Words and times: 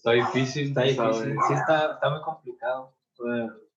Está 0.00 0.12
difícil. 0.12 0.68
Está 0.68 0.82
difícil, 0.82 1.36
sí 1.46 1.52
está, 1.54 1.92
está 1.94 2.10
muy 2.10 2.22
complicado. 2.22 2.94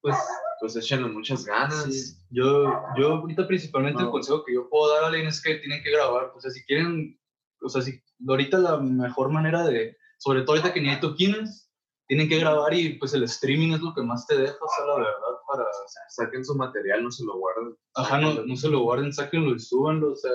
Pues 0.01 0.15
Pues 0.61 0.75
échenle 0.77 1.09
muchas 1.09 1.45
ganas. 1.45 1.83
Sí, 1.83 2.15
yo, 2.29 2.73
yo 2.97 3.15
ahorita 3.15 3.45
principalmente 3.45 4.01
el 4.01 4.09
consejo 4.09 4.43
que 4.45 4.53
yo 4.53 4.69
puedo 4.69 4.93
dar 4.93 5.03
a 5.03 5.07
alguien 5.07 5.27
es 5.27 5.41
que 5.41 5.55
tienen 5.55 5.83
que 5.83 5.91
grabar. 5.91 6.31
O 6.33 6.39
sea, 6.39 6.49
si 6.51 6.63
quieren, 6.65 7.19
o 7.61 7.67
sea, 7.67 7.81
si 7.81 8.01
ahorita 8.25 8.57
la 8.57 8.77
mejor 8.77 9.29
manera 9.31 9.65
de, 9.65 9.97
sobre 10.17 10.43
todo 10.43 10.51
ahorita 10.55 10.73
que 10.73 10.79
ni 10.79 10.89
hay 10.89 11.01
toquines, 11.01 11.69
tienen 12.07 12.29
que 12.29 12.39
grabar 12.39 12.73
y 12.73 12.97
pues 12.99 13.13
el 13.13 13.23
streaming 13.23 13.73
es 13.73 13.81
lo 13.81 13.93
que 13.93 14.01
más 14.03 14.25
te 14.27 14.37
deja, 14.37 14.53
o 14.53 14.67
sea, 14.77 14.85
la 14.85 14.95
verdad, 14.95 15.13
para... 15.47 15.65
Saquen 16.09 16.45
su 16.45 16.55
material, 16.55 17.03
no 17.03 17.11
se 17.11 17.25
lo 17.25 17.37
guarden. 17.37 17.75
Ajá, 17.95 18.17
no, 18.19 18.33
no 18.45 18.55
se 18.55 18.69
lo 18.69 18.81
guarden, 18.81 19.11
sáquenlo 19.11 19.55
y 19.55 19.59
súbanlo, 19.59 20.11
o 20.13 20.15
sea, 20.15 20.31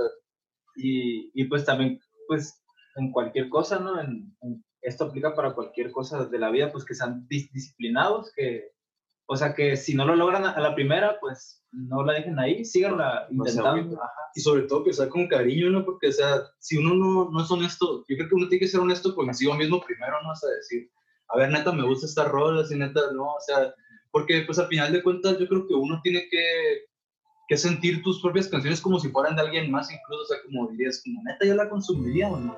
Y, 0.77 1.31
y 1.35 1.45
pues 1.45 1.65
también, 1.65 1.99
pues 2.27 2.63
en 2.97 3.11
cualquier 3.13 3.49
cosa, 3.49 3.79
¿no? 3.79 3.99
En, 4.01 4.37
en- 4.43 4.65
esto 4.89 5.05
aplica 5.05 5.35
para 5.35 5.55
cualquier 5.55 5.91
cosa 5.93 6.25
de 6.25 6.39
la 6.39 6.51
vida, 6.51 6.73
pues 6.73 6.85
que 6.85 6.95
sean 6.95 7.27
dis- 7.29 7.51
disciplinados, 7.53 8.33
que, 8.35 8.73
o 9.27 9.37
sea, 9.37 9.55
que 9.55 9.77
si 9.77 9.95
no 9.95 10.05
lo 10.05 10.17
logran 10.17 10.45
a, 10.45 10.59
la 10.59 10.75
primera, 10.75 11.19
pues 11.21 11.63
no 11.71 12.03
la 12.03 12.15
dejen 12.15 12.39
ahí, 12.39 12.65
síganla 12.65 13.27
No 13.31 13.47
intentando. 13.47 13.97
Ajá. 13.97 14.13
y 14.35 14.41
sobre 14.41 14.63
todo 14.63 14.85
que 14.85 14.93
sea 14.93 15.09
con 15.09 15.29
cariño, 15.29 15.71
¿no? 15.71 15.85
Porque, 15.85 16.09
o 16.09 16.13
sea, 16.13 16.43
si 16.59 16.79
uno 16.79 16.95
no, 16.95 17.31
no 17.31 17.43
es 17.43 17.51
honesto, 17.51 18.05
yo 18.09 18.17
creo 18.17 18.29
que 18.29 18.35
uno 18.35 18.49
tiene 18.49 18.61
que 18.61 18.69
ser 18.69 18.81
honesto 18.81 19.15
consigo 19.15 19.55
mismo 19.55 19.81
primero, 19.85 20.21
¿no? 20.23 20.31
O 20.33 20.37
sea, 20.37 20.51
decir, 20.51 20.91
a 21.29 21.37
ver, 21.37 21.51
neta, 21.51 21.73
me 21.73 21.85
gusta 21.85 22.07
esta 22.07 22.25
rola, 22.25 22.65
si 22.65 22.77
neta, 22.77 23.01
no, 23.13 23.35
o 23.35 23.41
sea, 23.47 23.75
porque 24.11 24.43
pues 24.47 24.59
al 24.59 24.69
final 24.69 24.93
de 24.93 25.03
cuentas 25.03 25.39
yo 25.39 25.47
creo 25.47 25.67
que 25.67 25.75
uno 25.75 26.01
tiene 26.03 26.27
que, 26.31 26.87
que 27.49 27.57
sentir 27.57 28.03
tus 28.03 28.23
propias 28.23 28.49
canciones 28.49 28.81
como 28.81 28.99
si 28.99 29.11
fueran 29.11 29.37
de 29.37 29.43
alguien 29.43 29.71
más, 29.71 29.93
incluso, 29.93 30.23
o 30.23 30.27
sea, 30.27 30.39
como 30.45 30.69
dirías, 30.69 31.03
como 31.05 31.23
neta, 31.25 31.45
yo 31.45 31.55
la 31.55 31.69
consumiría, 31.69 32.29
¿o 32.29 32.39
no? 32.39 32.57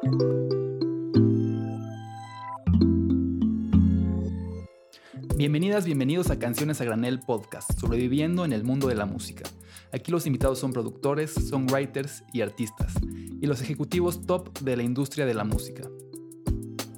Bienvenidas, 5.40 5.86
bienvenidos 5.86 6.30
a 6.30 6.38
Canciones 6.38 6.82
a 6.82 6.84
Granel 6.84 7.18
Podcast, 7.18 7.72
sobreviviendo 7.80 8.44
en 8.44 8.52
el 8.52 8.62
mundo 8.62 8.88
de 8.88 8.94
la 8.94 9.06
música. 9.06 9.44
Aquí 9.90 10.12
los 10.12 10.26
invitados 10.26 10.58
son 10.58 10.74
productores, 10.74 11.32
songwriters 11.32 12.24
y 12.34 12.42
artistas, 12.42 12.92
y 13.40 13.46
los 13.46 13.62
ejecutivos 13.62 14.26
top 14.26 14.58
de 14.58 14.76
la 14.76 14.82
industria 14.82 15.24
de 15.24 15.32
la 15.32 15.44
música. 15.44 15.88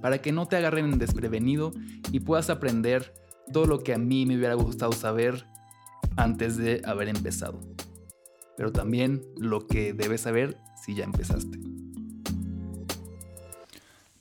Para 0.01 0.19
que 0.21 0.33
no 0.33 0.49
te 0.49 0.57
agarren 0.57 0.99
desprevenido 0.99 1.71
y 2.11 2.19
puedas 2.19 2.51
aprender 2.51 3.15
todo 3.53 3.67
lo 3.67 3.79
que 3.85 3.95
a 3.95 3.99
mí 3.99 4.27
me 4.27 4.37
hubiera 4.37 4.55
gustado 4.55 4.91
saber 4.91 5.47
antes 6.17 6.57
de 6.57 6.83
haber 6.85 7.11
empezado. 7.11 7.61
Pero 8.57 8.73
también 8.73 9.23
lo 9.37 9.69
que 9.69 9.93
debes 9.93 10.23
saber 10.23 10.59
si 10.85 10.97
ya 10.97 11.05
empezaste. 11.05 11.61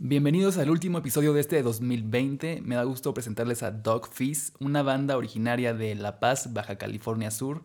Bienvenidos 0.04 0.58
al 0.58 0.72
último 0.72 0.98
episodio 0.98 1.32
de 1.32 1.42
este 1.42 1.58
de 1.58 1.62
2020. 1.62 2.64
Me 2.64 2.74
da 2.74 2.82
gusto 2.86 3.14
presentarles 3.14 3.62
a 3.62 3.70
Dog 3.70 4.10
una 4.60 4.82
banda 4.82 5.16
originaria 5.16 5.76
de 5.76 5.94
La 5.94 6.20
Paz, 6.20 6.54
Baja 6.54 6.80
California 6.80 7.30
Sur, 7.30 7.64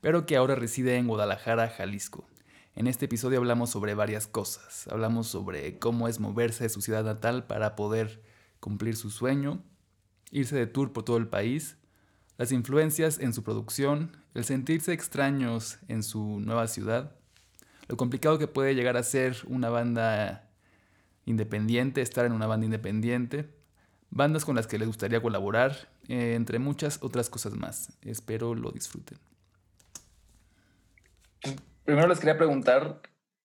pero 0.00 0.24
que 0.24 0.38
ahora 0.38 0.54
reside 0.54 0.96
en 0.96 1.06
Guadalajara, 1.06 1.68
Jalisco. 1.68 2.26
En 2.74 2.86
este 2.86 3.04
episodio 3.04 3.36
hablamos 3.36 3.68
sobre 3.68 3.92
varias 3.92 4.26
cosas. 4.26 4.88
Hablamos 4.88 5.26
sobre 5.26 5.78
cómo 5.78 6.08
es 6.08 6.18
moverse 6.18 6.64
de 6.64 6.70
su 6.70 6.80
ciudad 6.80 7.04
natal 7.04 7.46
para 7.46 7.76
poder 7.76 8.22
cumplir 8.58 8.96
su 8.96 9.10
sueño, 9.10 9.62
irse 10.30 10.56
de 10.56 10.66
tour 10.66 10.94
por 10.94 11.02
todo 11.02 11.18
el 11.18 11.28
país, 11.28 11.76
las 12.38 12.52
influencias 12.52 13.18
en 13.18 13.34
su 13.34 13.42
producción, 13.42 14.16
el 14.32 14.46
sentirse 14.46 14.94
extraños 14.94 15.76
en 15.88 16.04
su 16.04 16.40
nueva 16.40 16.68
ciudad, 16.68 17.16
lo 17.86 17.98
complicado 17.98 18.38
que 18.38 18.48
puede 18.48 18.74
llegar 18.74 18.96
a 18.96 19.02
ser 19.02 19.36
una 19.46 19.68
banda 19.68 20.49
independiente, 21.30 22.02
estar 22.02 22.26
en 22.26 22.32
una 22.32 22.46
banda 22.46 22.66
independiente, 22.66 23.50
bandas 24.10 24.44
con 24.44 24.56
las 24.56 24.66
que 24.66 24.78
les 24.78 24.88
gustaría 24.88 25.22
colaborar, 25.22 25.88
eh, 26.08 26.34
entre 26.34 26.58
muchas 26.58 27.02
otras 27.02 27.30
cosas 27.30 27.54
más. 27.54 27.96
Espero 28.02 28.54
lo 28.54 28.70
disfruten. 28.72 29.18
Primero 31.84 32.08
les 32.08 32.20
quería 32.20 32.36
preguntar 32.36 33.00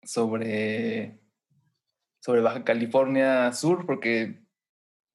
sobre, 0.02 1.20
sobre 2.20 2.40
Baja 2.40 2.64
California 2.64 3.52
Sur, 3.52 3.86
porque 3.86 4.42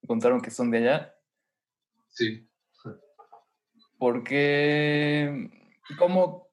me 0.01 0.07
contaron 0.07 0.41
que 0.41 0.51
son 0.51 0.71
de 0.71 0.79
allá. 0.79 1.15
Sí. 2.09 2.47
¿Por 3.97 4.23
qué? 4.23 5.49
¿Cómo, 5.97 6.44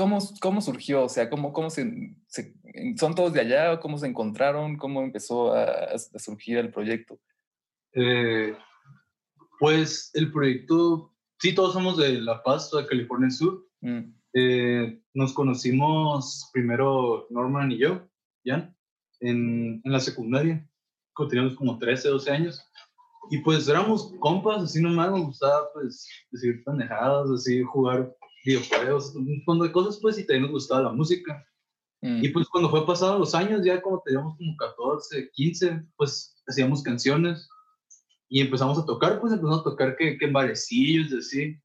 cómo, 0.00 0.18
cómo 0.40 0.60
surgió? 0.62 1.04
O 1.04 1.08
sea, 1.10 1.28
¿cómo, 1.28 1.52
cómo 1.52 1.68
se, 1.68 2.16
se- 2.26 2.54
¿Son 2.96 3.14
todos 3.14 3.34
de 3.34 3.40
allá? 3.42 3.78
¿Cómo 3.80 3.98
se 3.98 4.06
encontraron? 4.06 4.76
¿Cómo 4.78 5.02
empezó 5.02 5.52
a, 5.52 5.64
a 5.64 5.98
surgir 6.18 6.56
el 6.56 6.70
proyecto? 6.70 7.18
Eh, 7.92 8.56
pues 9.58 10.10
el 10.14 10.32
proyecto, 10.32 11.12
sí, 11.38 11.54
todos 11.54 11.74
somos 11.74 11.98
de 11.98 12.12
La 12.20 12.42
Paz, 12.42 12.70
de 12.70 12.86
California 12.86 13.30
Sur. 13.30 13.66
Mm, 13.82 14.14
Eh, 14.32 15.02
nos 15.12 15.32
conocimos 15.34 16.48
primero 16.52 17.26
Norman 17.30 17.72
y 17.72 17.78
yo, 17.78 18.08
Jan, 18.44 18.74
en, 19.20 19.82
en 19.84 19.92
la 19.92 19.98
secundaria, 20.00 20.66
teníamos 21.28 21.56
como 21.56 21.78
13, 21.78 22.08
12 22.08 22.30
años. 22.30 22.64
Y 23.30 23.38
pues 23.42 23.68
éramos 23.68 24.14
compas, 24.20 24.62
así 24.62 24.80
nomás, 24.80 25.10
nos 25.10 25.26
gustaba 25.26 25.68
pues 25.74 26.08
decir 26.30 26.62
pendejadas, 26.64 27.28
así 27.30 27.62
jugar 27.62 28.16
videojuegos, 28.44 29.14
un 29.14 29.42
montón 29.46 29.66
de 29.66 29.72
cosas 29.72 29.98
pues, 30.00 30.18
y 30.18 30.26
también 30.26 30.42
nos 30.42 30.52
gustaba 30.52 30.82
la 30.82 30.92
música. 30.92 31.46
mm, 32.02 32.24
Y 32.24 32.28
pues 32.30 32.48
cuando 32.48 32.70
fue 32.70 32.86
pasado 32.86 33.18
los 33.18 33.34
años, 33.34 33.64
ya 33.64 33.80
como 33.80 34.02
teníamos 34.04 34.36
como 34.36 34.56
14, 34.56 35.30
15, 35.32 35.82
pues 35.96 36.36
hacíamos 36.46 36.82
canciones 36.82 37.48
y 38.28 38.40
empezamos 38.40 38.78
a 38.78 38.86
tocar, 38.86 39.20
pues 39.20 39.32
empezamos 39.32 39.60
a 39.60 39.64
tocar 39.64 39.96
que, 39.96 40.16
que 40.16 40.24
en 40.24 40.32
barecillos, 40.32 41.10
y 41.10 41.18
así. 41.18 41.60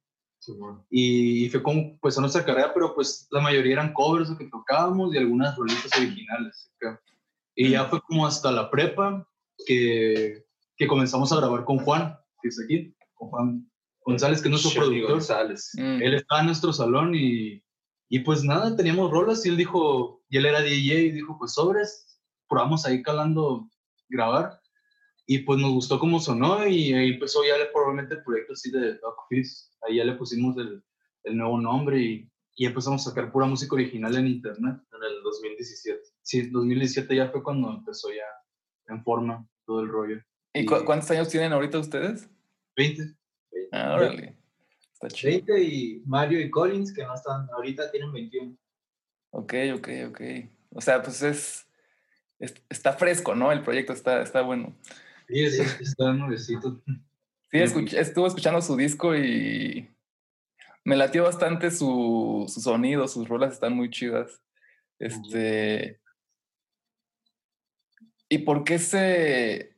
Y 0.89 1.49
fue 1.49 1.63
como 1.63 1.79
empezó 1.79 2.21
nuestra 2.21 2.45
carrera, 2.45 2.71
pero 2.73 2.93
pues 2.93 3.27
la 3.31 3.41
mayoría 3.41 3.73
eran 3.73 3.93
covers 3.93 4.29
que 4.37 4.45
tocábamos 4.45 5.13
y 5.13 5.17
algunas 5.17 5.55
rolitas 5.55 5.91
originales. 5.97 6.71
acá. 6.75 7.01
Y 7.55 7.71
ya 7.71 7.85
fue 7.85 8.01
como 8.01 8.27
hasta 8.27 8.51
la 8.51 8.69
prepa 8.69 9.27
que, 9.65 10.45
que 10.77 10.87
comenzamos 10.87 11.31
a 11.31 11.37
grabar 11.37 11.63
con 11.65 11.79
Juan, 11.79 12.17
que 12.41 12.49
es 12.49 12.61
aquí, 12.63 12.93
con 13.15 13.29
Juan 13.29 13.71
González, 14.05 14.41
que 14.41 14.47
es 14.47 14.51
nuestro 14.51 14.71
productor. 14.81 15.11
González. 15.11 15.71
mm. 15.75 16.01
Él 16.01 16.13
estaba 16.13 16.41
en 16.41 16.45
nuestro 16.47 16.71
salón 16.71 17.13
y, 17.15 17.61
y 18.09 18.19
pues 18.19 18.43
nada, 18.43 18.75
teníamos 18.75 19.11
rolas 19.11 19.45
y 19.45 19.49
él 19.49 19.57
dijo, 19.57 20.23
y 20.29 20.37
él 20.37 20.45
era 20.45 20.61
DJ 20.61 20.99
y 21.01 21.11
dijo, 21.11 21.37
pues 21.39 21.53
sobres, 21.53 22.19
probamos 22.47 22.85
ahí 22.85 23.01
calando 23.01 23.67
grabar 24.07 24.59
y 25.25 25.39
pues 25.39 25.59
nos 25.59 25.71
gustó 25.71 25.99
cómo 25.99 26.19
sonó 26.19 26.67
y 26.67 26.93
ahí 26.93 27.09
empezó 27.13 27.43
ya 27.43 27.55
probablemente 27.73 28.13
el 28.15 28.23
proyecto 28.23 28.53
así 28.53 28.69
de 28.71 28.93
Dog 28.99 29.15
Fizz, 29.27 29.71
ahí 29.87 29.95
ya 29.97 30.03
le 30.03 30.13
pusimos 30.13 30.55
el, 30.57 30.83
el 31.23 31.35
nuevo 31.37 31.59
nombre 31.59 31.99
y, 31.99 32.29
y 32.55 32.65
empezamos 32.67 33.01
a 33.01 33.09
sacar 33.09 33.31
pura 33.31 33.47
música 33.47 33.73
original 33.73 34.15
en 34.15 34.27
internet. 34.27 34.77
En 34.93 35.03
el 35.03 35.23
2017. 35.23 35.99
Sí, 36.21 36.49
2017 36.51 37.15
ya 37.15 37.29
fue 37.31 37.41
cuando 37.41 37.71
empezó 37.71 38.09
ya 38.11 38.93
en 38.93 39.03
forma 39.03 39.45
todo 39.65 39.79
el 39.81 39.87
rollo. 39.89 40.21
¿Y 40.53 40.63
cu- 40.65 40.85
cuántos 40.85 41.09
años 41.11 41.27
tienen 41.29 41.51
ahorita 41.53 41.79
ustedes? 41.79 42.29
20. 42.77 43.15
Ah, 43.71 43.95
órale. 43.95 44.35
Está 44.93 45.07
chido. 45.09 45.31
20 45.31 45.63
y 45.63 46.01
Mario 46.05 46.39
y 46.39 46.49
Collins, 46.49 46.93
que 46.93 47.03
no 47.03 47.13
están, 47.15 47.47
ahorita 47.51 47.91
tienen 47.91 48.11
21. 48.11 48.57
Ok, 49.31 49.53
ok, 49.75 49.89
ok. 50.09 50.21
O 50.71 50.81
sea, 50.81 51.01
pues 51.01 51.21
es, 51.21 51.67
es- 52.39 52.55
está 52.69 52.93
fresco, 52.93 53.35
¿no? 53.35 53.51
El 53.51 53.61
proyecto 53.61 53.93
está, 53.93 54.21
está 54.21 54.41
bueno. 54.41 54.75
Sí, 55.27 55.49
sí, 55.49 55.61
está 55.81 56.13
nuevecito. 56.13 56.81
Sí, 57.51 57.57
estuve 57.97 58.27
escuchando 58.27 58.61
su 58.61 58.75
disco 58.75 59.15
y 59.15 59.89
me 60.83 60.95
latió 60.95 61.23
bastante 61.23 61.71
su, 61.71 62.45
su 62.47 62.59
sonido, 62.61 63.07
sus 63.07 63.27
rolas 63.27 63.53
están 63.53 63.73
muy 63.73 63.89
chidas. 63.89 64.41
Este. 64.99 65.99
¿Y 68.29 68.39
por 68.39 68.63
qué 68.63 68.79
se. 68.79 69.74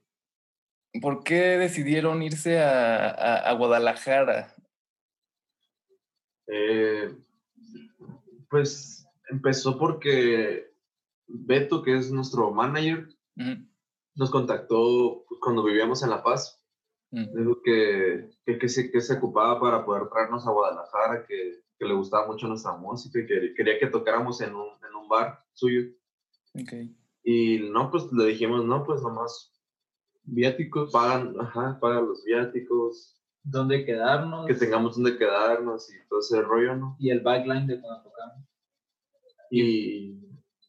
¿Por 1.01 1.23
qué 1.23 1.57
decidieron 1.57 2.21
irse 2.21 2.59
a, 2.59 3.07
a- 3.09 3.49
a 3.49 3.53
Guadalajara? 3.53 4.53
Eh, 6.47 7.15
pues 8.49 9.05
empezó 9.29 9.77
porque 9.77 10.71
Beto, 11.27 11.81
que 11.83 11.97
es 11.97 12.11
nuestro 12.11 12.51
manager, 12.51 13.09
nos 14.15 14.31
contactó 14.31 15.25
cuando 15.41 15.63
vivíamos 15.63 16.01
en 16.03 16.09
La 16.09 16.23
Paz. 16.23 16.63
ujú, 17.11 17.37
Dijo 17.37 17.61
que, 17.63 18.29
que, 18.45 18.57
que 18.57 18.69
se, 18.69 18.89
que 18.91 19.01
se 19.01 19.15
ocupaba 19.15 19.59
para 19.59 19.85
poder 19.85 20.07
traernos 20.09 20.47
a 20.47 20.51
Guadalajara, 20.51 21.25
que, 21.27 21.61
que 21.77 21.85
le 21.85 21.93
gustaba 21.93 22.27
mucho 22.27 22.47
nuestra 22.47 22.73
música 22.77 23.19
y 23.19 23.25
que 23.27 23.53
quería 23.53 23.77
que 23.79 23.87
tocáramos 23.87 24.39
en 24.41 24.55
un, 24.55 24.67
en 24.87 24.95
un 24.95 25.07
bar 25.09 25.43
suyo. 25.53 25.81
ok. 26.53 26.73
Y 27.23 27.69
no, 27.69 27.91
pues 27.91 28.05
le 28.13 28.25
dijimos, 28.27 28.63
no, 28.63 28.85
pues 28.85 29.01
nomás 29.01 29.51
Viáticos. 30.27 30.91
pagan, 30.91 31.35
ajá, 31.39 31.79
pagan 31.79 32.07
los 32.07 32.23
viáticos, 32.23 33.17
¿Dónde 33.43 33.85
quedarnos? 33.85 34.45
que 34.45 34.53
tengamos 34.53 34.95
donde 34.95 35.17
quedarnos 35.17 35.89
y 35.89 36.07
todo 36.09 36.19
ese 36.19 36.41
rollo, 36.41 36.75
¿no? 36.75 36.97
Y 36.99 37.09
el 37.09 37.21
backline 37.21 37.65
de 37.65 37.79
cuando 37.79 38.03
tocamos. 38.03 38.45
Y 39.49 40.19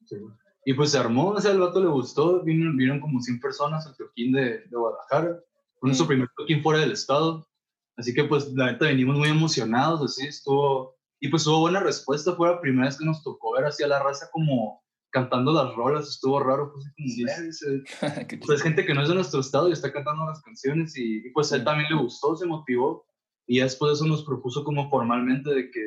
sí, 0.06 0.16
Y 0.64 0.74
pues 0.74 0.92
se 0.92 0.98
armó, 0.98 1.30
o 1.30 1.40
sea, 1.40 1.50
al 1.50 1.58
vato 1.58 1.80
le 1.82 1.88
gustó, 1.88 2.42
vino, 2.44 2.70
vinieron 2.70 3.00
como 3.00 3.20
100 3.20 3.40
personas 3.40 3.84
al 3.86 3.96
toquín 3.96 4.32
de, 4.32 4.60
de 4.60 4.76
Guadalajara. 4.76 5.40
Fue 5.80 5.88
nuestro 5.88 6.06
primer 6.06 6.28
toque 6.36 6.62
fuera 6.62 6.80
del 6.80 6.92
estado. 6.92 7.48
Así 7.96 8.14
que 8.14 8.22
pues 8.24 8.52
la 8.52 8.66
neta 8.72 8.84
venimos 8.84 9.16
muy 9.16 9.28
emocionados, 9.28 10.02
así 10.02 10.28
estuvo. 10.28 10.96
Y 11.18 11.28
pues 11.28 11.44
hubo 11.48 11.60
buena 11.60 11.80
respuesta, 11.80 12.36
fue 12.36 12.48
la 12.48 12.60
primera 12.60 12.86
vez 12.86 12.96
que 12.96 13.04
nos 13.04 13.24
tocó 13.24 13.54
ver 13.54 13.64
así 13.64 13.82
a 13.82 13.88
la 13.88 14.00
raza 14.00 14.30
como 14.30 14.84
cantando 15.10 15.52
las 15.52 15.74
rolas, 15.74 16.08
estuvo 16.08 16.40
raro, 16.40 16.72
pues 16.72 16.84
como, 16.96 17.08
Sí. 17.08 17.82
Gente 18.62 18.84
que 18.84 18.94
no 18.94 19.02
es 19.02 19.08
de 19.08 19.14
nuestro 19.14 19.40
estado 19.40 19.68
y 19.68 19.72
está 19.72 19.92
cantando 19.92 20.26
las 20.26 20.40
canciones 20.42 20.96
y, 20.96 21.26
y, 21.26 21.30
pues 21.30 21.52
a 21.52 21.56
él 21.56 21.64
también 21.64 21.88
le 21.90 21.96
gustó, 22.02 22.36
se 22.36 22.46
motivó 22.46 23.06
y 23.46 23.58
ya 23.58 23.64
después 23.64 23.90
de 23.90 23.94
eso 23.96 24.06
nos 24.06 24.24
propuso 24.24 24.64
como 24.64 24.90
formalmente 24.90 25.50
de 25.50 25.70
que 25.70 25.80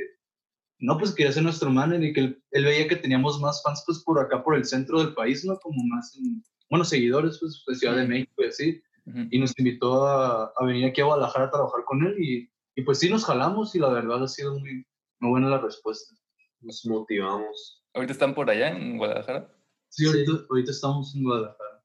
no, 0.79 0.97
pues 0.97 1.13
quería 1.13 1.31
ser 1.31 1.43
nuestro 1.43 1.69
manager 1.69 2.03
y 2.03 2.13
que 2.13 2.19
él, 2.21 2.43
él 2.51 2.65
veía 2.65 2.87
que 2.87 2.95
teníamos 2.95 3.39
más 3.39 3.61
fans 3.63 3.83
pues 3.85 3.99
por 4.03 4.19
acá, 4.19 4.43
por 4.43 4.55
el 4.55 4.65
centro 4.65 4.97
del 5.03 5.13
país, 5.13 5.45
¿no? 5.45 5.57
Como 5.59 5.83
más, 5.83 6.15
en- 6.17 6.43
bueno, 6.71 6.83
seguidores 6.85 7.37
pues 7.39 7.63
de 7.67 7.75
Ciudad 7.75 7.97
de. 7.97 8.07
México 8.07 8.31
y 8.43 8.45
así 8.47 8.81
Ujú. 9.05 9.27
y 9.29 9.39
nos 9.39 9.57
invitó 9.59 10.07
a, 10.07 10.51
a 10.57 10.65
venir 10.65 10.85
aquí 10.85 11.01
a 11.01 11.05
Guadalajara 11.05 11.45
a 11.45 11.51
trabajar 11.51 11.83
con 11.85 12.03
él 12.05 12.15
y, 12.19 12.49
y 12.75 12.81
pues 12.83 12.97
sí 12.99 13.09
nos 13.09 13.25
jalamos 13.25 13.75
y 13.75 13.79
la 13.79 13.89
verdad 13.89 14.23
ha 14.23 14.27
sido 14.27 14.57
muy, 14.57 14.85
muy 15.19 15.29
buena 15.31 15.49
la 15.49 15.59
respuesta. 15.59 16.15
Nos 16.61 16.83
motivamos. 16.85 17.80
¿Ahorita 17.93 18.13
están 18.13 18.33
por 18.33 18.49
allá 18.49 18.69
en 18.69 18.97
Guadalajara? 18.97 19.53
Sí, 19.89 20.05
ahorita, 20.05 20.31
ahorita 20.49 20.71
estamos 20.71 21.13
en 21.15 21.23
Guadalajara. 21.23 21.83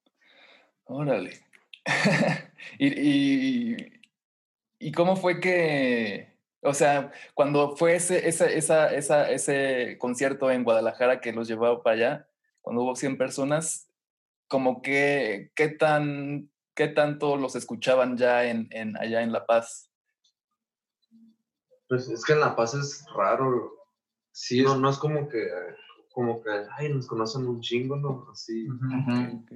Órale. 0.85 1.41
y, 2.79 2.87
y, 2.87 3.97
¿Y 4.79 4.93
cómo 4.93 5.17
fue 5.17 5.41
que, 5.41 6.39
o 6.61 6.75
sea, 6.75 7.13
cuando 7.35 7.77
fue 7.77 7.97
ese, 7.97 8.29
esa, 8.29 8.47
esa, 8.47 8.95
esa, 8.95 9.31
ese 9.31 9.97
concierto 9.99 10.51
en 10.51 10.65
Guadalajara 10.65 11.21
que 11.21 11.33
los 11.33 11.49
llevaba 11.49 11.83
para 11.83 11.97
allá, 11.97 12.29
cuando 12.61 12.83
hubo 12.83 12.95
100 12.95 13.17
personas, 13.17 13.91
como 14.49 14.83
que, 14.83 15.51
qué 15.55 15.69
tan, 15.69 16.51
qué 16.75 16.89
tanto 16.89 17.37
los 17.37 17.57
escuchaban 17.57 18.17
ya 18.17 18.45
en, 18.45 18.69
en, 18.71 18.97
allá 18.97 19.23
en 19.23 19.33
La 19.33 19.47
Paz? 19.47 19.91
Pues 21.89 22.09
es 22.09 22.25
que 22.25 22.35
en 22.35 22.41
La 22.41 22.55
Paz 22.55 22.75
es 22.75 23.05
raro. 23.15 23.73
Sí, 24.33 24.63
No, 24.63 24.77
no 24.77 24.91
es 24.91 24.99
como 24.99 25.29
que, 25.29 25.49
como 26.17 26.43
que, 26.43 26.49
ay, 26.79 26.89
nos 26.95 27.07
conocen 27.07 27.47
un 27.47 27.61
chingo, 27.61 27.95
¿no? 27.95 28.27
Así. 28.33 28.67
Ujú. 28.71 29.37
Ok. 29.37 29.53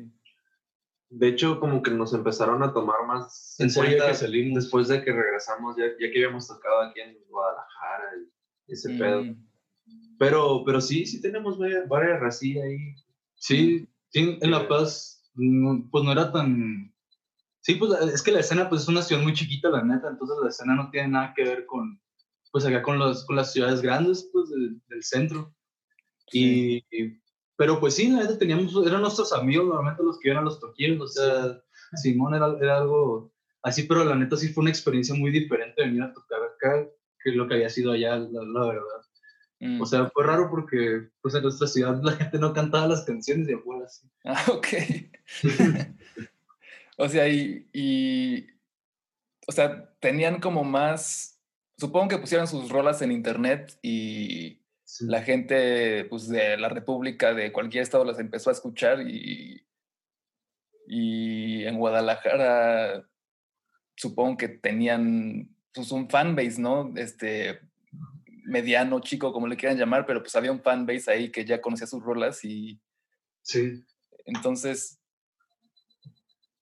De 1.09 1.29
hecho, 1.29 1.59
como 1.59 1.83
que 1.83 1.91
nos 1.91 2.13
empezaron 2.13 2.63
a 2.63 2.75
tomar 2.75 3.07
más 3.07 3.57
En 3.59 3.71
serio 3.71 3.97
cuenta 3.97 4.09
que 4.09 4.15
salimos. 4.15 4.63
después 4.63 4.87
de 4.89 5.03
que 5.03 5.11
regresamos, 5.11 5.75
ya, 5.79 5.87
ya 5.99 6.13
que 6.13 6.19
habíamos 6.23 6.47
tocado 6.47 6.83
aquí 6.83 7.01
en 7.01 7.17
Guadalajara 7.31 8.05
y 8.69 8.73
ese 8.75 8.91
pedo. 8.91 9.25
Mm, 9.25 9.37
Pero, 10.19 10.63
pero 10.67 10.83
sí, 10.83 11.07
sí 11.07 11.23
tenemos 11.23 11.59
varias, 11.59 11.89
varias 11.89 12.21
racillas 12.21 12.63
ahí. 12.65 12.95
Sí, 13.37 13.89
sí, 14.11 14.39
en 14.39 14.51
La 14.51 14.69
Paz, 14.69 15.31
no, 15.35 15.89
pues 15.91 16.05
no 16.05 16.13
era 16.13 16.31
tan... 16.31 16.95
Sí, 17.63 17.77
pues 17.77 17.91
es 18.03 18.23
que 18.23 18.33
la 18.33 18.41
escena 18.41 18.69
pues 18.69 18.83
es 18.83 18.89
una 18.89 19.01
ciudad 19.01 19.23
muy 19.23 19.33
chiquita, 19.33 19.71
la 19.71 19.83
neta, 19.83 20.09
entonces 20.11 20.37
la 20.43 20.51
escena 20.51 20.75
no 20.75 20.91
tiene 20.91 21.09
nada 21.09 21.33
que 21.35 21.43
ver 21.45 21.65
con, 21.65 21.99
pues 22.53 22.67
acá 22.67 22.83
con, 22.83 22.99
los, 22.99 23.25
con 23.25 23.37
las 23.37 23.51
ciudades 23.51 23.81
grandes, 23.81 24.29
pues 24.31 24.51
del, 24.51 24.79
del 24.89 25.03
centro. 25.03 25.55
Y, 26.33 26.85
y- 26.91 27.21
pero 27.57 27.79
pues 27.79 27.95
sí, 27.95 28.09
la 28.09 28.39
teníamos, 28.39 28.75
eran 28.87 29.03
nuestros 29.03 29.33
amigos 29.35 29.67
normalmente 29.67 30.03
los 30.03 30.19
que 30.19 30.29
iban 30.31 30.41
a 30.43 30.45
los 30.47 30.59
toquillos, 30.59 31.01
o 31.01 31.09
sea, 31.09 31.63
Simón 32.03 32.35
era, 32.35 32.57
era 32.61 32.79
algo 32.79 33.31
así, 33.63 33.83
pero 33.83 34.03
la 34.05 34.15
neta 34.15 34.37
sí 34.37 34.49
fue 34.49 34.63
una 34.63 34.71
experiencia 34.71 35.15
muy 35.15 35.31
diferente 35.31 35.83
venir 35.85 36.03
a 36.03 36.13
tocar 36.15 36.41
acá 36.43 36.89
que 37.23 37.33
lo 37.33 37.47
que 37.47 37.55
había 37.57 37.69
sido 37.69 37.93
allá, 37.93 38.17
la, 38.17 38.43
la 38.43 38.67
verdad. 38.67 39.03
mm. 39.61 39.81
O 39.83 39.85
sea, 39.85 40.09
fue 40.09 40.25
raro 40.25 40.49
porque 40.51 41.11
pues 41.21 41.35
en 41.35 41.43
nuestra 41.43 41.67
ciudad 41.67 42.01
la 42.03 42.13
gente 42.13 42.39
no 42.39 42.55
cantaba 42.55 42.87
las 42.89 43.03
canciones 43.05 43.47
de 43.47 43.55
afuera 43.57 43.85
así. 43.85 44.09
Ah, 44.25 44.47
ok. 44.49 44.67
o 46.97 47.09
sea, 47.09 47.29
y, 47.29 47.69
y, 47.73 48.47
o 49.47 49.53
sea, 49.53 49.93
tenían 50.01 50.41
como 50.41 50.65
más, 50.65 51.39
supongo 51.77 52.09
que 52.09 52.19
pusieron 52.19 52.47
sus 52.47 52.71
rolas 52.71 53.03
en 53.03 53.13
internet 53.13 53.79
y 53.83 54.60
la 55.01 55.23
gente 55.23 56.05
pues, 56.07 56.29
de 56.29 56.57
la 56.57 56.69
República, 56.69 57.35
de 57.35 57.53
cualquier 57.53 57.83
estado, 57.83 58.05
las 58.05 58.19
empezó 58.19 58.51
a 58.51 58.53
escuchar 58.53 59.03
y, 59.09 59.67
y 60.87 61.65
en 61.65 61.79
Guadalajara 61.79 63.07
supongo 63.97 64.37
que 64.39 64.49
tenían 64.49 65.55
pues, 65.73 65.93
un 65.93 66.09
fanbase, 66.09 66.61
¿no? 66.61 66.93
Este 66.97 67.61
mediano, 68.45 69.01
chico, 69.01 69.33
como 69.33 69.47
le 69.47 69.57
quieran 69.57 69.79
llamar, 69.79 70.07
pero 70.07 70.23
pues 70.23 70.35
había 70.35 70.51
un 70.51 70.63
fanbase 70.63 71.11
ahí 71.11 71.31
que 71.31 71.45
ya 71.45 71.61
conocía 71.61 71.87
sus 71.87 72.03
rolas 72.03 72.45
y 72.45 72.81
Sí. 73.43 73.85
entonces, 74.27 75.01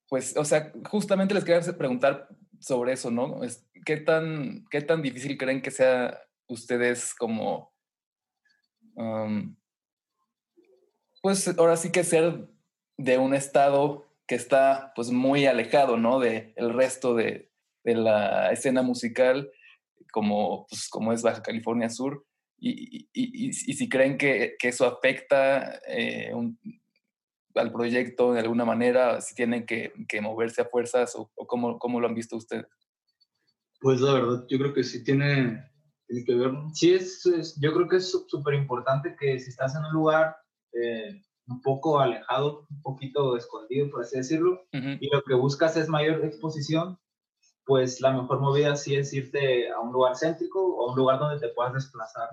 pues, 0.09 0.37
o 0.37 0.45
sea, 0.45 0.73
justamente 0.89 1.35
les 1.35 1.45
quería 1.45 1.61
preguntar 1.77 2.29
sobre 2.61 2.93
eso, 2.93 3.11
¿no? 3.11 3.41
¿qué, 3.85 3.97
tan, 3.99 4.65
¿Qué 4.71 4.81
tan 4.81 5.03
difícil 5.03 5.37
creen 5.37 5.63
que 5.63 5.71
sea 5.71 6.21
ustedes 6.47 7.15
como, 7.15 7.73
pues 11.23 11.47
ahora 11.59 11.77
sí 11.77 11.91
que 11.93 12.05
ser 12.05 12.49
de 12.97 13.19
un 13.19 13.35
estado 13.35 14.07
que 14.27 14.35
está 14.35 14.93
pues 14.95 15.11
muy 15.11 15.47
alejado, 15.47 15.97
¿no? 15.97 16.21
De 16.21 16.53
el 16.57 16.73
resto 16.75 17.15
de, 17.15 17.51
de 17.85 17.95
la 17.95 18.51
escena 18.53 18.83
musical, 18.83 19.51
como, 20.13 20.67
pues, 20.69 20.89
como 20.89 21.13
es 21.13 21.23
Baja 21.23 21.43
California 21.43 21.89
Sur, 21.89 22.27
y, 22.61 23.09
y- 23.13 23.49
y- 23.49 23.53
si 23.53 23.89
creen 23.89 24.19
que, 24.19 24.57
que 24.59 24.69
eso 24.69 24.85
afecta 24.85 25.81
eh, 25.87 26.33
al 27.55 27.73
proyecto 27.73 28.33
de 28.33 28.41
alguna 28.41 28.65
manera, 28.65 29.21
si 29.21 29.35
tienen 29.35 29.65
que, 29.65 29.93
que 30.09 30.21
moverse 30.21 30.63
a 30.63 30.65
fuerzas 30.67 31.15
o, 31.15 31.31
o 31.35 31.47
cómo, 31.47 31.79
cómo 31.79 32.01
lo 32.01 32.09
han 32.09 32.15
visto 32.15 32.37
ustedes. 32.37 32.67
Pues 33.81 34.01
la 34.01 34.13
verdad, 34.15 34.45
yo 34.49 34.59
creo 34.59 34.75
que 34.75 34.83
sí 34.83 35.05
tiene, 35.05 35.71
tiene 36.09 36.25
que 36.25 36.35
ver. 36.35 36.53
Sí, 36.73 36.95
es, 36.95 37.25
es- 37.27 37.59
yo 37.61 37.73
creo 37.73 37.89
que 37.89 37.97
es 37.97 38.11
sú- 38.11 38.25
súper 38.29 38.55
importante 38.55 39.15
que 39.19 39.39
si 39.39 39.51
estás 39.51 39.75
en 39.77 39.85
un 39.85 39.93
lugar 39.93 40.37
eh, 40.73 41.23
un 41.47 41.61
poco 41.63 41.99
alejado, 42.01 42.67
un 42.71 42.83
poquito 42.83 43.37
escondido, 43.37 43.89
por 43.91 44.03
así 44.03 44.17
decirlo, 44.19 44.53
Ujú, 44.73 44.89
y 45.01 45.09
lo 45.11 45.23
que 45.23 45.35
buscas 45.35 45.77
es 45.77 45.89
mayor 45.89 46.25
exposición, 46.25 46.99
pues 47.65 48.01
la 48.01 48.13
mejor 48.13 48.41
movida 48.41 48.77
sí 48.77 48.97
es 48.97 49.13
irte 49.13 49.71
a 49.71 49.79
un 49.81 49.93
lugar 49.93 50.15
céntrico 50.17 50.59
o 50.77 50.89
a 50.89 50.93
un 50.93 50.99
lugar 50.99 51.19
donde 51.19 51.39
te 51.41 51.53
puedas 51.55 51.75
desplazar 51.75 52.29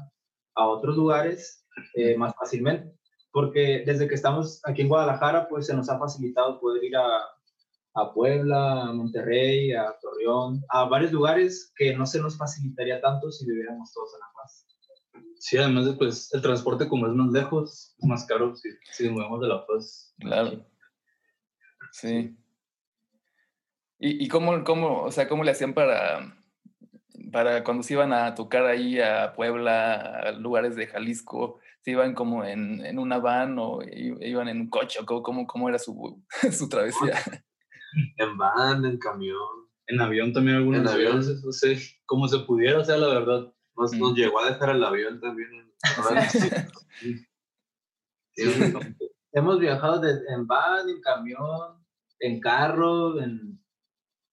a 0.55 0.67
otros 0.67 0.95
lugares 0.95 1.65
eh, 1.95 2.17
más 2.17 2.33
fácilmente. 2.35 2.97
Porque 3.31 3.83
desde 3.85 4.07
que 4.07 4.15
estamos 4.15 4.61
aquí 4.63 4.81
en 4.83 4.87
Guadalajara, 4.87 5.47
pues 5.49 5.65
se 5.67 5.75
nos 5.75 5.89
ha 5.89 5.99
facilitado 5.99 6.57
poder 6.61 6.81
ir 6.85 6.95
a, 6.95 7.03
a 7.95 8.13
Puebla, 8.13 8.83
a 8.83 8.93
Monterrey, 8.93 9.71
a 9.71 9.95
Torreón, 10.01 10.61
a 10.69 10.83
varios 10.83 11.13
lugares 11.13 11.71
que 11.77 11.95
no 11.95 12.05
se 12.05 12.19
nos 12.19 12.37
facilitaría 12.37 12.99
tanto 13.01 13.31
si 13.31 13.45
viviéramos 13.45 13.91
todos 13.93 14.13
en 14.13 14.19
La 14.19 14.27
Paz. 14.35 14.67
Sí, 15.39 15.57
además 15.57 15.85
de 15.85 15.93
pues 15.93 16.33
el 16.33 16.41
transporte 16.41 16.89
como 16.89 17.07
es 17.07 17.13
más 17.13 17.31
lejos, 17.31 17.95
es 17.97 18.05
más 18.05 18.25
caro 18.25 18.53
si, 18.55 18.69
si 18.91 19.05
nos 19.05 19.13
movemos 19.13 19.41
de 19.41 19.47
La 19.47 19.65
Paz. 19.65 20.13
Claro. 20.19 20.65
Sí. 21.91 22.35
¿Y, 23.97 24.25
y 24.25 24.27
cómo, 24.27 24.61
cómo, 24.65 25.03
o 25.03 25.11
sea, 25.11 25.29
cómo 25.29 25.45
le 25.45 25.51
hacían 25.51 25.73
para, 25.73 26.37
para 27.31 27.63
cuando 27.63 27.81
se 27.81 27.93
iban 27.93 28.11
a 28.11 28.35
tocar 28.35 28.65
ahí 28.65 28.99
a 28.99 29.33
Puebla, 29.33 30.19
a 30.19 30.31
lugares 30.33 30.75
de 30.75 30.87
Jalisco? 30.87 31.59
¿Se 31.81 31.91
iban 31.91 32.13
como 32.13 32.43
en, 32.43 32.85
en 32.85 32.99
una 32.99 33.19
van 33.19 33.57
o 33.57 33.79
iban 33.83 34.49
en 34.49 34.61
un 34.61 34.69
coche? 34.69 34.99
o 34.99 35.05
¿Cómo, 35.05 35.23
cómo, 35.23 35.47
cómo 35.47 35.69
era 35.69 35.79
su, 35.79 36.21
su 36.51 36.67
travesía? 36.67 37.13
En 38.17 38.37
van, 38.37 38.85
en 38.85 38.97
camión. 38.97 39.37
En 39.87 40.01
avión 40.01 40.33
también 40.33 40.57
algunas 40.57 40.81
En 40.81 40.87
avión. 40.87 41.17
veces, 41.19 41.43
no 41.43 41.51
sé, 41.51 41.77
como 42.05 42.27
se 42.27 42.39
pudiera, 42.39 42.79
o 42.79 42.83
sea, 42.85 42.97
la 42.97 43.07
verdad. 43.07 43.53
Nos, 43.77 43.93
Mm. 43.93 43.99
nos 43.99 44.13
llegó 44.15 44.39
a 44.39 44.49
dejar 44.49 44.69
el 44.71 44.83
avión 44.83 45.19
también. 45.19 45.49
Sí, 48.37 48.43
hemos 49.31 49.59
viajado 49.59 50.01
de- 50.01 50.19
en 50.33 50.45
van, 50.45 50.89
en 50.89 50.99
camión, 51.01 51.85
en 52.19 52.39
carro, 52.41 53.21
en... 53.21 53.61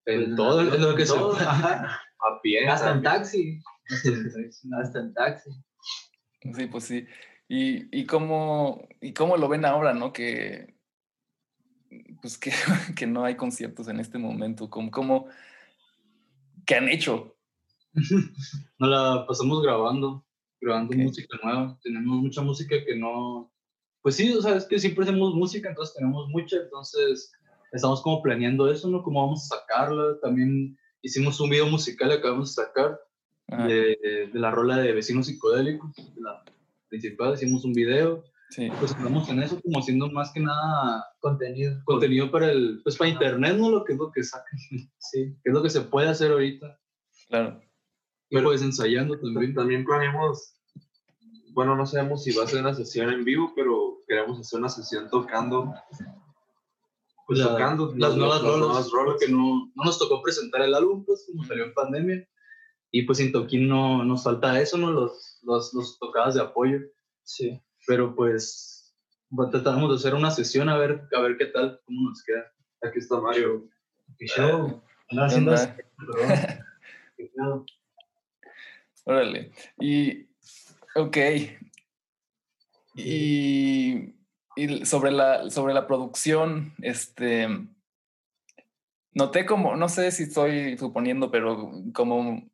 En 0.04 0.25
pues, 0.25 0.37
todo 0.37 0.62
lo 0.64 0.97
que 0.97 1.07
se 1.07 1.14
todo, 1.14 1.33
puede. 1.35 1.45
A 1.45 2.40
pie. 2.42 2.66
Hasta 2.69 2.90
en 2.92 3.02
taxi. 3.02 3.61
Hasta 4.81 4.99
en 4.99 5.14
taxi. 5.14 5.50
Sí, 6.52 6.66
pues 6.66 6.83
sí. 6.85 7.07
¿Y, 7.47 8.00
y, 8.00 8.07
cómo, 8.07 8.88
¿Y 9.00 9.12
cómo 9.14 9.37
lo 9.37 9.49
ven 9.49 9.64
ahora, 9.64 9.95
no? 9.95 10.12
Que, 10.12 10.75
pues 12.23 12.38
que, 12.38 12.52
que 12.97 13.07
no 13.07 13.25
hay 13.25 13.37
conciertos 13.37 13.88
en 13.88 14.00
este 14.00 14.17
momento. 14.17 14.71
¿Cómo, 14.71 14.91
cómo, 14.91 15.26
¿Qué 16.64 16.76
han 16.76 16.88
hecho? 16.88 17.37
Nos 18.79 18.88
la 18.88 19.26
pasamos 19.26 19.62
grabando, 19.62 20.25
grabando 20.61 20.95
Ok. 20.95 21.02
música 21.02 21.37
nueva. 21.43 21.79
Tenemos 21.83 22.23
mucha 22.23 22.41
música 22.41 22.76
que 22.87 22.97
no. 22.97 23.52
Pues 24.00 24.17
sí, 24.17 24.33
o 24.33 24.41
sea, 24.41 24.57
es 24.57 24.64
que 24.64 24.79
siempre 24.79 25.05
hacemos 25.05 25.35
música, 25.35 25.69
entonces 25.69 25.95
tenemos 25.95 26.29
mucha, 26.29 26.57
entonces 26.57 27.31
estamos 27.73 28.00
como 28.02 28.23
planeando 28.23 28.71
eso, 28.71 28.88
¿no? 28.88 29.02
Cómo 29.02 29.25
vamos 29.25 29.45
a 29.45 29.57
sacarla. 29.57 30.19
También 30.23 30.79
hicimos 31.02 31.38
un 31.41 31.50
video 31.50 31.67
musical 31.67 32.09
que 32.09 32.17
acabamos 32.17 32.55
de 32.55 32.62
sacar 32.64 32.99
de, 33.69 34.29
de 34.33 34.38
la 34.38 34.50
rola 34.50 34.79
de 34.79 34.93
Vecinos 34.93 35.26
Psicodélicos, 35.26 35.91
la 36.17 36.43
principal, 36.88 37.35
hicimos 37.35 37.64
un 37.64 37.73
video. 37.75 38.25
Sí. 38.54 38.68
Pues 38.78 38.90
estamos 38.90 39.28
en 39.30 39.42
eso 39.42 39.59
como 39.62 39.78
haciendo 39.78 40.11
más 40.11 40.30
que 40.32 40.40
nada 40.40 41.06
Contenido. 41.21 41.80
contenido 41.85 42.30
para 42.30 42.50
el, 42.52 42.80
pues 42.85 42.97
para 42.99 43.09
internet, 43.11 43.56
¿no? 43.56 43.71
Lo 43.71 43.82
que 43.85 43.94
es 43.94 43.99
lo 43.99 44.11
que 44.12 44.23
sacan, 44.23 44.59
Sí. 44.99 45.35
que 45.42 45.50
es 45.50 45.54
lo 45.54 45.62
que 45.62 45.71
se 45.71 45.80
puede 45.82 46.09
hacer 46.09 46.32
ahorita. 46.32 46.78
Claro. 47.28 47.61
Y 48.28 48.38
pues 48.40 48.61
ensayando 48.62 49.18
también. 49.18 49.54
También 49.54 49.85
planeamos, 49.85 50.54
bueno, 51.52 51.76
no 51.76 51.87
sabemos 51.87 52.25
si 52.25 52.32
va 52.37 52.44
a 52.44 52.47
ser 52.47 52.61
una 52.61 52.75
sesión 52.75 53.11
en 53.11 53.25
vivo, 53.25 53.52
pero 53.56 53.99
queremos 54.06 54.38
hacer 54.40 54.59
una 54.59 54.68
sesión 54.68 55.09
tocando. 55.11 55.73
Pues 57.26 57.38
La- 57.38 57.49
tocando 57.52 57.94
las 57.97 58.16
nuevas 58.16 58.42
rolas, 58.42 58.59
nuevas 58.59 58.90
rolas. 58.90 59.14
porque 59.18 59.28
no, 59.32 59.71
no 59.75 59.85
nos 59.85 59.99
tocó 59.99 60.21
presentar 60.23 60.62
el 60.62 60.75
álbum, 60.75 61.04
pues 61.04 61.25
como 61.30 61.44
salió 61.44 61.64
en 61.64 61.75
pandemia. 61.75 62.28
Y 62.90 63.02
pues 63.04 63.18
sin 63.18 63.32
Toquín 63.32 63.68
no 63.68 64.04
nos 64.04 64.25
falta 64.25 64.61
eso, 64.61 64.76
¿no? 64.76 64.90
Los, 64.90 65.38
los, 65.42 65.73
los 65.73 65.99
tocadas 65.99 66.35
de 66.35 66.42
apoyo. 66.42 66.78
Sí. 67.25 67.59
Pero 67.87 68.15
pues 68.15 68.95
tratamos 69.51 69.91
de 69.91 69.97
hacer 69.97 70.15
una 70.15 70.31
sesión 70.31 70.69
a 70.69 70.77
ver, 70.77 71.03
a 71.17 71.21
ver 71.21 71.37
qué 71.37 71.47
tal, 71.47 71.81
cómo 71.85 72.09
nos 72.09 72.23
queda. 72.23 72.53
Aquí 72.83 72.99
está 72.99 73.21
Mario. 73.21 73.69
Qué 74.19 74.27
show. 74.27 74.83
Andaba 75.11 75.29
¿Qué 75.29 75.35
haciendo 75.35 75.55
pedo. 77.17 77.67
Órale. 79.05 79.53
Y, 79.81 80.29
ok. 80.95 81.17
Y, 82.95 84.15
y 84.57 84.85
sobre, 84.85 85.11
la, 85.11 85.51
sobre 85.51 85.75
la 85.75 85.87
producción, 85.87 86.75
este, 86.83 87.49
noté 89.12 89.47
como, 89.47 89.77
no 89.77 89.89
sé 89.89 90.11
si 90.11 90.25
estoy 90.25 90.77
suponiendo, 90.77 91.31
pero 91.31 91.73
como 91.95 92.51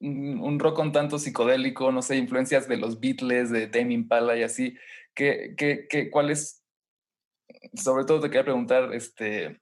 un, 0.00 0.58
rock 0.58 0.78
un 0.78 0.92
tanto 0.92 1.18
psicodélico, 1.18 1.92
no 1.92 2.02
sé, 2.02 2.16
influencias 2.16 2.68
de 2.68 2.76
los 2.76 3.00
Beatles, 3.00 3.50
de 3.50 3.66
Tame 3.66 3.94
Impala 3.94 4.36
y 4.36 4.42
así. 4.42 4.76
¿Qué, 5.14 5.54
qué, 5.56 5.86
qué, 5.88 6.10
¿Cuál 6.10 6.30
es? 6.30 6.64
Sobre 7.74 8.04
todo 8.04 8.20
te 8.20 8.28
quería 8.28 8.44
preguntar, 8.44 8.92
este, 8.94 9.60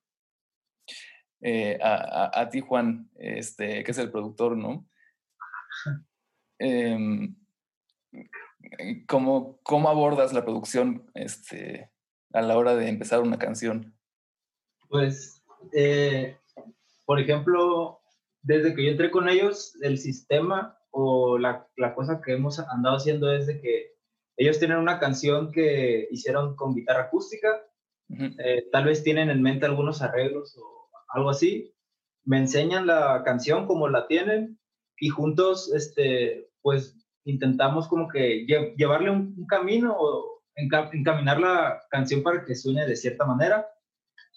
eh, 1.40 1.78
a, 1.82 1.94
a, 2.24 2.40
a 2.40 2.48
ti, 2.48 2.60
Juan, 2.60 3.10
este, 3.16 3.84
que 3.84 3.90
es 3.90 3.98
el 3.98 4.10
productor, 4.10 4.56
¿no? 4.56 4.86
Em, 6.58 7.36
¿cómo, 9.06 9.60
¿Cómo 9.62 9.88
abordas 9.88 10.32
la 10.32 10.44
producción 10.44 11.10
este, 11.14 11.90
a 12.32 12.42
la 12.42 12.56
hora 12.56 12.74
de 12.74 12.88
empezar 12.88 13.20
una 13.20 13.38
canción? 13.38 13.94
Pues, 14.88 15.42
eh, 15.72 16.38
por 17.04 17.20
ejemplo, 17.20 18.00
desde 18.46 18.74
que 18.74 18.84
yo 18.84 18.90
entré 18.92 19.10
con 19.10 19.28
ellos, 19.28 19.76
el 19.82 19.98
sistema 19.98 20.78
o 20.90 21.36
la, 21.38 21.66
la 21.76 21.94
cosa 21.94 22.20
que 22.24 22.32
hemos 22.34 22.58
andado 22.58 22.96
haciendo 22.96 23.32
es 23.32 23.46
de 23.46 23.60
que 23.60 23.96
ellos 24.38 24.58
tienen 24.58 24.78
una 24.78 24.98
canción 25.00 25.50
que 25.50 26.08
hicieron 26.10 26.54
con 26.56 26.74
guitarra 26.74 27.02
acústica, 27.04 27.48
eh, 28.38 28.68
tal 28.70 28.84
vez 28.84 29.02
tienen 29.02 29.30
en 29.30 29.42
mente 29.42 29.66
algunos 29.66 30.00
arreglos 30.00 30.56
o 30.58 30.88
algo 31.08 31.30
así, 31.30 31.74
me 32.24 32.38
enseñan 32.38 32.86
la 32.86 33.22
canción 33.24 33.66
como 33.66 33.88
la 33.88 34.06
tienen 34.06 34.58
y 34.98 35.08
juntos, 35.08 35.72
este, 35.74 36.48
pues 36.62 36.94
intentamos 37.24 37.88
como 37.88 38.08
que 38.08 38.46
lle- 38.46 38.74
llevarle 38.76 39.10
un, 39.10 39.34
un 39.36 39.46
camino 39.46 39.96
o 39.98 40.42
enca- 40.54 40.90
encaminar 40.92 41.40
la 41.40 41.82
canción 41.90 42.22
para 42.22 42.44
que 42.44 42.54
suene 42.54 42.86
de 42.86 42.96
cierta 42.96 43.24
manera. 43.26 43.66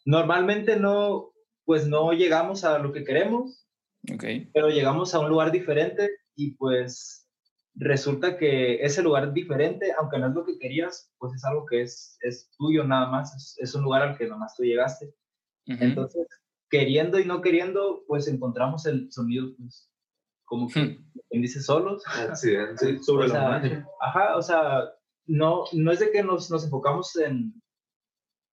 Normalmente 0.06 0.78
no, 0.78 1.32
pues 1.66 1.88
no 1.88 2.12
llegamos 2.14 2.64
a 2.64 2.80
lo 2.80 2.92
que 2.92 3.04
queremos, 3.04 3.68
Ok, 4.14 4.24
pero 4.54 4.70
llegamos 4.70 5.14
a 5.14 5.20
un 5.20 5.30
lugar 5.30 5.52
diferente 5.52 6.10
y 6.36 6.52
pues 6.52 7.28
resulta 7.76 8.38
que 8.38 8.84
ese 8.84 9.02
lugar 9.04 9.34
diferente, 9.34 9.94
aunque 9.98 10.18
no 10.20 10.28
es 10.28 10.34
lo 10.34 10.46
que 10.46 10.58
querías, 10.58 11.12
pues 11.18 11.34
es 11.34 11.44
algo 11.46 11.66
que 11.66 11.82
es, 11.82 12.18
es 12.22 12.50
tuyo 12.58 12.84
nada 12.84 13.08
más, 13.10 13.36
es, 13.36 13.56
es 13.60 13.76
un 13.76 13.84
lugar 13.84 14.02
al 14.02 14.18
que 14.18 14.28
nomás 14.28 14.56
tú 14.56 14.64
llegaste. 14.64 15.08
ujú, 15.68 15.78
Entonces, 15.84 16.28
queriendo 16.70 17.20
y 17.20 17.26
no 17.26 17.42
queriendo, 17.42 18.04
pues 18.08 18.28
encontramos 18.28 18.86
el 18.86 19.12
sonido, 19.12 19.48
pues, 19.58 19.90
como 20.46 20.68
que, 20.68 20.98
quien 21.30 21.42
dice, 21.42 21.62
solos. 21.62 22.04
Accidente. 22.08 23.00
Sobre 23.04 23.26
O 23.26 23.28
la 23.34 23.62
sea. 23.62 23.88
Ajá, 24.02 24.36
o 24.38 24.42
sea, 24.42 24.84
no, 25.28 25.66
no 25.74 25.92
es 25.92 26.00
de 26.00 26.12
que 26.12 26.24
nos, 26.24 26.50
nos 26.50 26.64
enfocamos 26.64 27.16
en, 27.18 27.54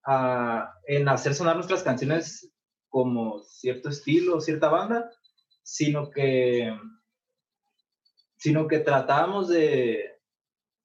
a- 0.05 0.73
en 0.87 1.09
hacer 1.09 1.35
sonar 1.35 1.57
nuestras 1.57 1.83
canciones 1.83 2.53
como 2.89 3.41
cierto 3.43 3.89
estilo, 3.89 4.41
cierta 4.41 4.69
banda, 4.69 5.11
sino 5.67 6.11
que, 6.11 6.73
sino 8.37 8.69
que 8.69 8.79
tratamos 8.79 9.49
de 9.49 10.13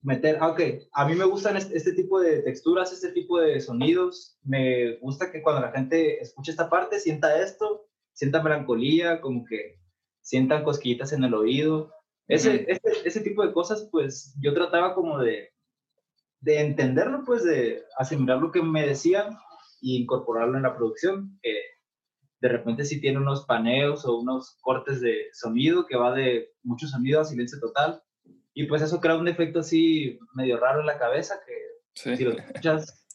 meter, 0.01 0.39
ah, 0.41 0.47
ok, 0.47 0.59
a 0.91 1.05
mí 1.05 1.13
me 1.13 1.25
gustan 1.25 1.55
este, 1.55 1.77
este 1.77 1.93
tipo 1.93 2.19
de 2.19 2.41
texturas, 2.41 2.91
este 2.91 3.11
tipo 3.11 3.39
de 3.39 3.61
sonidos, 3.61 4.39
me 4.43 4.97
gusta 4.97 5.31
que 5.31 5.43
cuando 5.43 5.61
la 5.61 5.71
gente 5.71 6.19
escuche 6.19 6.50
esta 6.50 6.67
parte 6.67 7.00
sienta 7.00 7.39
esto, 7.43 7.85
sienta 8.11 8.41
melancolía, 8.41 9.21
como 9.21 9.45
que 9.45 9.77
sientan 10.21 10.63
cosquillitas 10.63 11.13
en 11.13 11.25
el 11.25 11.35
oído. 11.35 11.93
Ese, 12.27 12.65
ese, 12.67 12.81
ese 13.05 13.21
tipo 13.21 13.45
de 13.45 13.53
cosas, 13.53 13.88
pues 13.91 14.35
yo 14.41 14.51
trataba 14.55 14.95
como 14.95 15.19
de, 15.19 15.50
de 16.39 16.59
entenderlo, 16.59 17.23
pues 17.23 17.43
de 17.43 17.83
asimilar 18.00 18.39
lo 18.39 18.51
que 18.51 18.63
me 18.63 18.88
decían 18.88 19.38
y 19.79 20.01
incorporarlo 20.01 20.57
en 20.57 20.63
la 20.63 20.75
producción. 20.75 21.39
De 22.41 22.50
repente 22.50 22.83
sí 22.86 23.00
tiene 23.00 23.19
unos 23.19 23.45
paneos 23.45 24.03
o 24.05 24.17
unos 24.17 24.57
cortes 24.62 25.00
de 25.00 25.27
sonido 25.31 25.86
que 25.86 25.95
va 25.95 26.13
de 26.13 26.51
mucho 26.63 26.88
sonido 26.88 27.21
a 27.21 27.25
silencio 27.25 27.60
total. 27.60 28.01
Y 28.53 28.65
pues 28.65 28.81
eso 28.81 29.00
crea 29.00 29.15
un 29.15 29.27
efecto 29.27 29.60
así 29.60 30.19
medio 30.33 30.57
raro 30.60 30.81
en 30.81 30.88
la 30.88 30.98
cabeza 31.00 31.39
que 31.45 31.53
sí, 31.93 32.17
si 32.17 32.24
lo 32.25 32.31
escuchas 32.31 33.07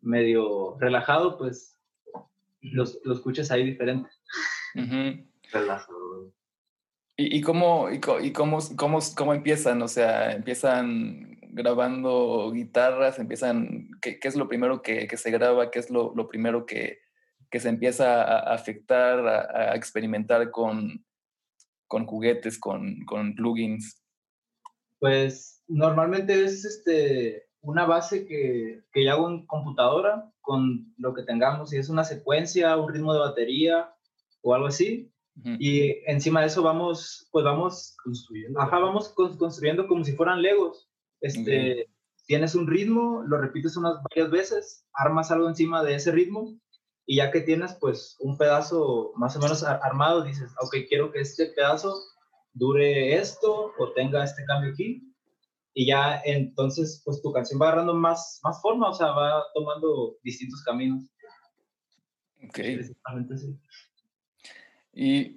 medio 0.00 0.76
relajado, 0.78 1.38
pues 1.38 1.78
lo, 2.60 2.84
lo 3.04 3.14
escuchas 3.14 3.50
ahí 3.50 3.64
diferente. 3.64 4.08
ujú. 4.74 5.26
Relajado. 5.52 6.32
¿Y, 7.16 7.38
y 7.38 7.40
cómo, 7.42 7.90
y, 7.90 8.00
co- 8.00 8.20
y 8.20 8.32
cómo, 8.32 8.58
cómo, 8.76 8.98
cómo 9.16 9.34
empiezan? 9.34 9.80
O 9.82 9.88
sea, 9.88 10.32
¿empiezan 10.32 11.38
grabando 11.52 12.50
guitarras? 12.52 13.18
¿Empiezan, 13.18 13.88
qué, 14.02 14.18
qué 14.18 14.28
es 14.28 14.36
lo 14.36 14.48
primero 14.48 14.82
que, 14.82 15.06
que 15.06 15.16
se 15.16 15.30
graba? 15.30 15.70
¿Qué 15.70 15.78
es 15.78 15.90
lo, 15.90 16.12
lo 16.16 16.28
primero 16.28 16.66
que, 16.66 16.98
que 17.50 17.60
se 17.60 17.68
empieza 17.68 18.22
a, 18.22 18.54
afectar, 18.54 19.26
a, 19.26 19.72
a 19.72 19.76
experimentar 19.76 20.50
con, 20.50 21.04
con 21.86 22.06
juguetes, 22.06 22.58
con, 22.58 23.04
con 23.04 23.34
plugins? 23.34 24.02
Pues 24.98 25.62
normalmente 25.68 26.44
es 26.44 26.64
este, 26.64 27.46
una 27.60 27.84
base 27.86 28.26
que, 28.26 28.82
que 28.92 29.04
yo 29.04 29.12
hago 29.12 29.28
en 29.28 29.46
computadora 29.46 30.30
con 30.40 30.94
lo 30.98 31.14
que 31.14 31.22
tengamos, 31.22 31.70
si 31.70 31.78
es 31.78 31.88
una 31.88 32.04
secuencia, 32.04 32.76
un 32.76 32.92
ritmo 32.92 33.12
de 33.12 33.20
batería 33.20 33.94
o 34.42 34.54
algo 34.54 34.68
así. 34.68 35.10
Y 35.58 35.90
encima 36.06 36.42
de 36.42 36.46
eso 36.46 36.62
vamos, 36.62 37.28
pues 37.32 37.44
vamos 37.44 37.96
Construyendo. 38.04 38.60
Ajá, 38.60 38.78
vamos 38.78 39.08
con- 39.08 39.36
construyendo 39.36 39.88
como 39.88 40.04
si 40.04 40.12
fueran 40.12 40.40
Legos. 40.42 40.88
Este, 41.20 41.90
Tienes 42.26 42.54
un 42.54 42.66
ritmo, 42.68 43.22
lo 43.26 43.38
repites 43.38 43.76
unas 43.76 43.96
varias 44.08 44.30
veces, 44.30 44.86
armas 44.94 45.30
algo 45.32 45.48
encima 45.48 45.82
de 45.82 45.96
ese 45.96 46.12
ritmo 46.12 46.56
y 47.06 47.16
ya 47.16 47.30
que 47.30 47.40
tienes 47.40 47.74
pues 47.80 48.16
un 48.20 48.36
pedazo 48.38 49.12
más 49.16 49.36
o 49.36 49.40
menos 49.40 49.62
ar- 49.62 49.80
armado, 49.82 50.22
dices, 50.24 50.52
ok, 50.60 50.76
quiero 50.88 51.10
que 51.12 51.20
este 51.20 51.46
pedazo 51.46 51.94
dure 52.52 53.14
esto 53.14 53.72
o 53.78 53.92
tenga 53.92 54.24
este 54.24 54.44
cambio 54.44 54.72
aquí. 54.72 55.10
Y 55.76 55.86
ya 55.86 56.20
entonces 56.24 57.02
pues 57.04 57.20
tu 57.20 57.32
canción 57.32 57.60
va 57.60 57.66
agarrando 57.66 57.94
más, 57.94 58.40
más 58.44 58.60
forma, 58.62 58.90
o 58.90 58.94
sea, 58.94 59.08
va 59.08 59.42
tomando 59.54 60.16
distintos 60.22 60.62
caminos. 60.62 61.02
Ok. 62.48 62.58
Sí. 62.58 63.58
Y 64.92 65.36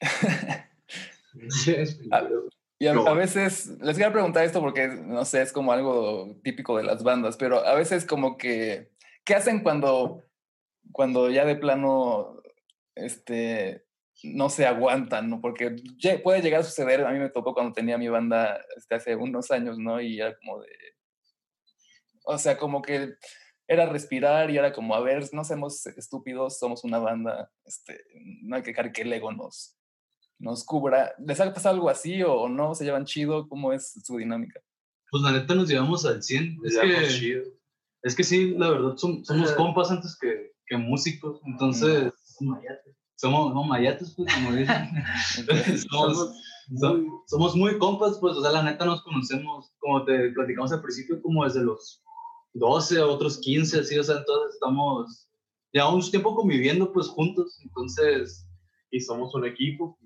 Ah, 2.10 2.28
Y 2.78 2.86
a, 2.86 2.92
a 2.92 3.14
veces, 3.14 3.68
les 3.80 3.96
quería 3.96 4.12
preguntar 4.12 4.44
esto 4.44 4.60
porque, 4.60 4.88
no 4.88 5.24
sé, 5.24 5.42
es 5.42 5.52
como 5.52 5.72
algo 5.72 6.36
típico 6.42 6.76
de 6.76 6.84
las 6.84 7.02
bandas, 7.02 7.36
pero 7.36 7.64
a 7.66 7.74
veces 7.74 8.04
como 8.06 8.36
que, 8.36 8.92
¿qué 9.26 9.34
hacen 9.34 9.62
cuando, 9.62 10.24
cuando 10.92 11.30
ya 11.30 11.44
de 11.44 11.56
plano, 11.56 12.40
este, 12.94 13.84
no 14.22 14.48
se 14.48 14.64
aguantan, 14.64 15.28
¿no? 15.28 15.40
Porque 15.42 15.76
puede 16.22 16.40
llegar 16.40 16.60
a 16.60 16.64
suceder, 16.64 17.04
a 17.04 17.10
mí 17.10 17.18
me 17.18 17.28
tocó 17.28 17.52
cuando 17.52 17.74
tenía 17.74 17.98
mi 17.98 18.08
banda 18.08 18.64
este, 18.76 18.94
hace 18.94 19.16
unos 19.16 19.50
años, 19.50 19.78
¿no? 19.78 20.00
Y 20.00 20.20
era 20.20 20.34
como 20.38 20.62
de, 20.62 20.68
o 22.24 22.38
sea, 22.38 22.56
como 22.56 22.80
que 22.80 23.14
era 23.68 23.86
respirar 23.86 24.50
y 24.50 24.58
era 24.58 24.72
como, 24.72 24.94
a 24.94 25.00
ver, 25.00 25.28
no 25.32 25.44
seamos 25.44 25.84
estúpidos, 25.86 26.58
somos 26.58 26.84
una 26.84 26.98
banda, 26.98 27.50
este, 27.64 28.00
no 28.42 28.56
hay 28.56 28.62
que 28.62 28.70
dejar 28.70 28.92
que 28.92 29.02
el 29.02 29.12
ego 29.12 29.32
nos, 29.32 29.76
nos 30.38 30.64
cubra. 30.64 31.14
¿Les 31.18 31.40
ha 31.40 31.52
pasado 31.52 31.74
algo 31.74 31.90
así 31.90 32.22
o, 32.22 32.32
o 32.32 32.48
no? 32.48 32.74
¿Se 32.76 32.84
llevan 32.84 33.04
chido? 33.04 33.48
¿Cómo 33.48 33.72
es 33.72 34.00
su 34.04 34.16
dinámica? 34.16 34.60
Pues 35.10 35.22
la 35.22 35.32
neta 35.32 35.54
nos 35.54 35.68
llevamos 35.68 36.06
al 36.06 36.22
100. 36.22 36.58
Es 36.64 36.74
Ya, 36.74 36.82
que, 36.82 37.08
chido. 37.08 37.42
Es 38.06 38.14
que 38.14 38.22
sí, 38.22 38.54
la 38.56 38.70
verdad, 38.70 38.94
som- 38.96 39.24
somos 39.24 39.50
compas 39.52 39.90
antes 39.90 40.16
que, 40.20 40.52
que 40.68 40.76
músicos. 40.76 41.40
Entonces, 41.44 42.12
somos 43.16 43.52
no, 43.52 43.64
mayates, 43.64 44.14
pues, 44.16 44.32
como 44.32 44.52
dicen. 44.52 44.90
somos, 45.90 46.32
somos 47.26 47.56
muy 47.56 47.76
compas, 47.78 48.18
pues, 48.20 48.36
o 48.36 48.42
sea, 48.42 48.52
la 48.52 48.62
neta 48.62 48.84
nos 48.84 49.02
conocemos, 49.02 49.72
como 49.80 50.04
te 50.04 50.30
platicamos 50.30 50.72
al 50.72 50.82
principio, 50.82 51.20
como 51.20 51.44
desde 51.44 51.64
los 51.64 52.00
12, 52.54 53.00
otros 53.00 53.38
15, 53.38 53.80
así, 53.80 53.98
o 53.98 54.04
sea, 54.04 54.18
entonces 54.18 54.54
estamos 54.54 55.28
ya 55.74 55.88
un 55.88 56.00
tiempo 56.08 56.36
conviviendo, 56.36 56.92
pues, 56.92 57.08
juntos, 57.08 57.58
entonces... 57.64 58.44
Y 58.92 59.00
somos 59.00 59.34
un 59.34 59.44
equipo. 59.44 59.98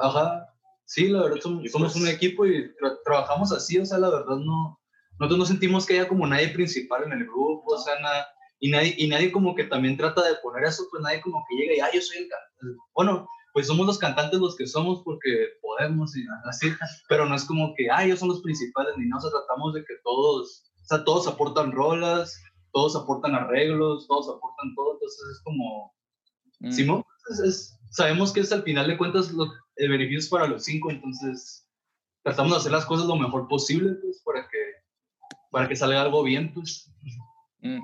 Ajá, 0.00 0.46
sí, 0.84 1.08
la 1.08 1.24
verdad, 1.24 1.38
somos, 1.42 1.68
somos 1.72 1.96
un 1.96 2.06
equipo 2.06 2.46
y 2.46 2.70
trabajamos 3.04 3.50
así, 3.50 3.78
o 3.78 3.84
sea, 3.84 3.98
la 3.98 4.10
verdad, 4.10 4.36
no... 4.36 4.78
Nosotros 5.18 5.38
no 5.38 5.44
sentimos 5.46 5.86
que 5.86 5.94
haya 5.94 6.08
como 6.08 6.26
nadie 6.26 6.48
principal 6.48 7.04
en 7.04 7.12
el 7.12 7.24
grupo, 7.24 7.64
o 7.66 7.78
sea, 7.78 7.98
nada 8.00 8.26
y 8.60 8.70
nadie, 8.70 8.94
y 8.98 9.08
nadie 9.08 9.30
como 9.30 9.54
que 9.54 9.64
también 9.64 9.96
trata 9.96 10.22
de 10.26 10.36
poner 10.42 10.64
eso, 10.64 10.84
pues 10.90 11.02
nadie 11.02 11.20
como 11.20 11.44
que 11.48 11.56
llega 11.56 11.74
y, 11.74 11.80
ah, 11.80 11.90
yo 11.92 12.00
soy 12.00 12.18
el 12.18 12.28
cantante. 12.28 12.82
Bueno, 12.94 13.28
pues 13.52 13.66
somos 13.66 13.86
los 13.86 13.98
cantantes 13.98 14.40
los 14.40 14.56
que 14.56 14.66
somos 14.66 15.02
porque 15.04 15.48
podemos 15.60 16.16
y 16.16 16.24
así, 16.48 16.72
pero 17.08 17.26
no 17.26 17.34
es 17.34 17.44
como 17.44 17.74
que, 17.76 17.90
ah, 17.90 18.04
ellos 18.04 18.20
son 18.20 18.28
los 18.28 18.42
principales, 18.42 18.94
ni 18.96 19.06
no, 19.06 19.16
o 19.16 19.20
sea, 19.20 19.30
tratamos 19.30 19.74
de 19.74 19.80
que 19.80 19.94
todos, 20.04 20.64
o 20.82 20.86
sea, 20.86 21.04
todos 21.04 21.26
aportan 21.26 21.72
rolas, 21.72 22.40
todos 22.72 22.96
aportan 22.96 23.34
arreglos, 23.34 24.06
todos 24.06 24.28
aportan 24.28 24.74
todo, 24.74 24.94
entonces 24.94 25.20
es 25.32 25.40
como, 25.42 25.92
mm. 26.60 26.70
Simón, 26.70 27.04
es, 27.44 27.78
sabemos 27.90 28.32
que 28.32 28.40
es 28.40 28.52
al 28.52 28.62
final 28.62 28.86
de 28.86 28.98
cuentas 28.98 29.32
lo, 29.32 29.46
el 29.76 29.90
beneficio 29.90 30.18
es 30.18 30.28
para 30.28 30.46
los 30.46 30.64
cinco, 30.64 30.90
entonces 30.90 31.66
tratamos 32.22 32.52
de 32.52 32.58
hacer 32.58 32.72
las 32.72 32.86
cosas 32.86 33.06
lo 33.06 33.16
mejor 33.16 33.48
posible, 33.48 33.94
pues, 33.94 34.20
para 34.24 34.48
que, 34.48 34.58
para 35.50 35.68
que 35.68 35.76
salga 35.76 36.02
algo 36.02 36.22
bien, 36.22 36.52
pues. 36.52 36.92
Mm. 37.60 37.80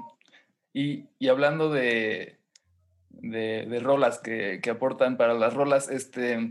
Y, 0.73 1.09
y 1.19 1.29
hablando 1.29 1.71
de, 1.71 2.39
de, 3.11 3.67
de 3.69 3.81
rolas 3.81 4.19
que, 4.19 4.61
que, 4.63 4.71
aportan 4.71 5.17
para 5.17 5.35
las 5.35 5.55
rolas, 5.55 5.89
este, 5.89 6.51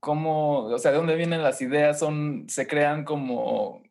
¿cómo, 0.00 0.64
o 0.64 0.78
sea, 0.78 0.92
de 0.92 0.98
dónde 0.98 1.16
vienen 1.16 1.42
las 1.42 1.60
ideas? 1.60 1.98
¿Son, 1.98 2.48
se 2.48 2.66
crean 2.66 3.04
como, 3.04 3.82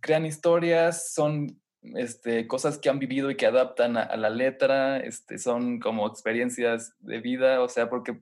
crean 0.00 0.26
historias? 0.26 1.12
¿Son 1.14 1.60
este, 1.94 2.46
cosas 2.46 2.78
que 2.78 2.88
han 2.88 2.98
vivido 2.98 3.30
y 3.30 3.36
que 3.36 3.46
adaptan 3.46 3.96
a, 3.96 4.02
a, 4.02 4.16
la 4.16 4.30
letra? 4.30 4.98
Este, 4.98 5.38
¿Son 5.38 5.78
como 5.78 6.06
experiencias 6.06 6.94
de 7.00 7.20
vida? 7.20 7.62
O 7.62 7.68
sea, 7.68 7.88
porque, 7.88 8.20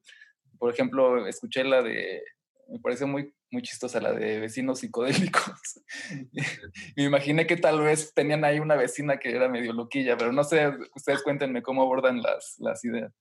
por 0.58 0.72
ejemplo, 0.72 1.26
escuché 1.26 1.64
la 1.64 1.82
de, 1.82 2.22
me 2.68 2.78
parece 2.78 3.06
muy 3.06 3.32
muy 3.50 3.62
chistosa 3.62 4.00
la 4.00 4.12
de 4.12 4.40
vecinos 4.40 4.80
psicodélicos. 4.80 5.80
me 6.96 7.04
imaginé 7.04 7.46
que 7.46 7.56
tal 7.56 7.80
vez 7.80 8.14
tenían 8.14 8.44
ahí 8.44 8.60
una 8.60 8.76
vecina 8.76 9.18
que 9.18 9.34
era 9.34 9.48
medio 9.48 9.72
loquilla, 9.72 10.16
pero 10.16 10.32
no 10.32 10.44
sé, 10.44 10.72
ustedes 10.94 11.22
cuéntenme 11.22 11.62
cómo 11.62 11.82
abordan 11.82 12.22
las, 12.22 12.56
las 12.58 12.84
ideas. 12.84 13.12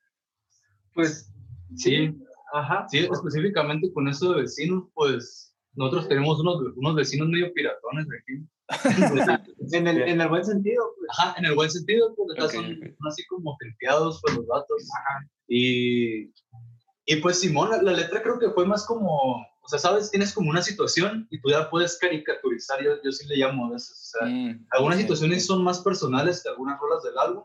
Pues 0.94 1.32
sí, 1.76 2.16
ajá. 2.54 2.86
Sí, 2.90 3.00
específicamente 3.12 3.92
con 3.94 4.08
eso 4.08 4.34
de 4.34 4.42
vecinos, 4.42 4.86
pues 4.94 5.56
nosotros 5.74 6.08
tenemos 6.08 6.40
unos, 6.40 6.62
unos 6.76 6.96
vecinos 6.96 7.30
medio 7.30 7.52
piratones 7.54 8.06
aquí. 8.22 8.46
en, 9.74 9.88
el, 9.88 10.02
en, 10.04 10.22
el, 10.22 10.28
buen 10.28 10.46
sentido. 10.46 10.84
Pues. 10.98 11.10
Ajá, 11.18 11.40
en 11.40 11.46
el 11.46 11.56
buen 11.56 11.72
sentido, 11.72 12.14
pues 12.16 12.38
acá 12.38 12.50
son, 12.50 12.96
así 13.08 13.26
como 13.26 13.58
tripeados 13.60 14.20
pues 14.22 14.36
los 14.36 14.46
datos. 14.46 14.88
Ajá. 15.00 15.28
Y, 15.48 16.32
y 17.06 17.16
pues 17.22 17.40
Simón, 17.40 17.72
la, 17.72 17.82
la 17.82 17.94
letra 17.94 18.22
creo 18.22 18.38
que 18.38 18.52
fue 18.52 18.68
más 18.68 18.86
como 18.86 19.44
o 19.62 19.68
sea, 19.68 19.80
sabes, 19.80 20.10
tienes 20.10 20.34
como 20.34 20.50
una 20.50 20.62
situación 20.62 21.28
y 21.30 21.40
tú 21.42 21.50
ya 21.50 21.70
puedes 21.70 21.98
caricaturizar, 22.00 22.84
yo, 22.84 23.02
yo 23.04 23.12
sí 23.12 23.28
le 23.28 23.38
llamo 23.38 23.68
a 23.68 23.72
veces. 23.72 24.14
O 24.16 24.18
sea, 24.18 24.28
mm, 24.28 24.68
algunas 24.72 24.98
situaciones 24.98 25.46
son 25.46 25.64
más 25.64 25.80
personales 25.80 26.42
que 26.42 26.50
algunas 26.50 26.80
rolas 26.80 27.04
del 27.04 27.18
álbum 27.18 27.44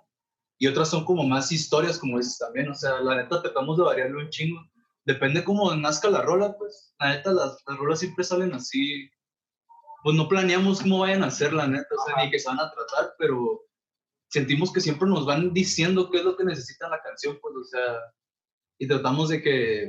y 0.59 0.67
otras 0.67 0.89
son 0.89 1.05
como 1.05 1.25
más 1.25 1.53
historias, 1.53 1.99
como 1.99 2.19
dices 2.19 2.39
también. 2.39 2.69
O 2.71 2.75
sea, 2.75 3.01
la 3.01 3.17
neta 3.17 3.43
tratamos 3.43 3.77
de 3.77 3.85
variarlo 3.85 4.21
un 4.21 4.31
chingo. 4.31 4.61
Depende 5.05 5.45
cómo 5.45 5.75
nazca 5.75 6.09
la 6.09 6.23
rola, 6.23 6.57
pues. 6.57 6.95
La 6.99 7.11
neta, 7.11 7.33
las, 7.33 7.63
las 7.67 7.77
rolas 7.77 7.99
siempre 7.99 8.25
salen 8.25 8.55
así. 8.55 9.11
Pues 10.03 10.17
no 10.17 10.29
planeamos 10.29 10.81
cómo 10.81 11.01
vayan 11.01 11.25
a 11.25 11.31
ser, 11.31 11.53
la 11.53 11.67
neta, 11.67 11.89
o 11.91 12.07
sea, 12.07 12.25
ni 12.25 12.31
que 12.31 12.39
se 12.39 12.49
van 12.49 12.61
a 12.61 12.71
tratar, 12.71 13.15
pero 13.19 13.63
sentimos 14.29 14.73
que 14.73 14.81
siempre 14.81 15.09
nos 15.09 15.25
van 15.25 15.55
diciendo 15.55 16.11
qué 16.11 16.19
es 16.19 16.25
lo 16.25 16.37
que 16.37 16.45
necesita 16.45 16.89
la 16.89 17.01
canción, 17.01 17.39
pues, 17.41 17.55
o 17.55 17.65
sea, 17.65 17.97
y 18.79 18.87
tratamos 18.87 19.31
de 19.31 19.43
que 19.43 19.89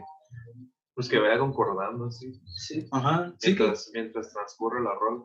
pues 0.95 1.09
que 1.09 1.19
vaya 1.19 1.37
concordando, 1.37 2.09
sí. 2.09 2.41
Sí. 2.55 2.87
Ajá. 2.91 3.33
Mientras, 3.43 3.91
mientras 3.93 4.31
transcurre 4.31 4.81
la 4.81 4.95
rola. 4.95 5.23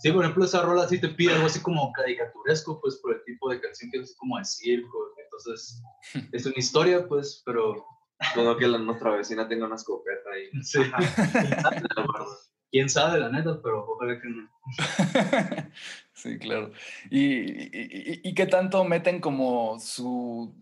Sí, 0.00 0.10
por 0.10 0.24
ejemplo, 0.24 0.44
esa 0.44 0.62
rola 0.62 0.88
sí 0.88 1.00
te 1.00 1.08
pide 1.08 1.34
algo 1.34 1.46
así 1.46 1.60
como 1.60 1.92
caricaturesco, 1.92 2.80
pues 2.80 2.96
por 2.96 3.14
el 3.14 3.24
tipo 3.24 3.50
de 3.50 3.60
canción 3.60 3.90
que 3.90 3.98
es 3.98 4.16
como 4.16 4.38
de 4.38 4.44
circo. 4.44 4.98
Entonces, 5.22 5.80
es 6.32 6.46
una 6.46 6.56
historia, 6.56 7.06
pues, 7.06 7.42
pero. 7.46 7.86
Todo 8.34 8.58
que 8.58 8.68
la, 8.68 8.76
nuestra 8.76 9.12
vecina 9.12 9.48
tenga 9.48 9.66
una 9.66 9.76
escopeta 9.76 10.30
ahí. 10.30 10.62
Sí. 10.62 10.80
Quién 12.70 12.88
sabe, 12.88 13.18
la 13.18 13.30
neta, 13.30 13.60
pero 13.62 13.86
ojalá 13.88 14.20
que 14.20 14.28
no. 14.28 14.48
sí, 16.12 16.38
claro. 16.38 16.70
¿Y, 17.10 17.24
y, 17.24 18.20
y 18.22 18.34
qué 18.34 18.46
tanto 18.46 18.84
meten 18.84 19.20
como 19.20 19.78
su. 19.80 20.54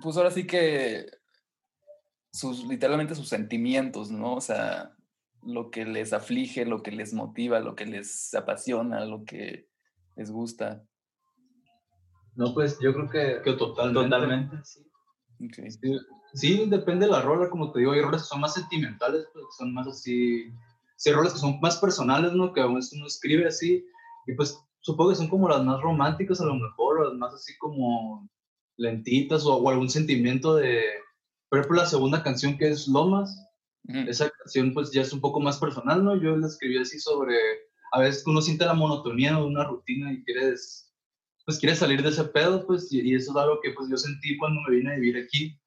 Pues 0.00 0.16
ahora 0.16 0.30
sí 0.30 0.46
que 0.46 1.17
sus, 2.38 2.64
literalmente 2.66 3.16
sus 3.16 3.28
sentimientos, 3.28 4.10
¿no? 4.10 4.34
O 4.34 4.40
sea, 4.40 4.92
lo 5.42 5.70
que 5.70 5.84
les 5.84 6.12
aflige, 6.12 6.64
lo 6.64 6.82
que 6.82 6.92
les 6.92 7.12
motiva, 7.12 7.58
lo 7.58 7.74
que 7.74 7.84
les 7.84 8.32
apasiona, 8.34 9.04
lo 9.04 9.24
que 9.24 9.68
les 10.14 10.30
gusta. 10.30 10.84
No, 12.36 12.54
pues 12.54 12.78
yo 12.80 12.94
creo 12.94 13.08
que, 13.10 13.42
que 13.42 13.56
totalmente. 13.56 14.04
Totalmente, 14.04 14.56
sí. 14.64 14.84
sí. 16.34 16.66
depende 16.66 17.06
de 17.06 17.12
la 17.12 17.22
rola, 17.22 17.50
como 17.50 17.72
te 17.72 17.80
digo, 17.80 17.90
hay 17.90 18.02
roles 18.02 18.22
que 18.22 18.28
son 18.28 18.40
más 18.40 18.54
sentimentales, 18.54 19.26
pues, 19.32 19.44
son 19.58 19.74
más 19.74 19.88
así, 19.88 20.52
sí, 20.96 21.10
hay 21.10 21.16
roles 21.16 21.32
que 21.32 21.40
son 21.40 21.58
más 21.60 21.78
personales, 21.78 22.32
¿no? 22.34 22.52
Que 22.52 22.60
aún 22.60 22.80
uno 22.92 23.06
escribe 23.06 23.48
así, 23.48 23.84
y 24.28 24.34
pues 24.34 24.56
supongo 24.80 25.10
que 25.10 25.16
son 25.16 25.28
como 25.28 25.48
las 25.48 25.64
más 25.64 25.80
románticas 25.80 26.40
a 26.40 26.46
lo 26.46 26.54
mejor, 26.54 27.00
o 27.00 27.04
las 27.08 27.14
más 27.14 27.34
así 27.34 27.58
como 27.58 28.28
lentitas, 28.76 29.44
o, 29.44 29.56
o 29.56 29.68
algún 29.68 29.90
sentimiento 29.90 30.54
de, 30.54 30.84
por 31.48 31.58
ejemplo, 31.58 31.80
la 31.80 31.86
segunda 31.86 32.22
canción 32.22 32.58
que 32.58 32.68
es 32.68 32.88
Lomas, 32.88 33.44
esa 34.06 34.28
canción 34.28 34.74
pues 34.74 34.90
ya 34.92 35.00
es 35.00 35.12
un 35.12 35.20
poco 35.20 35.40
más 35.40 35.58
personal, 35.58 36.04
¿no? 36.04 36.14
Yo 36.20 36.36
la 36.36 36.46
escribí 36.46 36.76
así 36.76 36.98
sobre, 36.98 37.36
a 37.92 38.00
veces 38.00 38.26
uno 38.26 38.42
siente 38.42 38.66
la 38.66 38.74
monotonía 38.74 39.36
de 39.36 39.42
una 39.42 39.64
rutina 39.64 40.12
y 40.12 40.22
quieres, 40.24 40.92
pues 41.46 41.58
quieres 41.58 41.78
salir 41.78 42.02
de 42.02 42.10
ese 42.10 42.24
pedo, 42.24 42.66
pues, 42.66 42.92
y, 42.92 43.14
eso 43.14 43.30
es 43.30 43.36
algo 43.36 43.60
que 43.62 43.70
pues 43.70 43.88
yo 43.88 43.96
sentí 43.96 44.36
cuando 44.36 44.60
me 44.62 44.76
vine 44.76 44.92
a 44.92 44.96
vivir 44.96 45.24
aquí. 45.24 45.58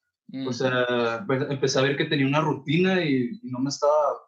O 0.47 0.53
sea, 0.53 1.25
pues, 1.27 1.41
empecé 1.49 1.79
a 1.79 1.81
ver 1.81 1.97
que 1.97 2.05
tenía 2.05 2.27
una 2.27 2.41
rutina 2.41 3.03
y, 3.03 3.39
no 3.43 3.59
me 3.59 3.69
estaba, 3.69 4.21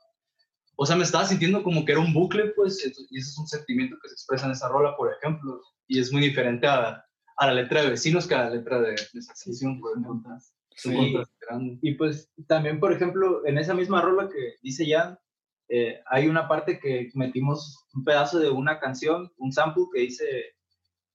o 0.76 0.86
sea, 0.86 0.96
me 0.96 1.04
estaba 1.04 1.26
sintiendo 1.26 1.64
como 1.64 1.86
que 1.86 1.92
era 1.92 2.02
un 2.02 2.14
bucle, 2.14 2.48
pues, 2.56 2.84
y 2.84 3.18
ese 3.18 3.30
es 3.30 3.38
un 3.38 3.48
sentimiento 3.48 3.96
que 4.02 4.10
se 4.10 4.16
expresa 4.16 4.48
en 4.48 4.54
esa 4.54 4.70
rola, 4.70 4.98
por 4.98 5.14
ejemplo, 5.14 5.62
y 5.88 6.00
es 6.00 6.12
muy 6.12 6.22
diferente 6.24 6.66
a, 6.66 7.06
a 7.38 7.48
la 7.48 7.54
letra 7.54 7.84
de 7.84 7.92
Vecinos 7.92 8.28
que 8.28 8.36
a 8.36 8.46
la 8.46 8.56
letra 8.56 8.82
de, 8.82 8.90
de 8.90 9.20
esa 9.20 9.34
canción, 9.34 9.80
por 9.80 9.92
ejemplo. 9.92 10.40
Sí. 10.76 11.16
Y 11.82 11.96
pues 11.96 12.32
también, 12.48 12.80
por 12.80 12.94
ejemplo, 12.94 13.46
en 13.46 13.58
esa 13.58 13.74
misma 13.74 14.02
rola 14.02 14.30
que 14.30 14.56
dice 14.62 14.86
Jan, 14.90 15.18
eh, 15.70 16.00
hay 16.08 16.28
una 16.28 16.48
parte 16.48 16.80
que 16.80 17.10
metimos 17.16 17.86
un 17.94 18.04
pedazo 18.04 18.40
de 18.40 18.50
una 18.50 18.80
canción, 18.80 19.32
un 19.38 19.52
sample 19.52 19.86
que 19.94 20.02
dice 20.02 20.26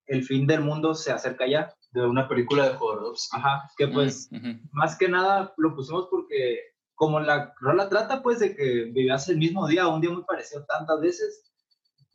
El 0.06 0.24
fin 0.24 0.46
del 0.46 0.62
mundo 0.62 0.94
se 0.94 1.12
acerca 1.12 1.46
ya. 1.46 1.72
De 1.92 2.06
una 2.06 2.28
película 2.28 2.68
de 2.68 2.74
Jodorowsky. 2.74 3.36
Ajá, 3.36 3.70
que 3.76 3.88
pues 3.88 4.28
más 4.72 4.96
que 4.98 5.08
nada 5.08 5.54
lo 5.56 5.74
pusimos 5.74 6.08
porque 6.10 6.60
como 6.94 7.20
la 7.20 7.54
rola 7.60 7.88
trata 7.88 8.22
pues 8.22 8.40
de 8.40 8.54
que 8.54 8.90
vivías 8.92 9.28
el 9.28 9.38
mismo 9.38 9.66
día, 9.66 9.86
un 9.86 10.00
día 10.00 10.10
muy 10.10 10.24
parecido 10.24 10.64
tantas 10.66 11.00
veces, 11.00 11.47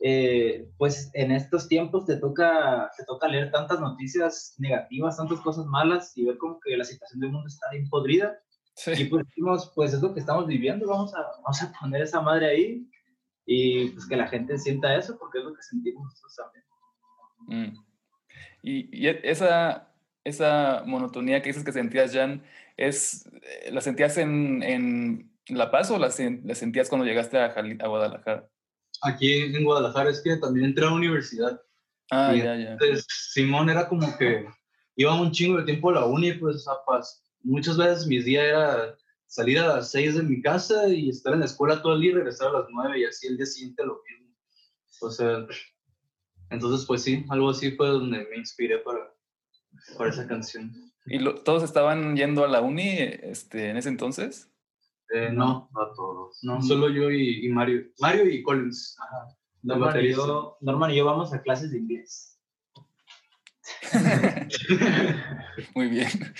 eh, 0.06 0.68
pues 0.76 1.10
en 1.14 1.30
estos 1.30 1.66
tiempos 1.66 2.04
te 2.04 2.18
toca, 2.18 2.90
te 2.94 3.06
toca 3.06 3.26
leer 3.26 3.50
tantas 3.50 3.80
noticias 3.80 4.54
negativas, 4.58 5.16
tantas 5.16 5.40
cosas 5.40 5.64
malas 5.64 6.12
y 6.14 6.26
ver 6.26 6.36
como 6.36 6.60
que 6.60 6.76
la 6.76 6.84
situación 6.84 7.20
del 7.20 7.32
mundo 7.32 7.48
está 7.48 7.70
bien 7.70 7.88
podrida. 7.88 8.38
Y 8.98 9.04
pues 9.04 9.24
dijimos, 9.28 9.72
pues 9.74 9.94
es 9.94 10.02
lo 10.02 10.12
que 10.12 10.20
estamos 10.20 10.46
viviendo, 10.46 10.86
vamos 10.86 11.14
a, 11.14 11.22
vamos 11.42 11.62
a 11.62 11.72
poner 11.80 12.02
esa 12.02 12.20
madre 12.20 12.50
ahí 12.50 12.90
y 13.46 13.92
pues 13.92 14.06
que 14.06 14.16
la 14.16 14.26
gente 14.26 14.58
sienta 14.58 14.94
eso 14.94 15.16
porque 15.18 15.38
es 15.38 15.44
lo 15.44 15.54
que 15.54 15.62
sentimos 15.62 16.04
nosotros 16.04 16.36
también. 16.36 17.70
Mm. 17.72 17.78
Y, 18.60 19.06
y, 19.06 19.08
esa, 19.08 19.90
esa 20.22 20.82
monotonía 20.84 21.40
que 21.40 21.48
dices 21.48 21.64
que 21.64 21.72
sentías, 21.72 22.12
Jan, 22.12 22.42
es, 22.76 23.26
eh, 23.40 23.70
¿la 23.72 23.80
sentías 23.80 24.18
en, 24.18 24.62
en 24.62 25.32
La 25.48 25.70
Paz 25.70 25.90
o 25.90 25.98
la, 25.98 26.08
la 26.08 26.54
sentías 26.54 26.90
cuando 26.90 27.06
llegaste 27.06 27.38
a, 27.38 27.46
a 27.46 27.88
Guadalajara? 27.88 28.50
Aquí 29.02 29.32
en 29.32 29.64
Guadalajara 29.64 30.10
es 30.10 30.20
que 30.20 30.36
también 30.36 30.66
entré 30.66 30.84
a 30.84 30.88
la 30.88 30.96
universidad. 30.96 31.60
Ah, 32.10 32.34
ya, 32.34 32.56
ya. 32.56 32.72
Entonces, 32.72 33.06
Simón 33.08 33.70
era 33.70 33.88
como 33.88 34.16
que 34.18 34.46
iba 34.96 35.20
un 35.20 35.32
chingo 35.32 35.58
de 35.58 35.64
tiempo 35.64 35.90
a 35.90 35.94
la 35.94 36.06
uni, 36.06 36.32
pues, 36.34 36.64
muchas 37.42 37.76
veces 37.76 38.06
mis 38.06 38.24
días 38.24 38.44
era 38.44 38.96
salir 39.26 39.58
a 39.58 39.76
las 39.76 39.90
6 39.90 40.16
de 40.16 40.22
mi 40.22 40.40
casa 40.40 40.88
y 40.88 41.08
estar 41.08 41.32
en 41.32 41.40
la 41.40 41.46
escuela 41.46 41.82
todo 41.82 41.94
el 41.94 42.00
día 42.00 42.12
y 42.12 42.14
regresar 42.14 42.48
a 42.48 42.60
las 42.60 42.66
9 42.70 43.00
y 43.00 43.04
así 43.04 43.26
el 43.26 43.36
día 43.36 43.46
siguiente 43.46 43.84
lo 43.84 44.00
mismo. 44.08 44.34
O 45.00 45.10
sea, 45.10 45.46
entonces, 46.50 46.86
pues 46.86 47.02
sí, 47.02 47.24
algo 47.28 47.50
así 47.50 47.72
fue 47.72 47.88
donde 47.88 48.26
me 48.30 48.36
inspiré 48.36 48.78
para, 48.78 49.12
para 49.98 50.10
esa 50.10 50.26
canción. 50.26 50.72
¿Y 51.06 51.22
todos 51.42 51.62
estaban 51.62 52.16
yendo 52.16 52.44
a 52.44 52.48
la 52.48 52.60
uni 52.60 52.96
este, 52.98 53.70
en 53.70 53.76
ese 53.76 53.88
entonces? 53.88 54.50
Eh, 55.14 55.30
no, 55.32 55.70
No 55.72 55.92
todos. 55.94 56.38
no, 56.42 56.60
solo 56.60 56.88
yo 56.90 57.10
y, 57.10 57.46
y 57.46 57.48
Mario. 57.48 57.84
Mario 58.00 58.28
y 58.28 58.42
Collins. 58.42 58.96
La 59.62 59.76
Norman 59.76 60.04
y, 60.04 60.10
yo, 60.12 60.58
Norman 60.60 60.90
y 60.90 60.96
yo 60.96 61.04
vamos 61.04 61.32
a 61.32 61.40
clases 61.40 61.70
de 61.70 61.78
inglés. 61.78 62.38
Muy 65.74 65.88
bien. 65.88 66.08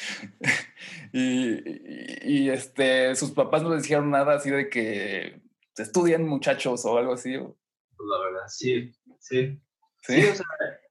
Y, 1.16 1.52
y- 1.52 2.18
y, 2.24 2.50
este, 2.50 3.14
sus 3.14 3.30
papás 3.30 3.62
no 3.62 3.72
les 3.72 3.84
dijeron 3.84 4.10
nada 4.10 4.34
así 4.34 4.50
de 4.50 4.68
que 4.68 5.40
se 5.72 5.84
estudian 5.84 6.26
muchachos 6.26 6.84
o 6.84 6.98
algo 6.98 7.12
así. 7.12 7.36
¿o? 7.36 7.56
Pues 7.96 8.08
la 8.10 8.18
verdad. 8.18 8.48
Sí, 8.48 8.92
sí. 9.20 9.56
¿Sí? 10.02 10.20
Sí, 10.22 10.26
o 10.28 10.34
sea, 10.34 10.44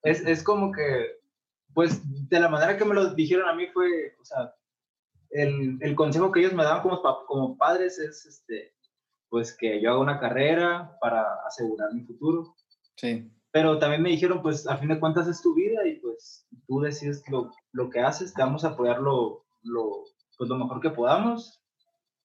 es, 0.04 0.22
es 0.22 0.42
como 0.42 0.72
que, 0.72 1.18
pues, 1.74 2.00
de 2.30 2.40
la 2.40 2.48
manera 2.48 2.78
que 2.78 2.86
me 2.86 2.96
lo 2.96 3.14
dijeron 3.14 3.50
a 3.50 3.54
mí 3.54 3.68
fue, 3.74 4.16
o 4.22 4.24
sea, 4.24 4.56
el, 5.34 5.78
el 5.82 5.96
consejo 5.96 6.32
que 6.32 6.40
ellos 6.40 6.54
me 6.54 6.64
daban 6.64 6.82
como, 6.82 7.02
como 7.28 7.58
padres 7.58 8.00
es, 8.00 8.26
este, 8.26 8.74
pues, 9.30 9.56
que 9.56 9.82
yo 9.82 9.92
haga 9.92 10.00
una 10.00 10.20
carrera 10.20 10.98
para 11.02 11.26
asegurar 11.46 11.94
mi 11.94 12.04
futuro. 12.04 12.56
Sí. 12.96 13.30
Pero 13.52 13.78
también 13.80 14.02
me 14.02 14.10
dijeron, 14.10 14.42
pues, 14.42 14.68
a 14.68 14.78
fin 14.78 14.90
de 14.90 15.00
cuentas 15.00 15.28
es 15.28 15.42
tu 15.42 15.54
vida 15.54 15.86
y, 15.86 16.00
pues, 16.00 16.48
tú 16.68 16.82
decides 16.82 17.24
lo, 17.30 17.52
lo 17.72 17.90
que 17.90 18.00
haces, 18.00 18.34
te 18.34 18.42
vamos 18.42 18.64
a 18.64 18.70
apoyar 18.70 19.00
lo, 19.00 19.46
lo, 19.64 20.04
pues, 20.38 20.50
lo 20.50 20.58
mejor 20.58 20.80
que 20.82 20.92
podamos. 20.92 21.62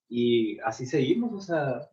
Y 0.09 0.59
así 0.61 0.87
seguimos, 0.87 1.33
o 1.35 1.41
sea, 1.41 1.89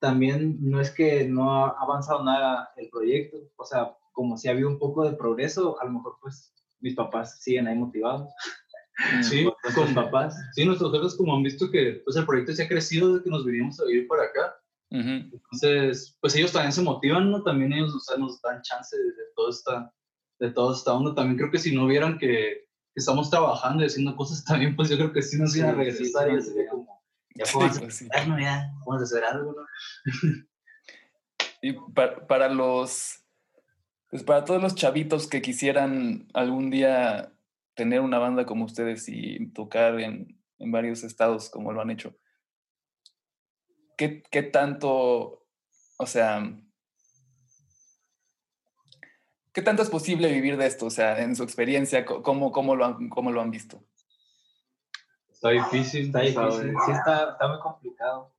también 0.00 0.58
no 0.60 0.80
es 0.80 0.90
que 0.90 1.26
no 1.26 1.52
ha 1.52 1.70
avanzado 1.70 2.24
nada 2.24 2.70
el 2.76 2.88
proyecto, 2.90 3.38
o 3.56 3.64
sea, 3.64 3.96
como 4.12 4.36
si 4.36 4.48
ha 4.48 4.52
habido 4.52 4.68
un 4.68 4.78
poco 4.78 5.04
de 5.04 5.16
progreso, 5.16 5.80
a 5.80 5.84
lo 5.84 5.92
mejor 5.92 6.16
pues 6.20 6.52
mis 6.80 6.94
papás 6.94 7.40
siguen 7.40 7.66
ahí 7.66 7.76
motivados, 7.76 8.30
Sí, 9.22 9.48
con, 9.74 9.94
papás. 9.94 10.36
sí, 10.54 10.64
nuestros 10.64 10.92
jefes 10.92 11.14
como 11.14 11.36
han 11.36 11.42
visto 11.42 11.70
que 11.70 12.02
pues, 12.04 12.16
el 12.16 12.26
proyecto 12.26 12.52
se 12.52 12.64
ha 12.64 12.68
crecido 12.68 13.12
desde 13.12 13.24
que 13.24 13.30
nos 13.30 13.44
vinimos 13.44 13.78
a 13.80 13.84
vivir 13.84 14.08
para 14.08 14.24
acá. 14.24 14.56
Ujú. 14.90 15.30
Entonces, 15.32 16.16
pues 16.20 16.34
ellos 16.34 16.52
también 16.52 16.72
se 16.72 16.82
motivan, 16.82 17.30
¿no? 17.30 17.42
También 17.42 17.72
ellos 17.72 17.94
o 17.94 18.00
sea, 18.00 18.16
nos 18.16 18.40
dan 18.42 18.60
chance 18.62 18.96
de, 18.96 19.04
de 19.04 19.22
toda 19.36 19.50
esta, 19.50 19.94
de 20.40 20.50
toda 20.50 20.74
esta 20.74 20.94
onda. 20.94 21.14
También 21.14 21.36
creo 21.36 21.50
que 21.50 21.58
si 21.58 21.74
no 21.74 21.86
vieran 21.86 22.18
que, 22.18 22.26
que 22.26 22.96
estamos 22.96 23.30
trabajando 23.30 23.82
y 23.82 23.86
haciendo 23.86 24.16
cosas 24.16 24.44
también, 24.44 24.74
pues 24.74 24.88
yo 24.88 24.96
creo 24.96 25.12
que 25.12 25.22
sí 25.22 25.38
nos 25.38 25.54
iban 25.54 25.70
a 25.70 25.74
regresar 25.74 26.28
sí, 26.28 26.36
y 26.36 26.40
sí, 26.40 26.48
sería 26.48 26.64
sí. 26.64 26.70
como, 26.70 27.02
ya 27.34 27.44
podemos 27.52 27.78
pues 27.78 28.08
ya, 28.40 28.72
vamos 28.84 29.00
a 29.00 29.04
hacer 29.04 29.24
algo, 29.24 29.54
¿no? 29.54 29.64
Y 31.60 31.72
para, 31.72 32.24
para 32.28 32.48
los, 32.48 33.24
pues 34.10 34.22
para 34.22 34.44
todos 34.44 34.62
los 34.62 34.76
chavitos 34.76 35.26
que 35.26 35.42
quisieran 35.42 36.28
algún 36.32 36.70
día 36.70 37.32
tener 37.78 38.00
una 38.00 38.18
banda 38.18 38.44
como 38.44 38.64
ustedes 38.64 39.08
y 39.08 39.52
tocar 39.52 40.00
en, 40.00 40.36
en 40.58 40.72
varios 40.72 41.04
estados 41.04 41.48
como 41.48 41.72
lo 41.72 41.80
han 41.80 41.90
hecho, 41.90 42.12
¿qué, 43.96 44.24
qué 44.32 44.42
tanto, 44.42 45.46
o 45.96 46.06
sea, 46.06 46.42
qué 49.52 49.62
tanto 49.62 49.84
es 49.84 49.90
posible 49.90 50.32
vivir 50.32 50.56
de 50.56 50.66
esto? 50.66 50.86
O 50.86 50.90
sea, 50.90 51.22
en 51.22 51.36
su 51.36 51.44
experiencia, 51.44 52.04
¿cómo, 52.04 52.50
cómo, 52.50 52.74
lo, 52.74 52.84
han, 52.84 53.08
cómo 53.08 53.30
lo 53.30 53.40
han 53.40 53.52
visto? 53.52 53.80
Está 55.30 55.50
difícil. 55.50 56.06
Está 56.06 56.22
difícil, 56.22 56.74
sí 56.84 56.90
está, 56.90 57.30
está 57.30 57.46
muy 57.46 57.60
complicado. 57.60 58.34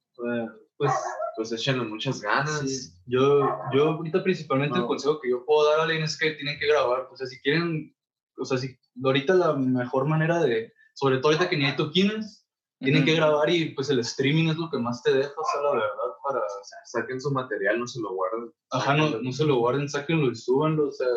Pues 0.77 0.91
Pues 1.37 1.53
échenle 1.53 1.85
muchas 1.85 2.19
ganas. 2.19 2.59
Sí. 2.59 2.91
Yo, 3.05 3.57
yo 3.73 3.91
ahorita 3.91 4.21
principalmente 4.21 4.77
el 4.77 4.85
consejo 4.85 5.21
que 5.21 5.29
yo 5.29 5.45
puedo 5.45 5.69
dar 5.69 5.79
a 5.79 5.83
alguien 5.83 6.03
es 6.03 6.17
que 6.17 6.31
tienen 6.31 6.59
que 6.59 6.67
grabar. 6.67 7.07
O 7.09 7.15
sea, 7.15 7.25
si 7.25 7.39
quieren, 7.39 7.95
o 8.39 8.45
sea, 8.45 8.57
si 8.57 8.77
ahorita 9.03 9.33
la 9.35 9.53
mejor 9.53 10.07
manera 10.07 10.39
de, 10.41 10.73
sobre 10.93 11.17
todo 11.17 11.27
ahorita 11.33 11.49
que 11.49 11.57
ni 11.57 11.65
hay 11.65 11.75
toquines, 11.75 12.45
tienen 12.79 13.03
que 13.03 13.11
Ujú. 13.11 13.17
grabar 13.21 13.49
y 13.49 13.73
pues 13.75 13.89
el 13.89 13.99
streaming 13.99 14.47
es 14.49 14.57
lo 14.57 14.69
que 14.69 14.77
más 14.77 15.03
te 15.03 15.13
deja, 15.13 15.31
o 15.35 15.43
sea, 15.51 15.61
la 15.61 15.71
verdad, 15.73 15.89
para... 16.23 16.39
Saquen 16.85 17.19
su 17.19 17.31
material, 17.31 17.79
no 17.79 17.85
se 17.87 17.99
lo 17.99 18.13
guarden. 18.13 18.51
Ajá, 18.71 18.95
no, 18.95 19.19
no 19.21 19.31
se 19.31 19.45
lo 19.45 19.57
guarden, 19.57 19.89
sáquenlo 19.89 20.31
y 20.31 20.35
súbanlo, 20.35 20.87
o 20.87 20.91
sea, 20.91 21.07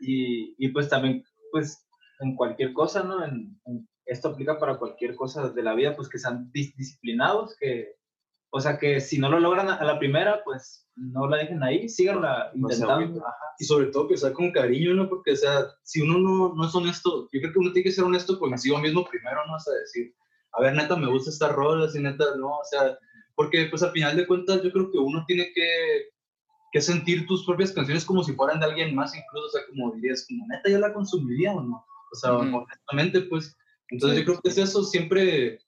y, 0.00 0.54
y 0.58 0.68
pues 0.68 0.88
también, 0.88 1.24
pues 1.50 1.86
en 2.20 2.36
cualquier 2.36 2.72
cosa, 2.72 3.02
¿no? 3.02 3.24
En, 3.24 3.58
en- 3.66 3.88
esto 4.04 4.28
aplica 4.28 4.58
para 4.58 4.78
cualquier 4.78 5.14
cosa 5.14 5.48
de 5.48 5.62
la 5.62 5.74
vida, 5.74 5.94
pues 5.96 6.08
que 6.08 6.18
sean 6.18 6.50
dis- 6.52 6.74
disciplinados, 6.76 7.56
que, 7.58 7.94
o 8.54 8.60
sea, 8.60 8.78
que 8.78 9.00
si 9.00 9.18
no 9.18 9.30
lo 9.30 9.40
logran 9.40 9.68
a, 9.70 9.82
la 9.82 9.98
primera, 9.98 10.42
pues 10.44 10.86
no 10.94 11.26
la 11.26 11.38
dejen 11.38 11.62
ahí, 11.62 11.88
síganla 11.88 12.50
No 12.54 12.70
intentando. 12.70 13.24
y 13.58 13.64
sobre 13.64 13.86
todo 13.86 14.08
que 14.08 14.16
sea 14.18 14.34
con 14.34 14.52
cariño, 14.52 14.92
¿no? 14.92 15.08
Porque, 15.08 15.32
o 15.32 15.36
sea, 15.36 15.64
si 15.82 16.02
uno 16.02 16.18
no, 16.18 16.54
no 16.54 16.66
es 16.66 16.74
honesto, 16.74 17.30
yo 17.32 17.40
creo 17.40 17.50
que 17.50 17.58
uno 17.58 17.72
tiene 17.72 17.84
que 17.84 17.92
ser 17.92 18.04
honesto 18.04 18.38
consigo 18.38 18.78
mismo 18.78 19.08
primero, 19.08 19.40
¿no? 19.46 19.54
O 19.54 19.58
sea, 19.58 19.72
decir, 19.72 20.14
a 20.52 20.60
ver, 20.60 20.74
neta, 20.74 20.96
me 20.96 21.08
gusta 21.08 21.30
esta 21.30 21.48
rola, 21.48 21.88
si 21.88 21.98
neta, 21.98 22.26
no, 22.36 22.58
o 22.58 22.64
sea, 22.70 22.98
porque 23.36 23.68
pues 23.70 23.82
al 23.82 23.92
final 23.92 24.16
de 24.16 24.26
cuentas 24.26 24.62
yo 24.62 24.70
creo 24.70 24.90
que 24.90 24.98
uno 24.98 25.24
tiene 25.26 25.50
que, 25.54 26.10
que 26.72 26.80
sentir 26.82 27.26
tus 27.26 27.46
propias 27.46 27.72
canciones 27.72 28.04
como 28.04 28.22
si 28.22 28.34
fueran 28.34 28.60
de 28.60 28.66
alguien 28.66 28.94
más, 28.94 29.16
incluso, 29.16 29.46
o 29.46 29.50
sea, 29.50 29.62
como 29.70 29.92
dirías, 29.92 30.26
como 30.28 30.46
neta, 30.48 30.68
yo 30.68 30.78
la 30.78 30.92
consumiría 30.92 31.52
o 31.52 31.62
no, 31.62 31.86
o 32.12 32.16
sea, 32.16 32.34
Ujú. 32.34 32.54
honestamente, 32.58 33.22
pues, 33.22 33.56
entonces 33.88 34.18
Sí. 34.18 34.24
yo 34.24 34.26
creo 34.26 34.42
que 34.42 34.48
es 34.50 34.58
eso, 34.58 34.84
siempre 34.84 35.58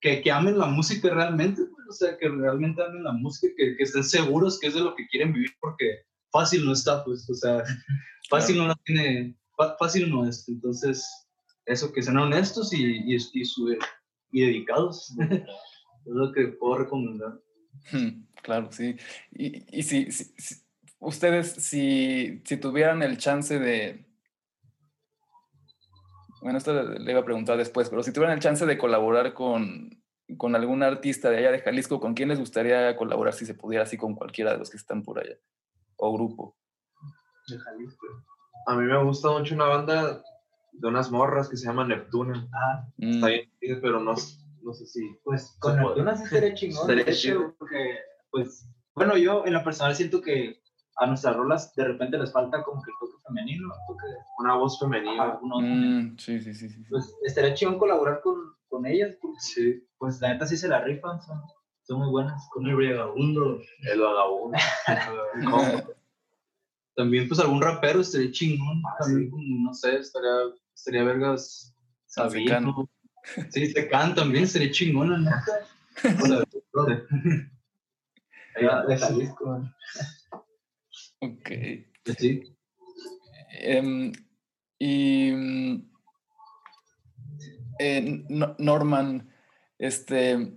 que, 0.00 0.20
que 0.22 0.30
amen 0.30 0.58
la 0.58 0.66
música 0.66 1.08
realmente, 1.12 1.62
pues, 1.64 1.86
o 1.88 1.92
sea, 1.92 2.16
que 2.18 2.28
realmente 2.28 2.82
amen 2.82 3.02
la 3.04 3.12
música, 3.12 3.52
que, 3.56 3.76
que 3.76 3.82
estén 3.82 4.04
seguros 4.04 4.58
que 4.60 4.68
es 4.68 4.74
de 4.74 4.80
lo 4.80 4.94
que 4.94 5.06
quieren 5.08 5.32
vivir, 5.32 5.50
porque 5.60 5.86
fácil 6.30 6.64
no 6.64 6.72
está, 6.72 7.04
pues, 7.04 7.28
o 7.30 7.34
sea, 7.34 7.62
fácil 8.30 8.58
no 8.58 8.68
la 8.68 8.74
tiene, 8.84 9.36
fácil 9.78 10.10
no 10.10 10.28
es, 10.28 10.48
entonces, 10.48 11.04
eso, 11.66 11.92
que 11.92 12.02
sean 12.02 12.16
honestos 12.18 12.72
y, 12.72 12.82
y, 12.84 13.16
y, 13.16 13.44
su- 13.44 13.76
y 14.32 14.40
dedicados, 14.40 15.14
es 15.30 15.42
lo 16.06 16.32
que 16.32 16.48
puedo 16.48 16.78
recomendar. 16.78 17.40
Hmm, 17.92 18.24
Claro, 18.42 18.70
sí. 18.70 18.96
Y, 19.32 19.64
y 19.78 19.82
si, 19.82 20.10
si- 20.12 20.32
si- 20.38 20.62
ustedes, 21.00 21.52
si, 21.52 22.40
si 22.44 22.56
tuvieran 22.56 23.02
el 23.02 23.18
chance 23.18 23.58
de... 23.58 24.06
Bueno, 26.42 26.58
esto 26.58 26.82
le 26.82 27.10
iba 27.10 27.20
a 27.20 27.24
preguntar 27.24 27.56
después, 27.56 27.88
pero 27.90 28.02
si 28.02 28.12
tuvieran 28.12 28.36
el 28.36 28.42
chance 28.42 28.64
de 28.64 28.78
colaborar 28.78 29.34
con, 29.34 30.02
con 30.36 30.54
algún 30.54 30.82
artista 30.82 31.30
de 31.30 31.38
allá 31.38 31.50
de 31.52 31.60
Jalisco, 31.60 32.00
¿con 32.00 32.14
quién 32.14 32.28
les 32.28 32.38
gustaría 32.38 32.96
colaborar 32.96 33.34
si 33.34 33.44
se 33.46 33.54
pudiera 33.54 33.84
así 33.84 33.96
con 33.96 34.14
cualquiera 34.14 34.52
de 34.52 34.58
los 34.58 34.70
que 34.70 34.76
están 34.76 35.02
por 35.02 35.18
allá? 35.18 35.36
O 35.96 36.12
grupo. 36.14 36.56
De 37.48 37.58
Jalisco. 37.58 38.06
A 38.66 38.76
mí 38.76 38.84
me 38.84 39.02
gusta 39.02 39.30
mucho 39.30 39.54
una 39.54 39.64
banda 39.64 40.22
de 40.72 40.86
unas 40.88 41.10
morras 41.10 41.48
que 41.48 41.56
se 41.56 41.66
llama 41.66 41.86
Neptuna. 41.86 42.48
Ah, 42.52 42.84
Mm, 42.98 43.14
Está 43.14 43.26
bien, 43.28 43.50
pero 43.80 44.00
no, 44.00 44.14
no 44.62 44.72
sé 44.74 44.86
si. 44.86 45.00
pues 45.24 45.56
con 45.58 45.72
Se 45.72 45.78
el 45.78 45.82
puede. 45.84 45.96
Tuna 45.96 46.16
sí 46.16 46.24
estaría 46.24 46.54
chingón. 46.54 46.90
Estaría 46.90 47.14
chido. 47.14 47.54
Porque, 47.58 47.98
pues, 48.30 48.68
bueno, 48.94 49.16
yo 49.16 49.44
en 49.46 49.54
lo 49.54 49.64
personal 49.64 49.94
siento 49.96 50.20
que 50.20 50.60
a 50.98 51.06
nuestras 51.06 51.36
rolas 51.36 51.74
de 51.74 51.84
repente 51.84 52.18
les 52.18 52.32
falta 52.32 52.62
como 52.62 52.82
que 52.82 52.90
el 52.90 52.96
toque 52.98 53.22
femenino, 53.26 53.68
toque 53.86 54.06
Una 54.38 54.54
voz 54.54 54.78
femenina. 54.80 55.38
mm, 55.42 56.16
sí, 56.18 56.40
sí, 56.40 56.54
sí, 56.54 56.68
sí. 56.68 56.84
Pues 56.90 57.14
estaría 57.24 57.54
chingón 57.54 57.78
colaborar 57.78 58.20
con, 58.20 58.36
con 58.68 58.86
ellas, 58.86 59.14
porque 59.20 59.38
sí, 59.40 59.88
pues 59.98 60.20
la 60.20 60.32
neta 60.32 60.46
sí 60.46 60.56
se 60.56 60.68
la 60.68 60.80
rifan, 60.80 61.20
son, 61.22 61.40
son 61.82 62.00
muy 62.00 62.10
buenas. 62.10 62.48
Con 62.52 62.66
el 62.66 62.74
vagabundo. 62.76 63.60
El 63.90 64.00
vagabundo. 64.00 64.58
También, 66.96 67.28
pues, 67.28 67.38
algún 67.38 67.62
rapero 67.62 68.00
estaría 68.00 68.32
chingón. 68.32 68.82
Ah, 68.84 68.96
también, 68.98 69.26
sí. 69.26 69.30
como, 69.30 69.68
no 69.68 69.72
sé, 69.72 69.98
estaría, 69.98 70.52
estaría 70.74 71.04
vergas. 71.04 71.72
Sabino. 72.06 72.88
Sí, 73.50 73.66
Secán 73.66 74.14
también 74.16 74.44
estaría 74.44 74.72
chingón, 74.72 75.10
la 75.10 75.18
neta. 75.18 75.42
De 78.88 78.98
Jalisco. 78.98 79.62
Ok. 81.20 81.50
sí. 82.18 82.56
Em, 83.60 84.12
y 84.78 85.32
mm, 85.32 85.90
eh, 87.78 88.24
No- 88.28 88.54
Norman, 88.58 89.28
este, 89.78 90.52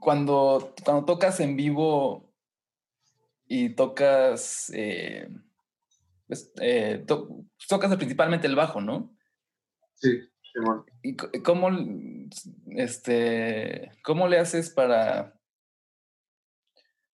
cuando, 0.00 0.74
cuando 0.84 1.04
tocas 1.04 1.40
en 1.40 1.56
vivo 1.56 2.32
y 3.46 3.70
tocas, 3.70 4.70
eh, 4.74 5.28
pues, 6.26 6.52
eh, 6.60 7.04
to- 7.06 7.44
tocas 7.68 7.94
principalmente 7.96 8.46
el 8.46 8.56
bajo, 8.56 8.80
¿no? 8.80 9.16
Sí, 9.94 10.20
Simón. 10.52 10.84
¿Y 11.02 11.16
cómo, 11.16 11.68
este, 12.70 13.92
cómo 14.02 14.26
le 14.28 14.38
haces 14.38 14.70
para, 14.70 15.35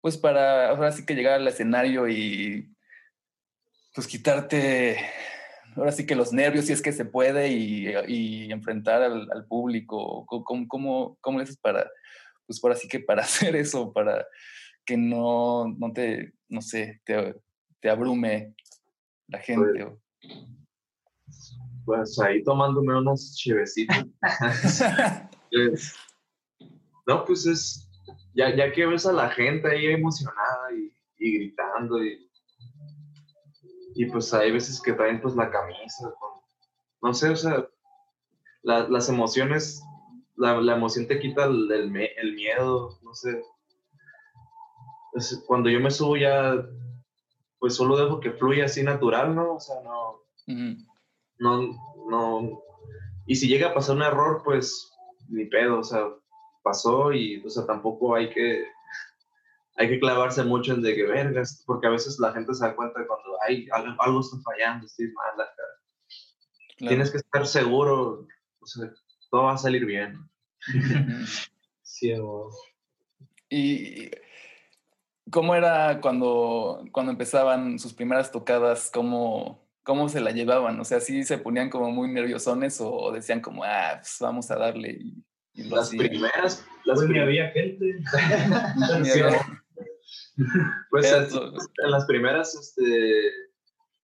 pues 0.08 0.16
para 0.16 0.70
ahora 0.70 0.90
sí 0.90 1.04
que 1.04 1.14
llegar 1.14 1.34
al 1.34 1.46
escenario 1.46 2.08
y 2.08 2.74
pues 3.94 4.06
quitarte, 4.06 4.96
ahora 5.76 5.92
sí 5.92 6.06
que 6.06 6.14
los 6.14 6.32
nervios 6.32 6.64
si 6.64 6.72
es 6.72 6.80
que 6.80 6.92
se 6.92 7.04
puede 7.04 7.48
y, 7.48 7.88
y 8.06 8.50
enfrentar 8.50 9.02
al, 9.02 9.28
al 9.30 9.44
público? 9.44 10.24
¿Cómo, 10.24 10.66
cómo- 10.66 11.18
cómo, 11.20 11.36
le 11.38 11.42
haces 11.42 11.58
para, 11.58 11.90
pues 12.46 12.58
ahora 12.64 12.74
sí 12.74 12.88
que 12.88 13.00
para 13.00 13.20
hacer 13.24 13.54
eso, 13.54 13.92
para 13.92 14.26
que 14.86 14.96
no, 14.96 15.68
no 15.76 15.92
te, 15.92 16.32
no 16.48 16.62
sé, 16.62 17.02
te, 17.04 17.34
te 17.80 17.90
abrume 17.90 18.54
la 19.26 19.40
gente? 19.40 19.88
Pues 21.84 22.18
ahí 22.18 22.42
tomándome 22.44 22.96
unas 22.96 23.36
chivecitas. 23.36 24.06
Es- 25.50 25.94
no, 27.06 27.24
pues 27.26 27.44
es, 27.44 27.87
ya, 28.38 28.54
ya 28.54 28.72
que 28.72 28.86
ves 28.86 29.04
a 29.04 29.12
la 29.12 29.28
gente 29.30 29.68
ahí 29.68 29.86
emocionada 29.88 30.72
y, 30.72 30.92
y 31.18 31.38
gritando 31.38 32.02
y, 32.04 32.30
y 33.96 34.06
pues 34.06 34.32
hay 34.32 34.52
veces 34.52 34.80
que 34.80 34.92
traen 34.92 35.20
pues 35.20 35.34
la 35.34 35.50
camisa, 35.50 36.14
con- 36.20 36.40
no 37.02 37.12
sé, 37.14 37.30
o 37.30 37.36
sea, 37.36 37.66
la- 38.62 38.88
las 38.88 39.08
emociones, 39.08 39.82
la, 40.36 40.60
la 40.60 40.76
emoción 40.76 41.08
te 41.08 41.18
quita 41.18 41.46
el, 41.46 41.70
el 41.72 41.90
me- 41.90 42.12
el 42.16 42.34
miedo, 42.34 42.98
no 43.02 43.12
sé. 43.14 43.42
Cuando 45.48 45.68
yo 45.68 45.80
me 45.80 45.90
subo 45.90 46.16
ya, 46.16 46.54
pues 47.58 47.74
solo 47.74 47.96
dejo 47.96 48.20
que 48.20 48.30
fluya 48.32 48.66
así 48.66 48.84
natural, 48.84 49.34
¿no? 49.34 49.54
O 49.54 49.60
sea, 49.60 49.76
no, 49.82 50.22
no, 51.40 51.60
no. 52.08 52.62
Y 53.26 53.34
si 53.34 53.48
llega 53.48 53.70
a 53.70 53.74
pasar 53.74 53.96
un 53.96 54.02
error, 54.02 54.42
pues 54.44 54.92
ni 55.28 55.46
pedo, 55.46 55.80
o 55.80 55.82
sea, 55.82 56.04
pasó 56.68 57.12
y, 57.12 57.42
o 57.44 57.48
sea, 57.48 57.64
tampoco 57.66 58.14
hay 58.14 58.28
que, 58.30 58.64
hay 59.76 59.88
que 59.88 59.98
clavarse 60.00 60.42
mucho 60.44 60.74
en 60.74 60.82
de 60.82 60.94
que 60.94 61.04
vergas, 61.04 61.62
porque 61.66 61.86
a 61.86 61.90
veces 61.90 62.18
la 62.18 62.32
gente 62.32 62.52
se 62.54 62.64
da 62.64 62.76
cuenta 62.76 63.06
cuando 63.06 63.38
hay 63.46 63.66
algo, 63.72 64.00
algo 64.02 64.20
está 64.20 64.36
fallando, 64.42 64.86
estoy 64.86 65.10
mal 65.12 65.40
acá. 65.40 65.62
Claro. 66.76 66.90
Tienes 66.90 67.10
que 67.10 67.18
estar 67.18 67.46
seguro, 67.46 68.26
o 68.60 68.66
sea, 68.66 68.92
todo 69.30 69.44
va 69.44 69.54
a 69.54 69.58
salir 69.58 69.84
bien. 69.86 70.18
Ujú. 70.74 71.24
Sí, 71.90 72.12
o- 72.12 72.50
¿Y 73.50 74.10
cómo 75.32 75.54
era 75.54 76.00
cuando, 76.00 76.84
cuando 76.92 77.10
empezaban 77.12 77.78
sus 77.78 77.92
primeras 77.94 78.30
tocadas? 78.30 78.90
¿Cómo, 78.92 79.66
¿Cómo 79.82 80.08
se 80.08 80.20
la 80.20 80.30
llevaban? 80.30 80.78
O 80.78 80.84
sea, 80.84 81.00
¿sí 81.00 81.24
se 81.24 81.38
ponían 81.38 81.70
como 81.70 81.90
muy 81.90 82.12
nerviosones 82.12 82.80
o, 82.80 82.92
o 82.92 83.10
decían 83.10 83.40
como, 83.40 83.64
ah, 83.64 83.94
pues 84.00 84.18
vamos 84.20 84.48
a 84.50 84.56
darle 84.56 84.90
y, 85.00 85.24
Las 85.58 85.90
primeras, 85.90 86.64
las 86.84 86.98
Pues 86.98 87.08
ni 87.08 87.14
prim- 87.14 87.22
había 87.22 87.50
gente. 87.50 87.98
Pues 90.90 91.12
en, 91.12 91.90
las 91.90 92.06
primeras, 92.06 92.54
este, 92.54 93.30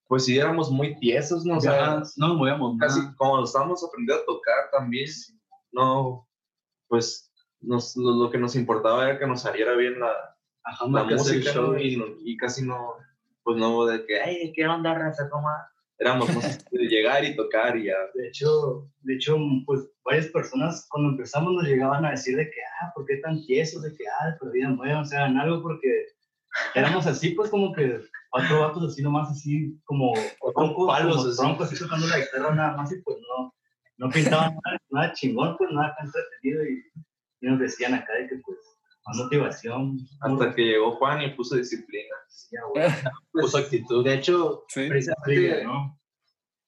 pues 0.09 0.25
sí 0.25 0.37
éramos 0.37 0.71
muy 0.71 0.99
tiesos, 0.99 1.45
¿no? 1.45 1.59
O 1.59 1.61
sea, 1.61 1.73
Ya, 1.73 2.03
no 2.17 2.29
nos 2.29 2.37
movíamos 2.37 2.77
casi 2.79 3.01
nada. 3.01 3.14
como 3.17 3.45
estábamos 3.45 3.85
aprendiendo 3.85 4.23
a 4.23 4.27
tocar 4.27 4.71
también, 4.73 5.09
no, 5.73 6.29
pues 6.88 7.33
nos, 7.61 7.97
lo, 7.97 8.11
lo 8.11 8.31
que 8.31 8.38
nos 8.38 8.57
importaba 8.57 9.09
era 9.09 9.19
que 9.19 9.27
nos 9.27 9.43
saliera 9.43 9.75
bien 9.75 10.01
la, 10.01 10.12
Ajá, 10.64 10.87
la 10.88 11.05
música. 11.05 11.53
Y, 11.79 12.37
casi 12.37 12.64
no, 12.67 12.95
pues 13.45 13.57
no 13.57 13.87
de 13.87 14.05
que, 14.05 14.21
ay, 14.21 14.53
¿qué 14.55 14.67
onda, 14.67 14.93
raza? 14.95 15.31
¿Cómo 15.31 15.47
va?". 15.47 15.71
Éramos 15.98 16.35
más 16.35 16.64
de 16.70 16.87
llegar 16.87 17.24
y 17.24 17.37
tocar 17.37 17.76
y 17.76 17.87
ya. 17.87 17.96
De 18.14 18.28
hecho, 18.28 18.88
de 19.00 19.14
hecho, 19.14 19.37
pues 19.66 19.80
varias 20.04 20.26
personas 20.28 20.87
cuando 20.90 21.11
empezamos 21.11 21.52
nos 21.52 21.64
llegaban 21.64 22.04
a 22.04 22.11
decir 22.11 22.37
de 22.37 22.44
que, 22.44 22.61
ah, 22.80 22.92
¿por 22.94 23.07
qué 23.07 23.16
tan 23.18 23.44
tiesos? 23.46 23.83
De 23.83 23.94
que, 23.94 24.04
ah, 24.07 24.37
pero 24.40 24.52
ya 24.54 24.68
no, 24.68 25.00
o 25.00 25.04
sea, 25.04 25.26
en 25.26 25.38
algo 25.38 25.62
porque 25.62 25.88
éramos 26.74 27.07
así, 27.07 27.30
pues 27.30 27.50
como 27.50 27.72
que 27.72 28.00
cuatro 28.30 28.61
vatos 28.61 28.92
así 28.92 29.02
nomás, 29.02 29.30
así 29.30 29.78
como 29.85 30.12
troncos, 30.54 30.87
palos, 30.87 31.16
como 31.16 31.35
troncos, 31.35 31.72
así 31.72 31.78
tocando 31.78 32.07
la 32.07 32.18
guitarra 32.18 32.54
nada 32.54 32.76
más 32.76 32.92
y 32.92 33.00
pues 33.02 33.18
no, 33.28 33.54
no 33.98 34.11
pintaban 34.11 34.57
nada, 34.64 34.78
nada 34.90 35.12
chingón, 35.12 35.57
pues 35.57 35.70
nada 35.72 35.94
tan 35.96 36.07
entretenido 36.07 36.64
y, 36.64 36.85
y 37.40 37.46
nos 37.46 37.61
decían 37.61 37.94
acá 37.94 38.12
de 38.14 38.28
que 38.28 38.37
pues 38.44 38.59
motivación. 39.14 39.99
Hasta 40.21 40.55
que 40.55 40.62
llegó 40.62 40.97
Juan 40.97 41.23
y 41.23 41.35
puso 41.35 41.57
disciplina. 41.57 42.14
ya, 42.51 42.61
güey, 42.73 42.85
Pues, 43.33 43.45
Puso 43.47 43.59
actitud. 43.59 44.05
de 44.05 44.14
hecho, 44.14 44.64
Sí. 44.69 44.88
precisamente, 44.88 45.64
¿no? 45.64 45.99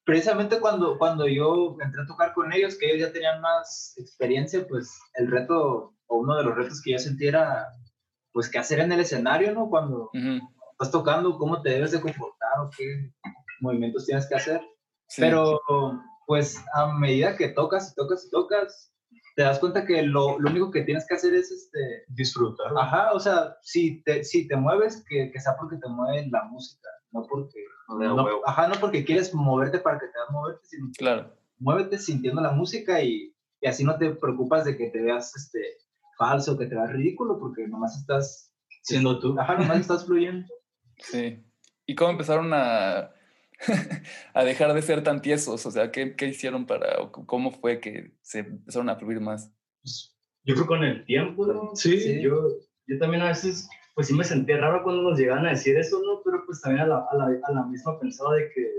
precisamente 0.05 0.61
cuando, 0.61 0.99
cuando 0.99 1.27
yo 1.27 1.77
entré 1.83 2.03
a 2.03 2.07
tocar 2.07 2.33
con 2.33 2.53
ellos, 2.53 2.77
que 2.79 2.87
ellos 2.93 3.09
ya 3.09 3.13
tenían 3.13 3.41
más 3.41 3.95
experiencia, 3.97 4.67
pues 4.69 4.97
el 5.15 5.29
reto, 5.31 5.95
o 6.07 6.19
uno 6.19 6.37
de 6.37 6.45
los 6.45 6.55
retos 6.55 6.81
que 6.83 6.93
yo 6.93 6.99
sentí 6.99 7.27
era, 7.27 7.67
pues, 8.33 8.49
qué 8.49 8.59
hacer 8.59 8.79
en 8.81 8.93
el 8.93 9.01
escenario, 9.01 9.53
¿no? 9.53 9.69
Cuando 9.69 10.11
Ujú. 10.15 10.39
estás 10.73 10.91
tocando, 10.93 11.37
cómo 11.39 11.61
te 11.63 11.71
debes 11.71 11.91
de 11.91 12.01
comportar 12.01 12.61
o 12.61 12.71
qué 12.77 13.11
movimientos 13.61 14.07
tienes 14.07 14.29
que 14.29 14.37
hacer. 14.37 14.61
Sí. 15.09 15.23
Pero, 15.23 15.61
pues, 16.27 16.63
a 16.75 16.93
medida 16.93 17.37
que 17.37 17.49
tocas 17.49 17.91
y 17.91 17.95
tocas 17.97 18.27
y 18.27 18.31
tocas, 18.31 18.93
te 19.37 19.43
das 19.43 19.59
cuenta 19.61 19.85
que 19.85 20.03
lo, 20.03 20.39
lo 20.41 20.51
único 20.51 20.71
que 20.71 20.83
tienes 20.83 21.07
que 21.07 21.15
hacer 21.15 21.35
es, 21.35 21.53
este, 21.53 22.05
Disfrutar. 22.09 22.73
ajá, 22.77 23.13
o 23.13 23.21
sea, 23.21 23.57
si 23.63 24.03
te, 24.03 24.25
si 24.25 24.49
te 24.49 24.57
mueves, 24.57 25.05
que, 25.09 25.31
que 25.31 25.41
sea 25.41 25.57
porque 25.61 25.77
te 25.77 25.89
mueve 25.89 26.27
la 26.31 26.43
música, 26.45 26.89
no 27.13 27.23
porque, 27.29 27.61
No 27.89 27.99
no- 28.17 28.27
ajá, 28.47 28.67
no 28.67 28.75
porque 28.81 29.05
quieres 29.05 29.33
moverte 29.35 29.79
para 29.79 29.99
que 29.99 30.07
te 30.07 30.19
hagas 30.19 30.31
moverte, 30.33 30.67
sino 30.67 30.89
Claro. 30.99 31.33
muévete 31.59 31.99
sintiendo 31.99 32.41
la 32.41 32.51
música 32.53 33.03
y, 33.03 33.35
y 33.61 33.67
así 33.69 33.85
no 33.85 33.97
te 33.99 34.11
preocupas 34.15 34.65
de 34.65 34.77
que 34.77 34.89
te 34.91 35.03
veas, 35.03 35.37
este, 35.37 35.61
falso, 36.19 36.57
que 36.59 36.67
te 36.67 36.75
veas 36.75 36.91
ridículo, 36.93 37.39
porque 37.39 37.69
nomás 37.69 37.95
estás, 38.01 38.51
Siendo 38.83 39.19
tú. 39.21 39.39
ajá, 39.39 39.59
nomás 39.59 39.81
estás 39.81 40.07
fluyendo. 40.07 40.47
Sí. 40.99 41.45
¿Y 41.85 41.95
cómo 41.95 42.11
empezaron 42.13 42.53
a, 42.55 43.11
a 44.35 44.45
dejar 44.45 44.75
de 44.75 44.83
ser 44.83 45.03
tan 45.03 45.23
tiesos? 45.23 45.65
O 45.67 45.71
sea, 45.71 45.91
¿qué, 45.91 46.17
qué 46.17 46.27
hicieron 46.27 46.67
para, 46.67 47.01
o 47.01 47.11
cómo 47.11 47.51
fue 47.51 47.81
que 47.81 48.13
se 48.23 48.41
empezaron 48.41 48.89
a 48.89 48.97
fluir 48.97 49.21
más? 49.21 49.53
Yo 50.45 50.55
creo 50.55 50.67
con 50.67 50.85
el 50.85 51.05
tiempo, 51.05 51.47
¿no? 51.47 51.71
Sí. 51.75 52.01
Sí. 52.01 52.23
Yo, 52.23 52.49
yo 52.87 52.99
también 52.99 53.23
a 53.23 53.29
veces, 53.29 53.69
pues 53.95 54.07
sí 54.07 54.15
me 54.15 54.25
sentía 54.25 54.59
raro 54.59 54.83
cuando 54.83 55.03
nos 55.03 55.19
llegaban 55.19 55.47
a 55.47 55.51
decir 55.51 55.77
eso, 55.77 56.01
¿no? 56.05 56.23
Pero 56.25 56.45
pues 56.47 56.61
también 56.61 56.85
a 56.85 56.87
la, 56.87 57.07
a 57.11 57.17
la, 57.17 57.25
a 57.43 57.53
la 57.53 57.67
misma 57.67 57.99
pensaba 57.99 58.35
de 58.35 58.51
que, 58.55 58.73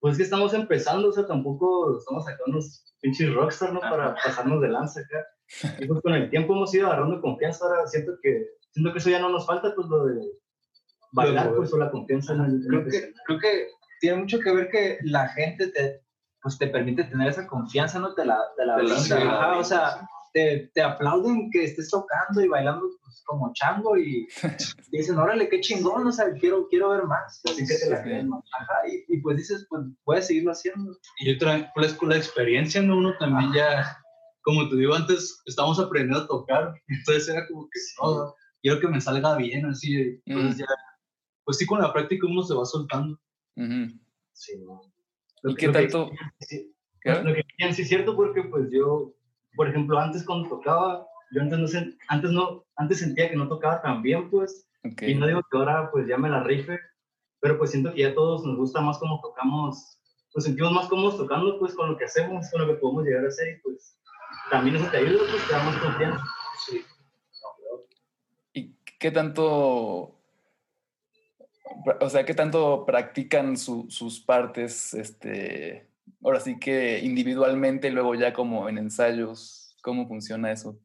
pues 0.00 0.16
que 0.16 0.24
estamos 0.24 0.52
empezando, 0.54 1.08
o 1.08 1.12
sea, 1.12 1.26
tampoco 1.26 1.96
estamos 1.98 2.24
sacando 2.24 2.58
unos 2.58 2.92
pinches 3.00 3.32
rockstar, 3.32 3.72
¿no? 3.72 3.80
Para 3.80 4.14
pasarnos 4.14 4.60
de 4.60 4.68
lanza 4.68 5.00
acá. 5.00 5.26
Y 5.78 5.86
pues 5.86 6.00
con 6.00 6.14
el 6.14 6.30
tiempo 6.30 6.54
hemos 6.54 6.74
ido 6.74 6.86
agarrando 6.86 7.20
confianza, 7.20 7.66
ahora 7.66 7.86
siento 7.86 8.12
que, 8.22 8.46
siento 8.70 8.92
que 8.92 8.98
eso 8.98 9.10
ya 9.10 9.20
no 9.20 9.28
nos 9.28 9.46
falta, 9.46 9.74
pues 9.74 9.86
lo 9.88 10.06
de 10.06 10.20
bailar, 11.12 11.54
pues, 11.54 11.72
o 11.72 11.78
la 11.78 11.90
confianza 11.90 12.32
en 12.32 12.40
el, 12.40 12.46
en 12.46 12.56
el 12.56 12.66
creo 12.68 12.84
que, 12.84 13.12
creo 13.26 13.38
que 13.38 13.66
tiene 14.02 14.18
mucho 14.18 14.40
que 14.40 14.52
ver 14.52 14.68
que 14.68 14.98
la 15.04 15.28
gente 15.28 15.68
te, 15.68 16.02
pues 16.42 16.58
te 16.58 16.66
permite 16.66 17.04
tener 17.04 17.28
esa 17.28 17.46
confianza, 17.46 18.00
¿no? 18.00 18.14
Te 18.14 18.24
la, 18.24 18.36
te 18.56 18.66
la 18.66 18.74
Te 18.76 18.82
brinda, 18.82 19.00
sí, 19.00 19.12
ajá, 19.12 19.56
o 19.58 19.64
sea, 19.64 20.08
te, 20.32 20.70
te 20.74 20.82
aplauden 20.82 21.50
que 21.52 21.62
estés 21.62 21.88
tocando 21.88 22.40
y 22.40 22.48
bailando 22.48 22.84
pues, 23.00 23.22
como 23.26 23.52
chango 23.52 23.96
y, 23.96 24.26
y 24.90 24.98
dicen, 24.98 25.18
órale, 25.18 25.48
qué 25.48 25.60
chingón, 25.60 26.04
o 26.04 26.10
sea, 26.10 26.32
quiero, 26.32 26.66
quiero 26.68 26.90
ver 26.90 27.04
más. 27.04 27.40
Así 27.44 27.64
que 27.64 27.76
te 27.76 27.90
la 27.90 27.98
Sí. 27.98 28.02
creen, 28.02 28.28
¿no? 28.28 28.42
Ajá, 28.58 28.88
y, 28.88 29.04
y 29.14 29.20
pues 29.20 29.36
dices, 29.36 29.66
pues 29.70 29.82
voy 30.04 30.16
a 30.18 30.22
seguirlo 30.22 30.50
haciendo. 30.50 30.98
Y 31.20 31.36
otra 31.36 31.70
pues 31.76 31.94
con 31.94 32.08
la 32.08 32.16
experiencia, 32.16 32.82
¿no? 32.82 32.96
Uno 32.96 33.12
también 33.20 33.52
ya, 33.52 33.96
como 34.42 34.68
te 34.68 34.74
digo 34.74 34.94
antes, 34.96 35.40
estamos 35.46 35.78
aprendiendo 35.78 36.24
a 36.24 36.26
tocar, 36.26 36.74
entonces 36.88 37.28
era 37.28 37.46
como 37.46 37.68
que, 37.70 37.78
no, 38.02 38.34
quiero 38.62 38.80
que 38.80 38.88
me 38.88 39.00
salga 39.00 39.36
bien, 39.36 39.64
así, 39.66 40.20
entonces 40.26 40.56
Mm. 40.56 40.58
ya, 40.60 40.66
pues 41.44 41.58
sí, 41.58 41.66
con 41.66 41.80
la 41.80 41.92
práctica 41.92 42.26
uno 42.26 42.42
se 42.42 42.54
va 42.54 42.64
soltando. 42.64 43.16
Ujú. 43.56 43.98
Sí, 44.32 44.58
¿no? 44.64 44.80
¿Y 45.44 45.48
Lo 45.48 45.54
qué 45.54 45.66
que- 45.66 45.72
tanto? 45.72 46.10
sí, 46.40 46.74
¿Qué? 47.00 47.10
Lo 47.22 47.34
que 47.34 47.42
decían, 47.48 47.74
sí 47.74 47.82
es 47.82 47.88
cierto, 47.88 48.14
porque 48.16 48.42
pues 48.44 48.70
yo, 48.70 49.12
por 49.56 49.68
ejemplo, 49.68 49.98
antes 49.98 50.24
cuando 50.24 50.48
tocaba, 50.48 51.06
yo 51.32 51.40
antes 51.42 51.58
no, 51.58 51.66
sen- 51.66 51.96
antes 52.08 52.30
no, 52.30 52.64
antes 52.76 52.98
sentía 53.00 53.28
que 53.30 53.36
no 53.36 53.48
tocaba 53.48 53.82
tan 53.82 54.02
bien, 54.02 54.30
pues, 54.30 54.68
y 55.08 55.14
no 55.14 55.26
digo 55.26 55.40
que 55.50 55.58
ahora 55.58 55.90
pues 55.90 56.06
ya 56.06 56.16
me 56.16 56.28
la 56.30 56.42
rife, 56.44 56.78
pero 57.40 57.58
pues 57.58 57.70
siento 57.72 57.92
que 57.92 58.02
ya 58.02 58.08
a 58.10 58.14
todos 58.14 58.44
nos 58.44 58.56
gusta 58.56 58.80
más 58.80 58.98
cómo 58.98 59.20
tocamos, 59.20 59.98
nos 60.34 60.44
sentimos 60.44 60.72
más 60.72 60.88
cómodos 60.88 61.16
tocando 61.18 61.58
pues 61.58 61.74
con 61.74 61.90
lo 61.90 61.98
que 61.98 62.04
hacemos, 62.04 62.48
con 62.50 62.60
lo 62.62 62.68
que 62.68 62.80
podemos 62.80 63.04
llegar 63.04 63.24
a 63.24 63.28
hacer, 63.28 63.56
y 63.58 63.60
pues 63.62 63.98
también 64.50 64.76
eso 64.76 64.86
te 64.90 64.96
ayuda, 64.98 65.20
pues 65.30 65.46
te 65.48 65.52
da 65.52 65.62
más 65.64 65.76
confianza. 65.78 66.24
¿Y 68.52 68.74
qué 68.98 69.10
tanto, 69.10 70.21
o 72.00 72.08
sea, 72.10 72.24
qué 72.24 72.34
tanto 72.34 72.84
practican 72.86 73.56
su- 73.56 73.86
sus 73.90 74.20
partes, 74.20 74.94
este, 74.94 75.88
ahora 76.22 76.40
sí 76.40 76.58
que 76.58 77.00
individualmente 77.00 77.88
y 77.88 77.90
luego 77.92 78.14
ya 78.14 78.32
como 78.32 78.68
en 78.68 78.78
ensayos? 78.78 79.76
¿Cómo 79.82 80.06
funciona 80.06 80.52
eso? 80.52 80.78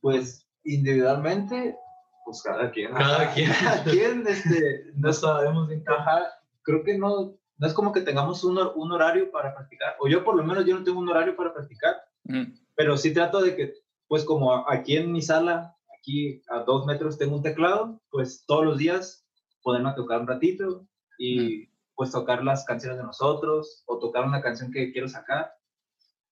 Pues 0.00 0.46
individualmente, 0.64 1.76
Pues 2.24 2.40
cada 2.42 2.70
quien. 2.70 2.92
Cada 2.92 3.32
quien. 3.34 3.50
cada 3.60 3.82
quien, 3.84 4.24
este, 4.28 4.92
No 4.94 5.12
sabemos 5.12 5.68
Ajá, 5.86 6.22
creo 6.62 6.84
que 6.84 6.96
no, 6.96 7.34
no 7.58 7.66
es 7.66 7.72
como 7.72 7.92
que 7.92 8.00
tengamos 8.02 8.44
un, 8.44 8.56
hor- 8.56 8.72
un 8.76 8.92
horario 8.92 9.30
para 9.32 9.52
practicar, 9.54 9.96
o 9.98 10.08
yo 10.08 10.22
por 10.24 10.36
lo 10.36 10.44
menos 10.44 10.64
yo 10.64 10.78
no 10.78 10.84
tengo 10.84 11.00
un 11.00 11.08
horario 11.08 11.34
para 11.34 11.52
practicar, 11.52 11.96
Ujú. 12.28 12.52
pero 12.76 12.96
sí 12.96 13.12
trato 13.12 13.40
de 13.42 13.56
que, 13.56 13.74
pues 14.06 14.24
como 14.24 14.52
a- 14.54 14.64
aquí 14.68 14.96
en 14.96 15.10
mi 15.10 15.20
sala, 15.20 15.76
aquí 16.02 16.42
a 16.48 16.64
dos 16.64 16.84
metros 16.84 17.16
tengo 17.16 17.36
un 17.36 17.42
teclado, 17.42 18.00
pues 18.10 18.44
todos 18.46 18.64
los 18.64 18.78
días 18.78 19.24
poderme 19.62 19.92
tocar 19.94 20.20
un 20.20 20.26
ratito 20.26 20.84
y 21.16 21.68
pues 21.94 22.10
tocar 22.10 22.42
las 22.42 22.64
canciones 22.64 22.98
de 22.98 23.04
nosotros 23.04 23.84
o 23.86 24.00
tocar 24.00 24.24
una 24.24 24.42
canción 24.42 24.72
que 24.72 24.90
quiero 24.92 25.08
sacar. 25.08 25.52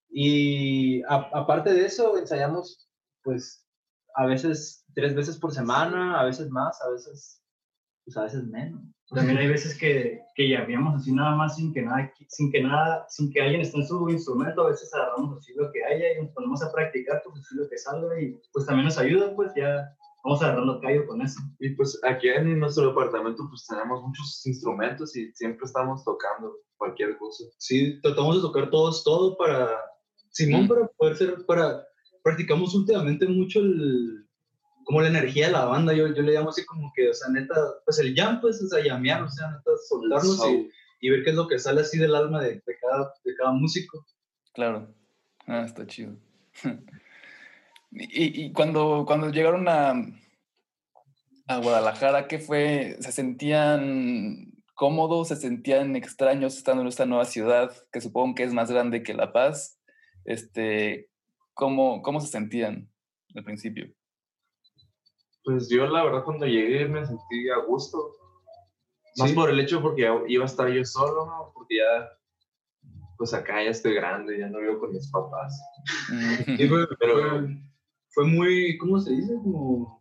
Y 0.08 1.02
a- 1.04 1.30
aparte 1.32 1.72
de 1.72 1.86
eso, 1.86 2.18
ensayamos 2.18 2.88
pues 3.22 3.64
a 4.16 4.26
veces 4.26 4.84
tres 4.92 5.14
veces 5.14 5.38
por 5.38 5.52
semana, 5.52 6.18
a 6.18 6.24
veces 6.24 6.50
más, 6.50 6.82
a 6.82 6.90
veces 6.90 7.39
pues 8.10 8.16
a 8.16 8.24
veces 8.24 8.44
menos. 8.48 8.82
También 9.08 9.38
hay 9.38 9.48
veces 9.48 9.76
que, 9.76 10.20
que 10.36 10.48
llameamos 10.48 10.94
así 10.94 11.12
nada 11.12 11.34
más 11.34 11.56
sin 11.56 11.72
que 11.72 11.82
nada, 11.82 12.12
sin 12.28 12.50
que 12.52 12.62
nada, 12.62 13.04
sin 13.08 13.30
que 13.32 13.40
alguien 13.40 13.60
esté 13.60 13.78
en 13.78 13.86
su 13.86 14.08
instrumento, 14.08 14.62
a 14.62 14.70
veces 14.70 14.92
agarramos 14.94 15.38
así 15.38 15.52
lo 15.56 15.70
que 15.72 15.82
haya 15.84 16.12
y 16.12 16.22
nos 16.22 16.32
ponemos 16.32 16.62
a 16.62 16.72
practicar, 16.72 17.20
pues 17.24 17.40
así 17.40 17.56
lo 17.56 17.68
que 17.68 17.78
salga 17.78 18.20
y 18.20 18.40
pues 18.52 18.66
también 18.66 18.84
nos 18.84 18.98
ayuda, 18.98 19.34
pues 19.34 19.52
ya 19.56 19.88
vamos 20.22 20.42
agarrando 20.42 20.80
callo 20.80 21.06
con 21.08 21.22
eso. 21.22 21.40
Y 21.58 21.70
pues 21.70 21.98
aquí 22.04 22.28
en 22.28 22.60
nuestro 22.60 22.88
departamento 22.88 23.44
pues 23.48 23.66
tenemos 23.66 24.00
muchos 24.00 24.46
instrumentos 24.46 25.16
y 25.16 25.32
siempre 25.34 25.66
estamos 25.66 26.04
tocando 26.04 26.54
cualquier 26.76 27.18
cosa. 27.18 27.44
Sí, 27.58 28.00
tratamos 28.02 28.36
de 28.36 28.42
tocar 28.42 28.70
todos, 28.70 29.02
todo 29.02 29.36
para, 29.36 29.70
Simón, 30.30 30.66
Mm. 30.66 30.68
para 30.68 30.86
poder 30.86 31.16
ser, 31.16 31.46
para, 31.46 31.84
practicamos 32.22 32.76
últimamente 32.76 33.26
mucho 33.26 33.58
el, 33.58 34.29
como 34.84 35.00
la 35.00 35.08
energía 35.08 35.46
de 35.46 35.52
la 35.52 35.64
banda, 35.66 35.92
yo, 35.92 36.08
yo 36.08 36.22
le 36.22 36.32
llamo 36.32 36.50
así 36.50 36.64
como 36.64 36.92
que, 36.94 37.10
o 37.10 37.14
sea, 37.14 37.28
neta, 37.30 37.54
pues 37.84 37.98
el 37.98 38.14
jam, 38.14 38.40
pues, 38.40 38.62
o 38.62 38.68
sea, 38.68 38.82
llamear, 38.82 39.22
o 39.22 39.28
sea, 39.28 39.50
neta, 39.50 39.70
soltarnos 39.88 40.44
y, 40.48 40.70
y 41.00 41.10
ver 41.10 41.24
qué 41.24 41.30
es 41.30 41.36
lo 41.36 41.48
que 41.48 41.58
sale 41.58 41.82
así 41.82 41.98
del 41.98 42.14
alma 42.14 42.42
de, 42.42 42.54
de 42.54 42.78
cada, 42.80 43.12
de 43.24 43.34
cada 43.34 43.52
músico. 43.52 44.04
Claro. 44.52 44.92
Ah, 45.46 45.64
está 45.64 45.86
chido. 45.86 46.16
y, 47.90 48.44
y 48.44 48.52
cuando, 48.52 49.04
cuando 49.06 49.30
llegaron 49.30 49.68
a, 49.68 49.94
a 51.46 51.56
Guadalajara, 51.58 52.28
¿qué 52.28 52.38
fue? 52.38 52.96
¿Se 53.00 53.12
sentían 53.12 54.52
cómodos? 54.74 55.28
¿Se 55.28 55.36
sentían 55.36 55.96
extraños 55.96 56.56
estando 56.56 56.82
en 56.82 56.88
esta 56.88 57.06
nueva 57.06 57.24
ciudad, 57.24 57.72
que 57.92 58.00
supongo 58.00 58.34
que 58.34 58.44
es 58.44 58.52
más 58.52 58.70
grande 58.70 59.02
que 59.02 59.14
La 59.14 59.32
Paz? 59.32 59.80
Este, 60.24 61.10
¿cómo, 61.54 62.02
¿Cómo 62.02 62.20
se 62.20 62.28
sentían 62.28 62.88
al 63.34 63.44
principio? 63.44 63.92
Pues 65.44 65.68
yo 65.68 65.86
la 65.86 66.04
verdad 66.04 66.24
cuando 66.24 66.46
llegué 66.46 66.86
me 66.86 67.04
sentí 67.06 67.48
a 67.50 67.64
gusto. 67.64 68.12
Más 69.16 69.32
por 69.32 69.50
el 69.50 69.58
hecho 69.58 69.82
porque 69.82 70.08
iba 70.28 70.44
a 70.44 70.46
estar 70.46 70.68
yo 70.70 70.84
solo, 70.84 71.26
¿no? 71.26 71.50
Porque 71.52 71.78
ya, 71.78 72.08
pues 73.18 73.34
acá 73.34 73.62
ya 73.62 73.70
estoy 73.70 73.94
grande, 73.94 74.38
ya 74.38 74.48
no 74.48 74.60
vivo 74.60 74.78
con 74.78 74.92
mis 74.92 75.10
papás. 75.10 75.60
Y 76.46 76.68
fue, 76.68 76.86
Pero- 76.98 77.18
fue, 77.18 77.62
fue 78.10 78.24
muy, 78.26 78.78
¿cómo 78.78 79.00
se 79.00 79.10
dice? 79.10 79.34
Como, 79.34 80.00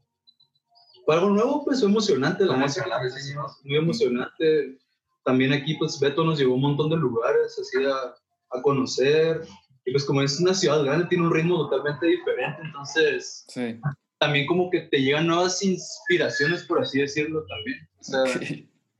fue 1.05 1.15
algo 1.15 1.29
nuevo, 1.31 1.65
pues 1.65 1.79
fue 1.79 1.89
emocionante, 1.89 2.45
la 2.45 2.55
emocionante, 2.55 3.09
sí, 3.09 3.31
sí. 3.31 3.35
muy 3.63 3.77
emocionante. 3.77 4.77
También 5.25 5.53
aquí, 5.53 5.75
pues 5.75 5.99
Beto 5.99 6.23
nos 6.23 6.37
llevó 6.39 6.53
a 6.53 6.55
un 6.55 6.61
montón 6.61 6.89
de 6.91 6.97
lugares, 6.97 7.57
así 7.59 7.83
a, 7.83 8.57
a 8.57 8.61
conocer. 8.61 9.41
Y 9.85 9.91
pues 9.91 10.05
como 10.05 10.21
es 10.21 10.39
una 10.39 10.53
ciudad 10.53 10.83
grande, 10.83 11.07
tiene 11.07 11.25
un 11.25 11.33
ritmo 11.33 11.57
totalmente 11.67 12.05
diferente, 12.05 12.61
entonces 12.63 13.45
Sí. 13.47 13.79
También 14.19 14.45
como 14.45 14.69
que 14.69 14.81
te 14.81 15.01
llegan 15.01 15.27
nuevas 15.27 15.63
inspiraciones, 15.63 16.63
por 16.63 16.81
así 16.81 16.99
decirlo, 16.99 17.45
también. 17.47 17.89
O 17.99 18.03
sea, 18.03 18.21
ok. 18.23 18.39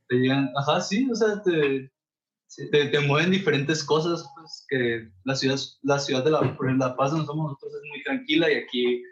te 0.08 0.16
llegan, 0.16 0.50
ajá, 0.56 0.80
sí, 0.80 1.08
o 1.10 1.14
sea, 1.14 1.42
te, 1.42 1.90
te, 2.70 2.86
te 2.86 3.00
mueven 3.00 3.30
diferentes 3.30 3.84
cosas, 3.84 4.26
pues, 4.34 4.66
que 4.68 5.08
la 5.24 5.34
ciudad, 5.34 5.58
la 5.82 5.98
ciudad 5.98 6.24
de 6.24 6.30
La, 6.30 6.40
por 6.56 6.66
ejemplo, 6.66 6.88
la 6.88 6.96
Paz 6.96 7.12
donde 7.12 7.26
somos 7.26 7.52
nosotros 7.52 7.74
es 7.74 7.88
muy 7.88 8.02
tranquila 8.02 8.50
y 8.50 8.54
aquí, 8.56 9.02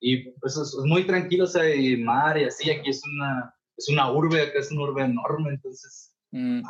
y 0.00 0.30
pues 0.40 0.56
es, 0.56 0.68
es 0.74 0.84
muy 0.84 1.04
tranquilo, 1.04 1.44
o 1.44 1.48
sea, 1.48 1.74
y 1.74 1.96
mar 1.96 2.36
y 2.36 2.44
así, 2.44 2.70
aquí 2.70 2.90
es 2.90 3.02
una, 3.06 3.54
es 3.76 3.88
una 3.88 4.12
urbe, 4.12 4.42
acá 4.42 4.58
es 4.58 4.70
una 4.70 4.82
urbe 4.82 5.02
enorme, 5.02 5.50
entonces, 5.50 6.14
Mm, 6.34 6.62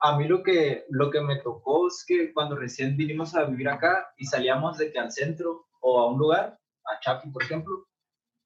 A 0.00 0.18
mí 0.18 0.28
lo 0.28 0.42
que, 0.42 0.84
lo 0.90 1.10
que 1.10 1.22
me 1.22 1.36
tocó 1.36 1.88
es 1.88 2.04
que 2.06 2.34
cuando 2.34 2.54
recién 2.54 2.98
vinimos 2.98 3.34
a 3.34 3.44
vivir 3.44 3.66
acá 3.70 4.12
y 4.18 4.26
salíamos 4.26 4.76
de 4.76 4.92
que 4.92 4.98
al 4.98 5.10
centro 5.10 5.66
o 5.80 6.00
a 6.00 6.12
un 6.12 6.18
lugar, 6.18 6.58
a 6.84 7.00
Chapi, 7.00 7.30
por 7.30 7.42
ejemplo, 7.42 7.86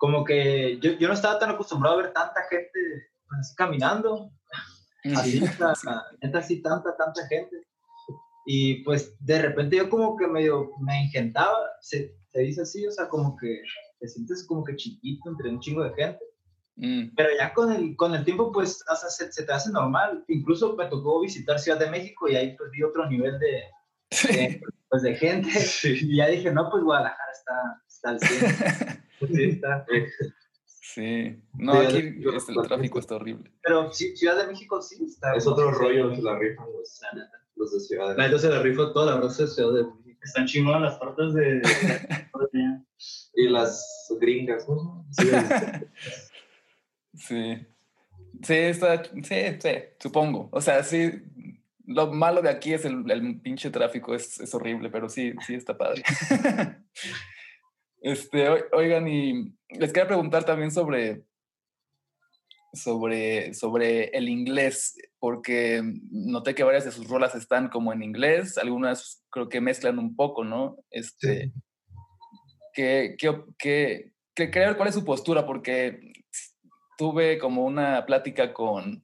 como 0.01 0.25
que 0.25 0.79
yo, 0.81 0.93
yo 0.93 1.09
no 1.09 1.15
estaba 1.15 1.39
tan 1.39 1.51
acostumbrado 1.51 1.99
a 1.99 2.03
ver 2.03 2.13
tanta 2.15 2.41
gente 2.49 2.81
así 3.39 3.55
caminando, 3.55 4.33
así, 5.15 5.45
así 6.35 6.63
tanta, 6.63 6.97
tanta 6.97 7.27
gente. 7.29 7.55
Y 8.47 8.83
pues 8.83 9.15
de 9.21 9.43
repente 9.43 9.77
yo 9.77 9.91
como 9.91 10.17
que 10.17 10.27
medio 10.27 10.71
me 10.81 11.03
ingentaba, 11.03 11.59
se, 11.83 12.17
se 12.33 12.41
dice 12.41 12.63
así, 12.63 12.87
o 12.87 12.91
sea, 12.91 13.11
como 13.11 13.37
que 13.37 13.61
te 13.99 14.09
sientes 14.09 14.47
como 14.47 14.65
que 14.65 14.75
chiquito 14.75 15.29
entre 15.29 15.51
un 15.51 15.61
chingo 15.61 15.85
de 15.85 15.93
gente. 15.93 16.25
mm, 16.77 17.15
Pero 17.15 17.29
ya 17.39 17.53
con 17.53 17.71
el, 17.71 17.95
con 17.95 18.15
el 18.15 18.25
tiempo, 18.25 18.51
pues, 18.53 18.79
sea, 18.79 19.11
se, 19.11 19.31
se 19.31 19.43
te 19.45 19.53
hace 19.53 19.71
normal. 19.71 20.25
Incluso 20.29 20.75
me 20.77 20.87
tocó 20.87 21.21
visitar 21.21 21.59
Ciudad 21.59 21.79
de 21.79 21.91
México 21.91 22.27
y 22.27 22.37
ahí 22.37 22.57
pues 22.57 22.71
vi 22.71 22.83
otro 22.83 23.07
nivel 23.07 23.39
de, 23.39 23.65
de, 24.33 24.63
pues, 24.89 25.03
de 25.03 25.15
gente. 25.15 25.51
Y 25.85 26.17
ya 26.17 26.29
dije, 26.29 26.51
no, 26.51 26.71
pues 26.71 26.83
Guadalajara 26.85 27.33
está, 27.33 27.83
está 27.87 28.09
al 28.09 28.21
100. 28.21 29.05
Sí, 29.27 29.45
está. 29.45 29.87
Sí. 30.65 31.41
No, 31.55 31.75
Sí, 31.75 31.87
aquí 31.87 32.21
este, 32.35 32.53
el 32.53 32.63
tráfico 32.63 32.99
está 32.99 33.15
horrible. 33.17 33.51
Pero 33.63 33.93
sí, 33.93 34.17
Ciudad 34.17 34.37
de 34.39 34.47
México 34.49 34.81
sí 34.83 35.05
está. 35.05 35.35
Es 35.35 35.47
otro 35.47 35.71
sí, 35.73 35.79
rollo 35.79 36.11
sí, 36.11 36.17
que 36.17 36.23
la 36.23 36.39
rifan 36.39 36.67
los, 36.73 37.01
la 37.03 37.21
neta. 37.21 37.43
los 37.57 37.73
de 37.73 37.81
Ciudad 37.81 38.17
de 38.17 38.23
neta 38.23 38.39
se 38.39 38.49
la 38.49 38.63
rifa 38.63 38.93
toda 38.93 39.15
la 39.15 39.21
raza 39.21 39.43
de 39.45 39.49
Ciudad 39.51 39.73
de 39.75 39.85
México. 39.85 40.21
Están 40.23 40.47
chingonas 40.47 40.83
las 40.83 40.99
tortas 40.99 41.33
de... 41.35 41.43
de- 41.61 42.81
Y 43.35 43.49
las 43.49 44.09
gringas, 44.21 44.69
¿no? 44.69 45.07
Sí. 47.15 47.57
Sí, 48.43 48.55
está, 48.55 49.03
sí, 49.05 49.21
sí, 49.61 49.69
supongo. 49.99 50.49
O 50.53 50.61
sea, 50.61 50.83
sí, 50.83 51.11
lo 51.87 52.13
malo 52.13 52.41
de 52.43 52.49
aquí 52.49 52.73
es 52.73 52.85
el, 52.85 53.09
el 53.11 53.41
pinche 53.41 53.71
tráfico, 53.71 54.15
es, 54.15 54.41
es 54.41 54.55
horrible, 54.55 54.89
pero 54.91 55.09
sí, 55.09 55.35
sí 55.47 55.55
está 55.55 55.77
padre. 55.77 56.03
este, 58.01 58.49
oi- 58.49 58.65
oigan, 58.73 59.09
y 59.09 59.55
les 59.71 59.93
quería 59.93 60.07
preguntar 60.09 60.45
también 60.45 60.71
sobre, 60.71 61.23
sobre, 62.73 63.55
sobre 63.55 64.09
el 64.17 64.29
inglés, 64.29 64.97
porque 65.19 65.83
noté 66.11 66.55
que 66.55 66.63
varias 66.65 66.85
de 66.85 66.93
sus 66.93 67.09
rolas 67.09 67.35
están 67.35 67.69
como 67.69 67.93
en 67.93 68.03
inglés, 68.03 68.59
algunas 68.59 69.25
creo 69.31 69.49
que 69.49 69.61
mezclan 69.61 69.99
un 69.99 70.15
poco, 70.17 70.45
¿no? 70.45 70.77
Este, 70.91 71.53
que, 72.73 73.17
que, 73.19 73.43
que, 73.59 74.13
que 74.35 74.51
quería 74.51 74.69
ver 74.69 74.77
cuál 74.77 74.89
es 74.89 74.95
su 74.95 75.05
postura, 75.05 75.45
porque 75.47 76.13
tuve 76.97 77.39
como 77.39 77.65
una 77.65 78.07
plática 78.07 78.53
con, 78.53 79.03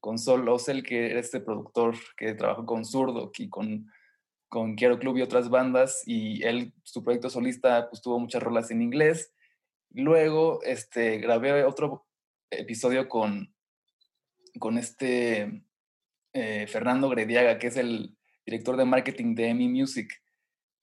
con 0.00 0.18
Sol 0.18 0.46
Osel, 0.48 0.82
que 0.82 1.10
era 1.10 1.20
este 1.20 1.40
productor 1.40 1.96
que 2.16 2.34
trabajó 2.34 2.66
con 2.66 2.84
Zurdo 2.84 3.30
y 3.38 3.48
con, 3.48 3.90
con 4.54 4.76
Quiero 4.76 5.00
Club 5.00 5.16
y 5.16 5.22
otras 5.22 5.50
bandas, 5.50 6.04
y 6.06 6.44
él, 6.44 6.72
su 6.84 7.02
proyecto 7.02 7.28
solista, 7.28 7.90
pues 7.90 8.00
tuvo 8.00 8.20
muchas 8.20 8.40
rolas 8.40 8.70
en 8.70 8.82
inglés. 8.82 9.34
Luego 9.90 10.62
este, 10.62 11.18
grabé 11.18 11.64
otro 11.64 12.06
episodio 12.52 13.08
con, 13.08 13.52
con 14.60 14.78
este 14.78 15.64
eh, 16.34 16.68
Fernando 16.68 17.08
Grediaga, 17.08 17.58
que 17.58 17.66
es 17.66 17.76
el 17.76 18.16
director 18.46 18.76
de 18.76 18.84
marketing 18.84 19.34
de 19.34 19.48
EMI 19.48 19.68
Music, 19.70 20.22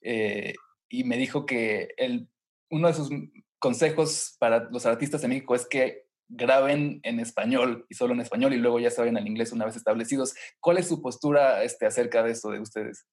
eh, 0.01 0.53
y 0.89 1.05
me 1.05 1.15
dijo 1.15 1.45
que 1.45 1.93
el, 1.95 2.27
uno 2.71 2.89
de 2.89 2.93
sus 2.93 3.09
consejos 3.57 4.35
para 4.37 4.69
los 4.69 4.85
artistas 4.85 5.21
de 5.21 5.29
México 5.29 5.55
es 5.55 5.65
que 5.65 6.07
graben 6.27 6.99
en 7.03 7.21
español 7.21 7.85
y 7.87 7.95
solo 7.95 8.13
en 8.15 8.19
español 8.19 8.53
y 8.53 8.57
luego 8.57 8.81
ya 8.81 8.91
saben 8.91 9.15
al 9.15 9.27
inglés 9.27 9.53
una 9.53 9.63
vez 9.63 9.77
establecidos. 9.77 10.35
¿Cuál 10.59 10.77
es 10.77 10.89
su 10.89 11.01
postura 11.01 11.63
este, 11.63 11.85
acerca 11.85 12.21
de 12.21 12.31
eso 12.31 12.49
de 12.49 12.59
ustedes? 12.59 13.07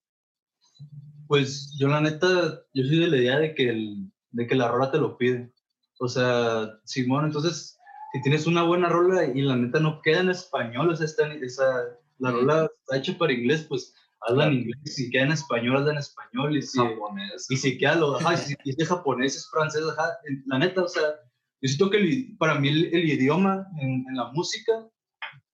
Pues 1.26 1.74
yo 1.78 1.88
la 1.88 2.00
neta, 2.00 2.62
yo 2.72 2.84
soy 2.84 2.98
de 3.00 3.08
la 3.08 3.16
idea 3.18 3.38
de 3.38 3.54
que, 3.54 3.68
el, 3.68 4.10
de 4.30 4.46
que 4.46 4.54
la 4.54 4.68
rola 4.68 4.90
te 4.90 4.98
lo 4.98 5.16
pide. 5.18 5.52
O 6.00 6.08
sea, 6.08 6.70
Simón, 6.84 7.26
entonces, 7.26 7.78
si 8.12 8.22
tienes 8.22 8.46
una 8.46 8.62
buena 8.62 8.88
rola 8.88 9.24
y 9.24 9.42
la 9.42 9.56
neta 9.56 9.80
no 9.80 10.00
queda 10.02 10.20
en 10.20 10.30
español, 10.30 10.88
o 10.90 10.96
sea, 10.96 11.04
está, 11.06 11.32
esa, 11.34 11.64
la 12.18 12.30
rola 12.30 12.70
está 12.80 12.96
hecha 12.96 13.18
para 13.18 13.32
inglés, 13.32 13.66
pues 13.68 13.94
hazla 14.22 14.46
en 14.46 14.54
inglés. 14.54 14.78
Si 14.84 15.10
queda 15.10 15.24
en 15.24 15.32
español, 15.32 15.76
hazla 15.76 15.92
en 15.92 15.98
español. 15.98 16.56
Y 16.56 16.62
si, 16.62 16.78
japonés. 16.78 17.46
y 17.50 17.56
si 17.56 17.76
queda 17.78 17.96
lo, 17.96 18.16
ajá, 18.16 18.36
si, 18.36 18.54
es 18.64 18.76
de 18.76 18.86
japonés, 18.86 19.36
es 19.36 19.50
francés, 19.50 19.82
ajá, 19.92 20.16
la 20.46 20.58
neta, 20.58 20.82
o 20.82 20.88
sea, 20.88 21.02
yo 21.60 21.68
siento 21.68 21.90
que 21.90 21.96
el 21.98 22.12
i- 22.12 22.36
para 22.36 22.54
mí 22.58 22.68
el, 22.68 22.86
el 22.94 23.08
idioma 23.10 23.66
en, 23.80 24.04
en 24.08 24.16
la 24.16 24.32
música, 24.32 24.72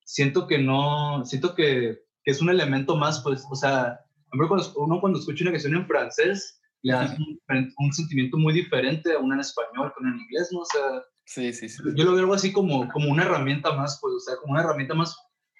siento 0.04 0.46
que 0.46 0.58
no, 0.58 1.24
siento 1.24 1.54
que, 1.54 1.98
que 2.22 2.30
es 2.30 2.40
un 2.40 2.50
elemento 2.50 2.96
más, 2.96 3.22
pues, 3.22 3.44
o 3.50 3.56
sea, 3.56 4.03
cuando, 4.48 4.72
uno 4.76 5.00
cuando 5.00 5.18
escucha 5.18 5.44
una 5.44 5.52
canción 5.52 5.74
en 5.74 5.86
francés, 5.86 6.60
le 6.82 6.92
da 6.92 7.16
un, 7.48 7.72
un 7.78 7.92
sentimiento 7.92 8.36
muy 8.36 8.52
diferente 8.52 9.12
a 9.12 9.18
una 9.18 9.34
en 9.36 9.40
español 9.40 9.92
con 9.96 10.06
en 10.06 10.18
inglés, 10.20 10.48
¿no? 10.52 10.60
O 10.60 10.64
sea, 10.66 11.02
Sí, 11.26 11.52
sí, 11.54 11.68
sí. 11.70 11.82
yo 11.96 12.04
lo 12.04 12.10
veo 12.12 12.20
algo 12.20 12.34
así 12.34 12.52
como, 12.52 12.86
como 12.92 13.10
una 13.10 13.22
herramienta 13.24 13.72
más, 13.72 13.98
pues, 14.02 14.12
o 14.14 14.20
sea, 14.20 14.36
como 14.36 14.52
una 14.52 14.62
herramienta 14.62 14.94
más. 14.94 15.16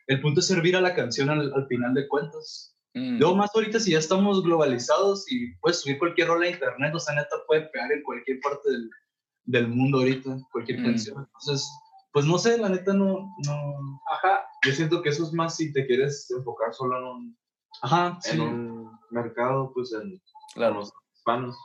El 0.07 0.21
punto 0.21 0.41
es 0.41 0.47
servir 0.47 0.77
a 0.77 0.83
la 0.83 0.95
canción 0.95 1.31
al, 1.31 1.51
al 1.55 1.67
final 1.69 1.95
de 1.95 2.07
cuentas. 2.09 2.77
Mm, 2.93 3.19
Luego 3.19 3.37
más 3.37 3.51
ahorita 3.55 3.81
si 3.81 3.93
ya 3.93 3.99
estamos 3.99 4.43
globalizados 4.43 5.25
y 5.33 5.55
puedes 5.57 5.81
subir 5.81 5.99
cualquier 5.99 6.29
rola 6.29 6.47
a 6.47 6.51
internet, 6.51 6.95
o 6.95 7.01
sea, 7.01 7.15
neta 7.15 7.37
puede 7.47 7.63
pegar 7.69 7.91
en 7.91 8.03
cualquier 8.03 8.39
parte 8.41 8.71
del, 8.71 8.91
del 9.47 9.69
mundo 9.69 9.99
ahorita, 10.01 10.37
cualquier 10.53 10.81
Mm. 10.81 10.85
canción. 10.85 11.17
Entonces, 11.27 11.67
pues 12.13 12.27
no 12.27 12.37
sé, 12.39 12.59
la 12.59 12.69
neta 12.69 12.93
no, 12.93 13.31
no... 13.47 14.01
Ajá, 14.13 14.45
yo 14.67 14.73
siento 14.73 15.01
que 15.03 15.09
eso 15.09 15.25
es 15.25 15.33
más 15.33 15.57
si 15.57 15.73
te 15.73 15.87
quieres 15.87 16.31
enfocar 16.31 16.75
solo 16.75 16.99
en 16.99 17.05
un, 17.05 17.39
Ajá, 17.83 18.19
sí. 18.21 18.33
en 18.33 18.41
un 18.41 18.91
mercado, 19.11 19.71
pues 19.75 19.93
en 19.93 20.21
claro. 20.55 20.77
los 20.77 20.93
hispanos. 21.15 21.57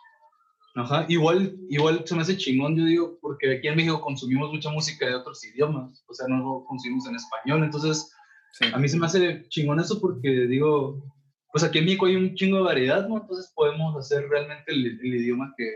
Ajá, 0.75 1.05
igual, 1.09 1.57
igual 1.69 2.03
se 2.05 2.15
me 2.15 2.21
hace 2.21 2.37
chingón, 2.37 2.75
yo 2.75 2.85
digo, 2.85 3.17
porque 3.21 3.57
aquí 3.57 3.67
en 3.67 3.75
México 3.75 3.99
consumimos 4.01 4.51
mucha 4.51 4.69
música 4.69 5.05
de 5.07 5.15
otros 5.15 5.43
idiomas, 5.43 6.03
o 6.07 6.13
sea, 6.13 6.27
no 6.27 6.63
consumimos 6.67 7.07
en 7.07 7.15
español, 7.15 7.63
entonces 7.63 8.11
Sí. 8.51 8.65
a 8.73 8.77
mí 8.79 8.89
se 8.89 8.97
me 8.97 9.05
hace 9.05 9.47
chingón 9.49 9.79
eso 9.79 9.99
porque 10.01 10.27
digo, 10.47 11.03
pues 11.51 11.63
aquí 11.63 11.77
en 11.79 11.85
México 11.85 12.07
hay 12.07 12.15
un 12.15 12.33
chingo 12.35 12.57
de 12.57 12.63
variedad, 12.63 13.07
¿no? 13.07 13.17
Entonces 13.17 13.51
podemos 13.55 13.95
hacer 13.95 14.27
realmente 14.27 14.71
el, 14.71 14.99
el 14.99 15.15
idioma 15.21 15.53
que, 15.55 15.69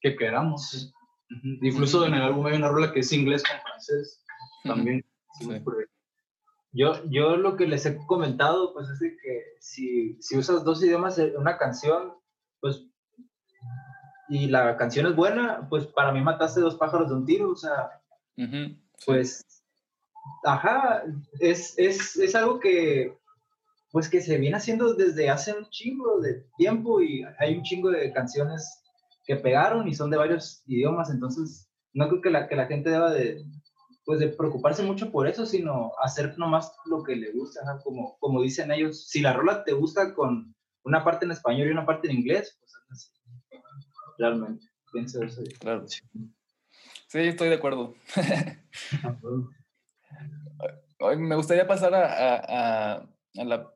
que 0.00 0.16
queramos. 0.16 0.92
Ujú. 1.30 1.58
Incluso 1.66 2.06
en 2.06 2.14
el 2.14 2.22
álbum 2.22 2.46
hay 2.46 2.54
una 2.56 2.68
rola 2.68 2.92
que 2.92 3.00
es 3.00 3.12
inglés 3.12 3.42
con 3.42 3.60
francés, 3.62 4.24
también. 4.64 5.04
Sí. 5.40 5.48
Yo, 6.72 7.04
yo 7.10 7.36
lo 7.36 7.56
que 7.56 7.66
les 7.66 7.84
he 7.84 7.98
comentado, 8.06 8.72
pues 8.72 8.88
es 8.88 8.98
de 8.98 9.16
que 9.16 9.42
si, 9.60 10.16
si 10.22 10.38
usas 10.38 10.64
dos 10.64 10.82
idiomas 10.82 11.18
en 11.18 11.36
una 11.36 11.58
canción, 11.58 12.14
pues, 12.60 12.86
y 14.28 14.46
la 14.46 14.76
canción 14.78 15.06
es 15.06 15.14
buena, 15.14 15.68
pues 15.68 15.86
para 15.86 16.12
mí 16.12 16.22
mataste 16.22 16.60
dos 16.60 16.76
pájaros 16.76 17.10
de 17.10 17.14
un 17.16 17.26
tiro, 17.26 17.50
o 17.50 17.56
sea, 17.56 18.00
sí. 18.36 18.80
pues, 19.04 19.44
ajá, 20.44 21.02
es, 21.40 21.74
es, 21.76 22.16
es 22.16 22.34
algo 22.34 22.58
que, 22.58 23.18
pues 23.90 24.08
que 24.08 24.22
se 24.22 24.38
viene 24.38 24.56
haciendo 24.56 24.94
desde 24.94 25.28
hace 25.28 25.52
un 25.52 25.68
chingo 25.68 26.20
de 26.20 26.46
tiempo 26.56 27.02
y 27.02 27.22
hay 27.38 27.58
un 27.58 27.62
chingo 27.62 27.90
de 27.90 28.10
canciones 28.14 28.82
que 29.26 29.36
pegaron 29.36 29.86
y 29.86 29.94
son 29.94 30.10
de 30.10 30.16
varios 30.16 30.62
idiomas, 30.66 31.10
entonces 31.10 31.68
no 31.92 32.08
creo 32.08 32.22
que 32.22 32.30
la, 32.30 32.48
que 32.48 32.56
la 32.56 32.66
gente 32.66 32.88
deba 32.88 33.12
de, 33.12 33.44
pues 34.04 34.18
de 34.20 34.28
preocuparse 34.28 34.82
mucho 34.82 35.10
por 35.12 35.28
eso, 35.28 35.46
sino 35.46 35.92
hacer 36.02 36.36
nomás 36.38 36.74
lo 36.86 37.02
que 37.04 37.14
le 37.16 37.30
gusta, 37.32 37.60
como, 37.84 38.16
como 38.18 38.42
dicen 38.42 38.72
ellos, 38.72 39.06
si 39.08 39.20
la 39.20 39.32
rola 39.32 39.64
te 39.64 39.72
gusta 39.72 40.14
con 40.14 40.54
una 40.84 41.04
parte 41.04 41.24
en 41.24 41.30
español 41.30 41.68
y 41.68 41.70
una 41.72 41.86
parte 41.86 42.08
en 42.10 42.16
inglés, 42.18 42.56
pues 42.58 42.72
así. 42.90 43.10
realmente, 44.18 44.66
pienso 44.92 45.22
eso. 45.22 45.42
Claro. 45.60 45.86
Sí, 45.88 47.18
estoy 47.18 47.48
de 47.50 47.54
acuerdo. 47.54 47.94
Me 51.18 51.34
gustaría 51.36 51.66
pasar 51.66 51.94
a, 51.94 52.06
a- 52.06 52.94
a- 52.94 53.08
a 53.38 53.44
la 53.44 53.72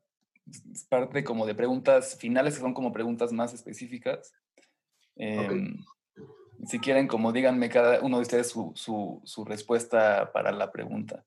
parte 0.88 1.24
como 1.24 1.44
de 1.46 1.54
preguntas 1.54 2.16
finales, 2.18 2.54
que 2.54 2.60
son 2.60 2.74
como 2.74 2.92
preguntas 2.92 3.32
más 3.32 3.52
específicas. 3.52 4.32
Em, 5.16 5.76
Si 6.64 6.78
quieren, 6.80 7.06
como 7.08 7.32
díganme 7.32 7.68
cada 7.68 8.00
uno 8.00 8.16
de 8.16 8.22
ustedes 8.22 8.48
su, 8.50 8.72
su- 8.74 9.20
su 9.24 9.44
respuesta 9.44 10.32
para 10.32 10.52
la 10.52 10.72
pregunta. 10.72 11.24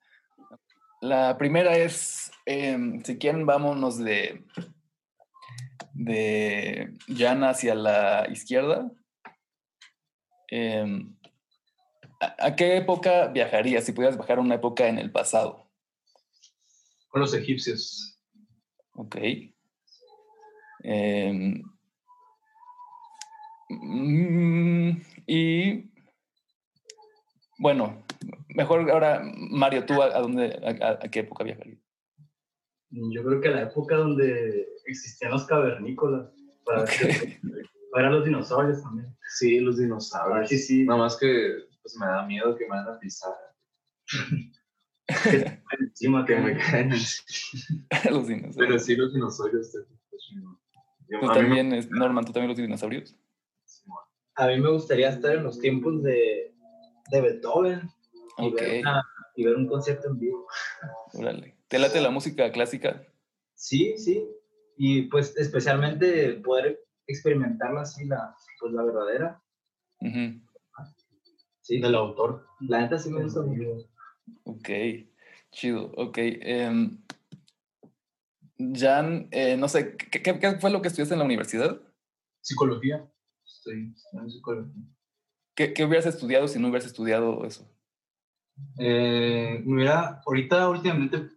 La 1.01 1.37
primera 1.37 1.77
es, 1.77 2.31
em, 2.45 3.01
si 3.03 3.17
quieren, 3.17 3.45
vámonos 3.45 3.97
de, 3.99 4.43
de 5.93 6.93
Jan 7.07 7.43
hacia 7.43 7.75
la 7.75 8.27
izquierda. 8.29 8.91
Em, 10.49 11.15
¿a, 12.19 12.47
a 12.47 12.55
qué 12.55 12.75
época 12.77 13.27
viajarías 13.27 13.85
si 13.85 13.91
pudieras 13.93 14.17
viajar 14.17 14.39
a 14.39 14.41
una 14.41 14.55
época 14.55 14.87
en 14.87 14.97
el 14.99 15.11
pasado? 15.11 15.69
Con 17.09 17.21
los 17.21 17.33
egipcios. 17.33 18.19
Ok. 18.93 19.15
Em, 20.83 21.61
mm, 23.69 24.91
y 25.31 25.91
bueno, 27.59 28.03
mejor 28.49 28.89
ahora, 28.89 29.21
Mario, 29.35 29.85
¿tú 29.85 30.01
a, 30.01 30.05
a 30.07 30.19
dónde, 30.21 30.59
a, 30.63 30.85
a- 30.87 30.99
a 31.03 31.09
qué 31.11 31.19
época 31.19 31.43
viajarías? 31.43 31.79
Yo 32.91 33.23
creo 33.23 33.39
que 33.41 33.49
la 33.49 33.61
época 33.63 33.95
donde 33.97 34.67
existían 34.87 35.31
los 35.31 35.45
cavernícolas, 35.45 36.31
para, 36.65 36.81
Ok. 36.83 36.89
ver, 37.43 37.65
para 37.91 38.09
los 38.09 38.25
dinosaurios 38.25 38.81
también. 38.81 39.15
Sí, 39.37 39.59
los 39.59 39.77
Ah, 39.77 39.81
dinosaurios. 39.83 40.49
sí, 40.49 40.57
sí. 40.57 40.83
Nada 40.85 40.99
más 41.01 41.17
que 41.17 41.65
pues 41.81 41.95
me 41.99 42.05
da 42.07 42.25
miedo 42.25 42.55
que 42.57 42.63
me 42.65 42.69
van 42.71 42.87
a 42.87 42.99
pisar. 42.99 43.33
Encima 45.79 46.25
Que 46.25 46.35
me 46.37 46.57
caen. 46.57 46.89
Los 48.11 48.27
dinosaurios. 48.27 48.55
Pero 48.57 48.79
sí, 48.79 48.95
los 48.95 49.13
dinosaurios. 49.13 49.71
chingón. 50.27 50.57
Yo- 51.09 51.19
¿Tú 51.19 51.25
a 51.25 51.29
me- 51.29 51.39
también, 51.41 51.87
Norman, 51.91 52.25
tú 52.25 52.31
también 52.33 52.49
los 52.49 52.57
dinosaurios? 52.57 53.15
A 54.39 54.47
mí 54.47 54.57
me 54.59 54.71
gustaría 54.71 55.09
estar 55.09 55.35
en 55.35 55.43
los 55.43 55.59
tiempos 55.59 56.01
de, 56.01 56.53
de 57.11 57.21
Beethoven 57.21 57.81
y, 58.37 58.51
ver 58.53 58.79
una- 58.81 59.03
y 59.35 59.43
ver 59.43 59.55
un 59.57 59.67
concierto 59.67 60.07
en 60.07 60.17
vivo. 60.17 60.47
órale. 61.13 61.57
¿Te 61.67 61.77
late 61.77 61.99
la 61.99 62.09
música 62.09 62.49
clásica? 62.51 63.05
Sí, 63.55 63.97
sí. 63.97 64.25
Y 64.77 65.03
pues 65.03 65.35
especialmente 65.37 66.33
poder 66.35 66.79
experimentarla 67.05 67.81
así, 67.81 68.05
la, 68.05 68.33
pues 68.61 68.71
la 68.73 68.83
verdadera. 68.83 69.43
Ujú, 69.99 70.39
Sí, 71.61 71.81
Del 71.81 71.95
autor. 71.95 72.47
la 72.61 72.81
neta 72.81 72.97
sí 72.97 73.09
me 73.11 73.21
gusta 73.21 73.41
mucho. 73.41 73.89
Ok, 74.45 74.69
chido, 75.51 75.91
ok. 75.97 76.17
em, 76.17 76.97
Jan, 78.57 79.27
eh, 79.31 79.57
no 79.57 79.67
sé, 79.67 79.95
¿qué, 79.97 80.21
qué- 80.21 80.39
qué 80.39 80.51
fue 80.59 80.71
lo 80.71 80.81
que 80.81 80.87
estudiaste 80.87 81.13
en 81.15 81.19
la 81.19 81.25
universidad? 81.25 81.79
Psicología. 82.41 83.05
Estoy 83.59 83.93
estudiando 83.93 84.31
psicología. 84.31 84.83
¿Qué, 85.53 85.73
qué 85.73 85.83
hubieras 85.83 86.05
estudiado 86.05 86.47
si 86.47 86.59
no 86.59 86.69
hubieras 86.69 86.85
estudiado 86.85 87.43
eso? 87.45 87.69
Eh, 88.79 89.61
mira, 89.65 90.21
ahorita 90.25 90.69
últimamente 90.69 91.29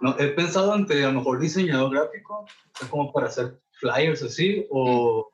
no, 0.00 0.16
he 0.18 0.28
pensado 0.28 0.74
entre 0.76 1.04
a 1.04 1.08
lo 1.08 1.18
mejor 1.18 1.40
diseñador 1.40 1.92
gráfico, 1.92 2.46
como 2.90 3.12
para 3.12 3.26
hacer 3.26 3.60
flyers 3.72 4.22
así, 4.22 4.66
o, 4.70 5.28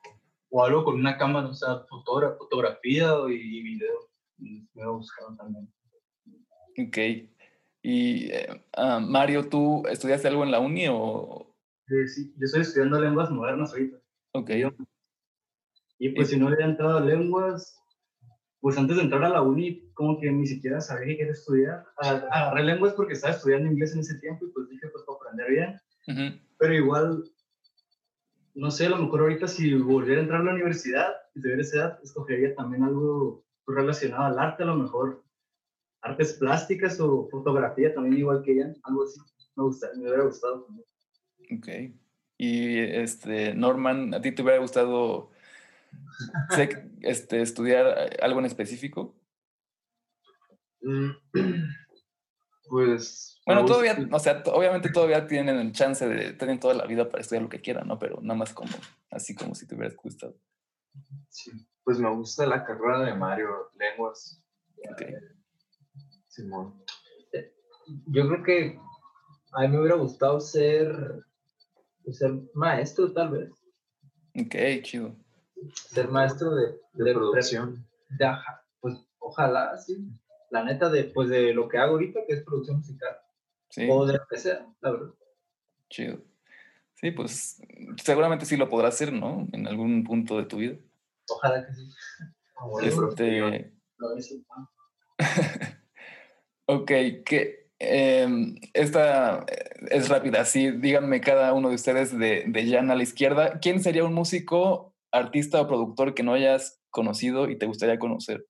o 0.49 0.63
algo 0.63 0.83
con 0.83 0.95
una 0.95 1.17
cámara, 1.17 1.47
o 1.47 1.53
sea, 1.53 1.85
fotogra- 1.87 2.35
fotografía 2.37 3.13
y, 3.29 3.61
video. 3.61 4.09
Me 4.37 4.81
he 4.81 4.87
buscado 4.87 5.35
también. 5.35 5.71
Ok. 6.79 6.97
Y 7.83 8.31
eh, 8.31 8.65
ah, 8.73 8.99
Mario, 8.99 9.47
¿tú 9.47 9.83
estudiaste 9.87 10.27
algo 10.27 10.43
en 10.43 10.51
la 10.51 10.59
uni 10.59 10.87
o...? 10.89 11.55
Eh, 11.87 12.07
sí, 12.07 12.33
yo 12.37 12.45
estoy 12.45 12.61
estudiando 12.61 12.99
lenguas 12.99 13.29
modernas 13.29 13.71
ahorita. 13.71 13.97
Ok, 14.33 14.49
Y 16.03 16.09
pues 16.09 16.29
si 16.29 16.37
no 16.37 16.49
le 16.49 16.57
he 16.59 16.63
entrado 16.65 16.97
a 16.97 17.01
lenguas, 17.01 17.79
pues 18.59 18.75
antes 18.75 18.97
de 18.97 19.03
entrar 19.03 19.23
a 19.23 19.29
la 19.29 19.41
uni, 19.43 19.87
como 19.93 20.19
que 20.19 20.31
ni 20.31 20.47
siquiera 20.47 20.81
sabía 20.81 21.05
que 21.09 21.17
quería 21.17 21.31
estudiar. 21.33 21.85
A- 21.97 22.09
Agarré 22.31 22.63
lenguas 22.63 22.93
porque 22.93 23.13
estaba 23.13 23.33
estudiando 23.35 23.69
inglés 23.71 23.93
en 23.93 23.99
ese 23.99 24.17
tiempo 24.19 24.45
y 24.45 24.49
pues 24.51 24.67
dije, 24.67 24.87
pues 24.91 25.03
para 25.05 25.17
aprender 25.19 25.49
bien. 25.51 25.81
ujú, 26.07 26.39
Pero 26.57 26.73
igual, 26.73 27.23
no 28.55 28.71
sé, 28.71 28.87
a 28.87 28.89
lo 28.89 28.97
mejor 28.97 29.21
ahorita 29.21 29.47
si 29.47 29.75
volviera 29.75 30.19
a 30.19 30.23
entrar 30.23 30.41
a 30.41 30.45
la 30.45 30.53
universidad 30.53 31.07
y 31.35 31.41
tuviera 31.41 31.61
esa 31.61 31.77
edad, 31.77 31.99
escogería 32.03 32.55
también 32.55 32.83
algo 32.83 33.45
relacionado 33.67 34.23
al 34.23 34.39
arte, 34.39 34.63
a 34.63 34.67
lo 34.67 34.75
mejor 34.77 35.23
artes 36.01 36.33
plásticas 36.33 36.99
o 36.99 37.27
fotografía 37.29 37.93
también 37.93 38.17
igual 38.17 38.41
que 38.43 38.53
ella, 38.53 38.73
algo 38.83 39.03
así. 39.03 39.19
Me, 39.55 39.63
gusta, 39.63 39.87
me 39.95 40.01
hubiera 40.03 40.23
gustado. 40.23 40.65
también. 40.65 40.85
ok. 41.59 41.95
Y 42.37 42.77
este, 42.79 43.53
Norman, 43.53 44.13
¿a 44.15 44.21
ti 44.21 44.31
te 44.31 44.41
hubiera 44.41 44.57
gustado 44.59 45.29
sé, 46.49 46.89
este, 47.01 47.41
estudiar 47.41 47.85
eh, 47.97 48.17
algo 48.21 48.39
en 48.39 48.45
específico? 48.45 49.15
Pues. 52.69 53.41
Bueno, 53.45 53.65
todavía, 53.65 53.97
o 54.11 54.19
sea, 54.19 54.43
to- 54.43 54.53
obviamente 54.53 54.89
todavía 54.89 55.27
tienen 55.27 55.57
el 55.57 55.73
chance 55.73 56.07
de, 56.07 56.31
tienen 56.33 56.57
toda 56.59 56.73
la 56.73 56.85
vida 56.85 57.09
para 57.09 57.19
estudiar 57.21 57.43
lo 57.43 57.49
que 57.49 57.59
quieran, 57.59 57.85
¿no? 57.85 57.99
Pero 57.99 58.21
nada 58.21 58.37
más 58.37 58.53
como, 58.53 58.71
así 59.09 59.35
como 59.35 59.55
si 59.55 59.67
te 59.67 59.75
hubieras 59.75 59.97
gustado. 59.97 60.37
sí, 61.29 61.51
Pues 61.83 61.99
me 61.99 62.09
gusta 62.15 62.45
la 62.45 62.63
carrera 62.63 63.01
de 63.03 63.13
Mario, 63.13 63.49
lenguas. 63.77 64.41
Ok. 64.89 65.01
Simón. 66.29 66.81
Yo 68.07 68.29
creo 68.29 68.43
que 68.43 68.79
a 69.53 69.61
mí 69.63 69.67
me 69.67 69.79
hubiera 69.79 69.95
gustado 69.97 70.39
ser, 70.39 71.25
pues, 72.05 72.19
ser 72.19 72.31
maestro, 72.53 73.11
tal 73.11 73.31
vez. 73.31 73.49
Ok, 74.39 74.55
chido. 74.83 75.13
Ser 75.73 76.07
maestro 76.09 76.55
de, 76.55 76.79
De 76.93 77.13
producción. 77.13 77.85
de- 78.09 78.25
pues 78.79 78.95
ojalá, 79.19 79.77
sí. 79.77 80.07
La 80.49 80.63
neta, 80.63 80.89
de, 80.89 81.05
pues, 81.05 81.29
de 81.29 81.53
lo 81.53 81.67
que 81.69 81.77
hago 81.77 81.93
ahorita, 81.93 82.21
que 82.27 82.33
es 82.33 82.43
producción 82.43 82.77
musical. 82.77 83.15
Sí, 83.69 83.87
O 83.89 84.05
de 84.05 84.13
lo 84.13 84.27
que 84.29 84.37
sea, 84.37 84.65
la 84.81 84.91
verdad. 84.91 85.13
chido. 85.89 86.19
Sí, 86.95 87.11
pues 87.11 87.61
seguramente 88.03 88.45
sí 88.45 88.57
lo 88.57 88.69
podrás 88.69 88.93
hacer, 88.95 89.11
¿no? 89.13 89.47
En 89.53 89.65
algún 89.67 90.03
punto 90.03 90.37
de 90.37 90.45
tu 90.45 90.57
vida. 90.57 90.75
Ojalá 91.29 91.65
que 91.65 91.73
sí. 91.73 91.89
Este, 92.83 93.73
ok, 96.65 96.91
que 97.25 97.69
em, 97.79 98.55
esta 98.73 99.45
eh, 99.47 99.69
es 99.89 100.09
rápida. 100.09 100.45
Sí, 100.45 100.71
díganme 100.71 101.21
cada 101.21 101.53
uno 101.53 101.69
de 101.69 101.75
ustedes 101.75 102.17
de, 102.17 102.43
de 102.47 102.69
Jan 102.69 102.91
a 102.91 102.95
la 102.95 103.03
izquierda. 103.03 103.59
¿Quién 103.59 103.81
sería 103.81 104.03
un 104.03 104.13
músico, 104.13 104.90
artista 105.11 105.61
o 105.61 105.67
productor 105.67 106.13
que 106.13 106.23
no 106.23 106.33
hayas 106.33 106.81
conocido 106.89 107.49
y 107.49 107.57
te 107.57 107.65
gustaría 107.65 107.99
conocer? 107.99 108.45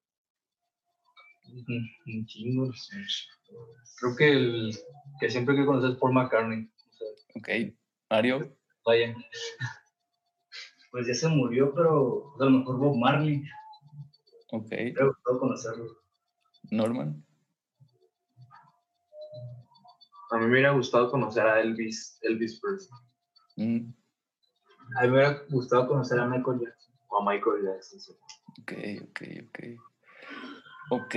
Un 2.06 2.26
chingo. 2.26 2.72
Creo 4.00 4.16
que 4.16 4.32
el 4.32 4.78
que 5.20 5.30
siempre 5.30 5.56
que 5.56 5.66
conoces 5.66 5.92
es 5.92 5.98
Paul 5.98 6.14
McCartney. 6.14 6.66
O 6.66 6.94
sea, 6.94 7.08
Ok, 7.36 7.74
Mario. 8.10 8.56
vaya. 8.86 9.16
pues 10.92 11.08
ya 11.08 11.14
se 11.14 11.28
murió, 11.28 11.74
pero 11.74 12.34
a 12.40 12.46
lo 12.46 12.52
mejor 12.52 12.78
Bob 12.78 12.96
Marley. 12.98 13.44
Ok. 14.52 14.70
Me 14.72 14.82
hubiera 14.84 15.06
gustado 15.08 15.40
conocerlo. 15.40 15.86
Norman. 16.72 17.26
A 20.32 20.38
mí 20.38 20.46
me 20.46 20.52
hubiera 20.52 20.72
gustado 20.72 21.12
conocer 21.12 21.46
a 21.46 21.60
Elvis, 21.62 22.18
Elvis 22.22 22.60
Presley 22.62 22.98
Mm, 23.58 23.94
A 24.98 25.02
mí 25.04 25.08
me 25.08 25.14
hubiera 25.14 25.44
gustado 25.50 25.88
conocer 25.88 26.20
a 26.20 26.26
Michael 26.26 26.60
Jackson. 26.60 26.94
o 27.10 27.18
a 27.22 27.26
Michael 27.32 27.64
Jackson. 27.66 28.00
sí. 28.00 28.12
ok, 28.62 28.74
ok, 29.10 29.22
ok. 29.48 29.60
Ok. 30.92 31.16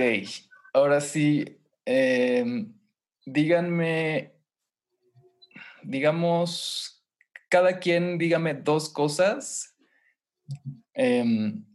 Ahora 0.73 1.01
sí, 1.01 1.57
em, 1.85 2.73
díganme, 3.25 4.33
digamos, 5.83 7.03
cada 7.49 7.79
quien 7.79 8.17
dígame 8.17 8.53
dos 8.53 8.89
cosas. 8.89 9.75
Em, 10.93 11.65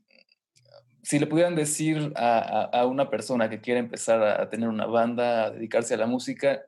si 1.03 1.19
le 1.19 1.27
pudieran 1.27 1.55
decir 1.57 2.13
a, 2.17 2.39
a- 2.39 2.81
a 2.81 2.87
una 2.87 3.11
persona 3.11 3.49
que 3.51 3.61
quiere 3.61 3.81
empezar 3.81 4.23
a, 4.23 4.49
tener 4.49 4.69
una 4.69 4.87
banda, 4.87 5.45
a 5.47 5.51
dedicarse 5.51 5.95
a 5.95 5.99
la 5.99 6.07
música, 6.07 6.63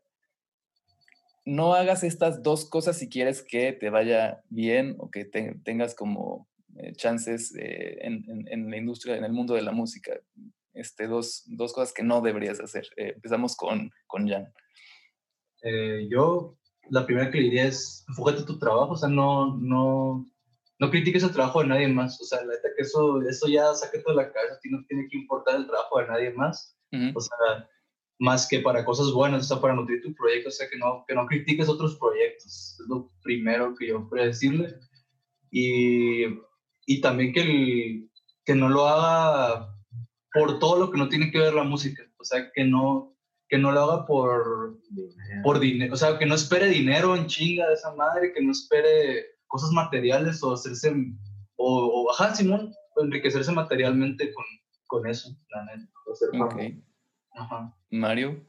no 1.45 1.75
hagas 1.75 2.05
estas 2.05 2.43
dos 2.43 2.69
cosas 2.69 2.97
si 2.99 3.09
quieres 3.09 3.43
que 3.43 3.73
te 3.73 3.91
vaya 3.91 4.43
bien 4.49 4.95
o 4.99 5.11
que 5.11 5.25
te- 5.25 5.57
tengas 5.65 5.95
como 5.95 6.49
eh, 6.77 6.93
chances 6.95 7.55
eh, 7.57 7.99
en, 8.03 8.25
en- 8.31 8.49
en 8.49 8.71
la 8.71 8.77
industria, 8.77 9.17
en 9.17 9.25
el 9.25 9.33
mundo 9.33 9.55
de 9.55 9.63
la 9.63 9.73
música. 9.73 10.13
Este, 10.75 11.07
dos, 11.07 11.43
dos 11.47 11.73
cosas 11.75 11.93
que 11.93 12.03
no 12.03 12.21
deberías 12.23 12.59
hacer. 12.61 12.87
Eh, 12.97 13.13
empezamos 13.17 13.55
con, 13.57 13.91
con 14.07 14.27
Jan. 14.29 14.53
Eh, 15.63 16.09
yo, 16.11 16.57
la 16.91 17.05
primera 17.07 17.31
que 17.31 17.39
le 17.39 17.45
diría 17.45 17.65
es, 17.67 18.05
enfócate 18.09 18.41
en 18.41 18.47
tu 18.47 18.59
trabajo, 18.59 18.93
o 18.93 18.97
sea, 18.97 19.09
no, 19.09 19.57
no, 19.59 20.27
no 20.79 20.91
critiques 20.91 21.23
el 21.23 21.33
trabajo 21.33 21.61
de 21.61 21.69
nadie 21.69 21.89
más, 21.89 22.21
o 22.21 22.25
sea, 22.25 22.41
la 22.45 22.55
neta 22.55 22.69
que 22.77 22.83
eso, 22.83 23.21
eso 23.29 23.47
ya 23.49 23.73
sáquete 23.75 24.05
de 24.09 24.15
la 24.17 24.33
cabeza, 24.33 24.55
a 24.55 24.61
ti 24.61 24.71
no 24.71 24.83
tiene 24.89 25.07
que 25.09 25.19
importar 25.19 25.57
el 25.57 25.67
trabajo 25.67 26.01
de 26.01 26.07
nadie 26.09 26.31
más, 26.33 26.77
o 27.15 27.21
sea, 27.21 27.69
más 28.19 28.47
que 28.49 28.61
para 28.61 28.85
cosas 28.85 29.13
buenas, 29.13 29.45
o 29.45 29.49
sea, 29.49 29.61
para 29.61 29.75
nutrir 29.75 30.03
tu 30.03 30.15
proyecto, 30.15 30.49
o 30.49 30.53
sea, 30.53 30.69
que 30.69 30.79
no, 30.79 31.05
que 31.07 31.15
no 31.15 31.27
critiques 31.27 31.69
otros 31.69 31.97
proyectos, 31.97 32.47
es 32.47 32.87
lo 32.89 33.11
primero 33.23 33.75
que 33.75 33.89
yo 33.89 34.09
podría 34.09 34.27
decirle, 34.27 34.75
y, 35.51 36.25
y 36.87 37.01
también 37.01 37.33
que, 37.33 37.41
el, 37.43 38.11
que 38.45 38.55
no 38.55 38.69
lo 38.69 38.87
haga 38.87 39.75
por 40.33 40.59
todo 40.59 40.79
lo 40.79 40.91
que 40.91 40.99
no 40.99 41.09
tiene 41.09 41.31
que 41.31 41.39
ver 41.39 41.55
la 41.55 41.65
música, 41.65 42.03
o 42.19 42.25
sea, 42.25 42.51
que 42.53 42.65
no, 42.65 43.17
que 43.49 43.59
no 43.59 43.73
lo 43.73 43.81
haga 43.83 44.07
por, 44.07 44.79
por 45.43 45.59
dinero, 45.59 45.93
o 45.93 45.97
sea, 45.97 46.19
que 46.19 46.27
no 46.27 46.35
espere 46.35 46.69
dinero 46.69 47.17
en 47.17 47.27
chinga 47.27 47.69
de 47.69 47.75
esa 47.75 47.95
madre, 47.95 48.33
que 48.33 48.43
no 48.43 48.53
espere 48.53 49.27
cosas 49.47 49.73
materiales 49.73 50.43
o 50.43 50.53
hacerse, 50.53 50.95
o, 51.57 51.87
o 51.87 52.11
ajá, 52.13 52.35
Simón, 52.35 52.73
enriquecerse 52.97 53.53
materialmente 53.53 54.33
con, 54.33 54.45
con 54.87 55.07
eso, 55.07 55.37
la 55.51 55.65
neta. 55.65 55.91
O 56.07 56.15
ser 56.15 56.29
ok. 56.29 56.51
famoso. 56.51 56.92
Ajá. 57.35 57.75
Mario. 57.91 58.41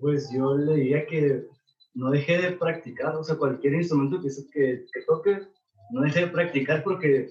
Pues 0.00 0.30
yo 0.32 0.56
le 0.56 0.74
diría 0.74 1.06
que 1.06 1.46
no 1.94 2.10
deje 2.10 2.40
de 2.40 2.52
practicar, 2.52 3.14
o 3.16 3.24
sea, 3.24 3.36
cualquier 3.36 3.74
instrumento 3.74 4.20
que, 4.20 4.28
que, 4.52 4.84
que 4.92 5.02
toque, 5.06 5.48
no 5.90 6.00
deje 6.02 6.20
de 6.20 6.26
practicar 6.28 6.82
porque 6.82 7.30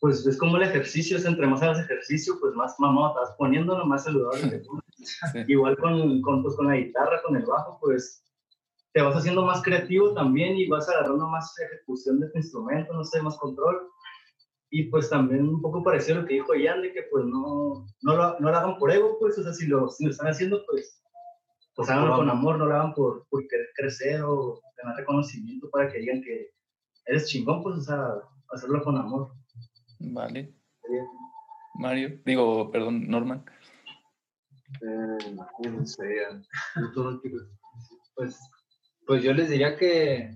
pues 0.00 0.26
es 0.26 0.38
como 0.38 0.56
el 0.56 0.62
ejercicio, 0.62 1.18
es 1.18 1.26
entre 1.26 1.46
más 1.46 1.62
hagas 1.62 1.78
ejercicio, 1.78 2.38
pues 2.40 2.54
más 2.54 2.74
mamado 2.78 3.14
poniendo, 3.36 3.76
no 3.76 3.84
más 3.86 4.04
saludable. 4.04 4.62
Sí. 5.32 5.38
Igual 5.48 5.78
con, 5.78 6.20
con, 6.20 6.42
pues, 6.42 6.56
con 6.56 6.66
la 6.66 6.76
guitarra, 6.76 7.22
con 7.22 7.34
el 7.34 7.46
bajo, 7.46 7.78
pues 7.80 8.22
te 8.92 9.00
vas 9.00 9.16
haciendo 9.16 9.46
más 9.46 9.62
creativo 9.62 10.12
también 10.12 10.58
y 10.58 10.68
vas 10.68 10.90
agarrando 10.90 11.26
más 11.26 11.58
ejecución 11.58 12.20
de 12.20 12.28
tu 12.28 12.36
instrumento, 12.36 12.92
no 12.92 13.02
sé, 13.02 13.22
más 13.22 13.38
control. 13.38 13.88
Y 14.70 14.84
pues 14.84 15.10
también 15.10 15.48
un 15.48 15.60
poco 15.60 15.82
parecido 15.82 16.18
a 16.18 16.22
lo 16.22 16.26
que 16.26 16.34
dijo 16.34 16.52
Jan, 16.52 16.82
de 16.82 16.92
que 16.92 17.02
pues 17.10 17.24
no, 17.24 17.86
no, 18.02 18.16
lo, 18.16 18.38
no 18.38 18.50
lo 18.50 18.56
hagan 18.56 18.78
por 18.78 18.92
ego, 18.92 19.16
pues, 19.18 19.36
o 19.38 19.42
sea, 19.42 19.52
si 19.52 19.66
lo, 19.66 19.88
si 19.88 20.04
lo 20.04 20.10
están 20.12 20.28
haciendo, 20.28 20.64
pues, 20.66 21.02
pues 21.74 21.90
háganlo 21.90 22.16
con 22.16 22.30
amor, 22.30 22.58
no 22.58 22.66
lo 22.66 22.74
hagan 22.74 22.94
por, 22.94 23.26
por 23.28 23.46
querer 23.48 23.66
crecer 23.74 24.22
o 24.22 24.60
ganar 24.76 24.96
reconocimiento 24.96 25.68
para 25.70 25.90
que 25.90 25.98
digan 25.98 26.22
que 26.22 26.50
eres 27.06 27.26
chingón, 27.26 27.62
pues, 27.62 27.78
o 27.78 27.80
sea, 27.80 28.14
hacerlo 28.52 28.82
con 28.82 28.96
amor. 28.96 29.32
Vale. 29.98 30.54
Mario. 31.74 32.20
Digo, 32.24 32.70
perdón, 32.70 33.08
Norman. 33.08 33.44
Eh, 34.82 35.34
no 35.70 35.86
sé, 35.86 36.04
Pues, 38.14 38.38
pues 39.06 39.22
yo 39.22 39.32
les 39.32 39.50
diría 39.50 39.76
que, 39.76 40.30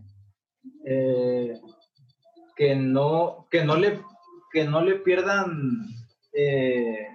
eh, 0.86 1.60
que, 2.56 2.74
no, 2.76 3.46
que, 3.50 3.64
no 3.64 3.76
le, 3.76 4.00
que 4.54 4.64
no 4.64 4.80
le 4.82 4.94
pierdan, 5.00 5.80
eh, 6.32 7.08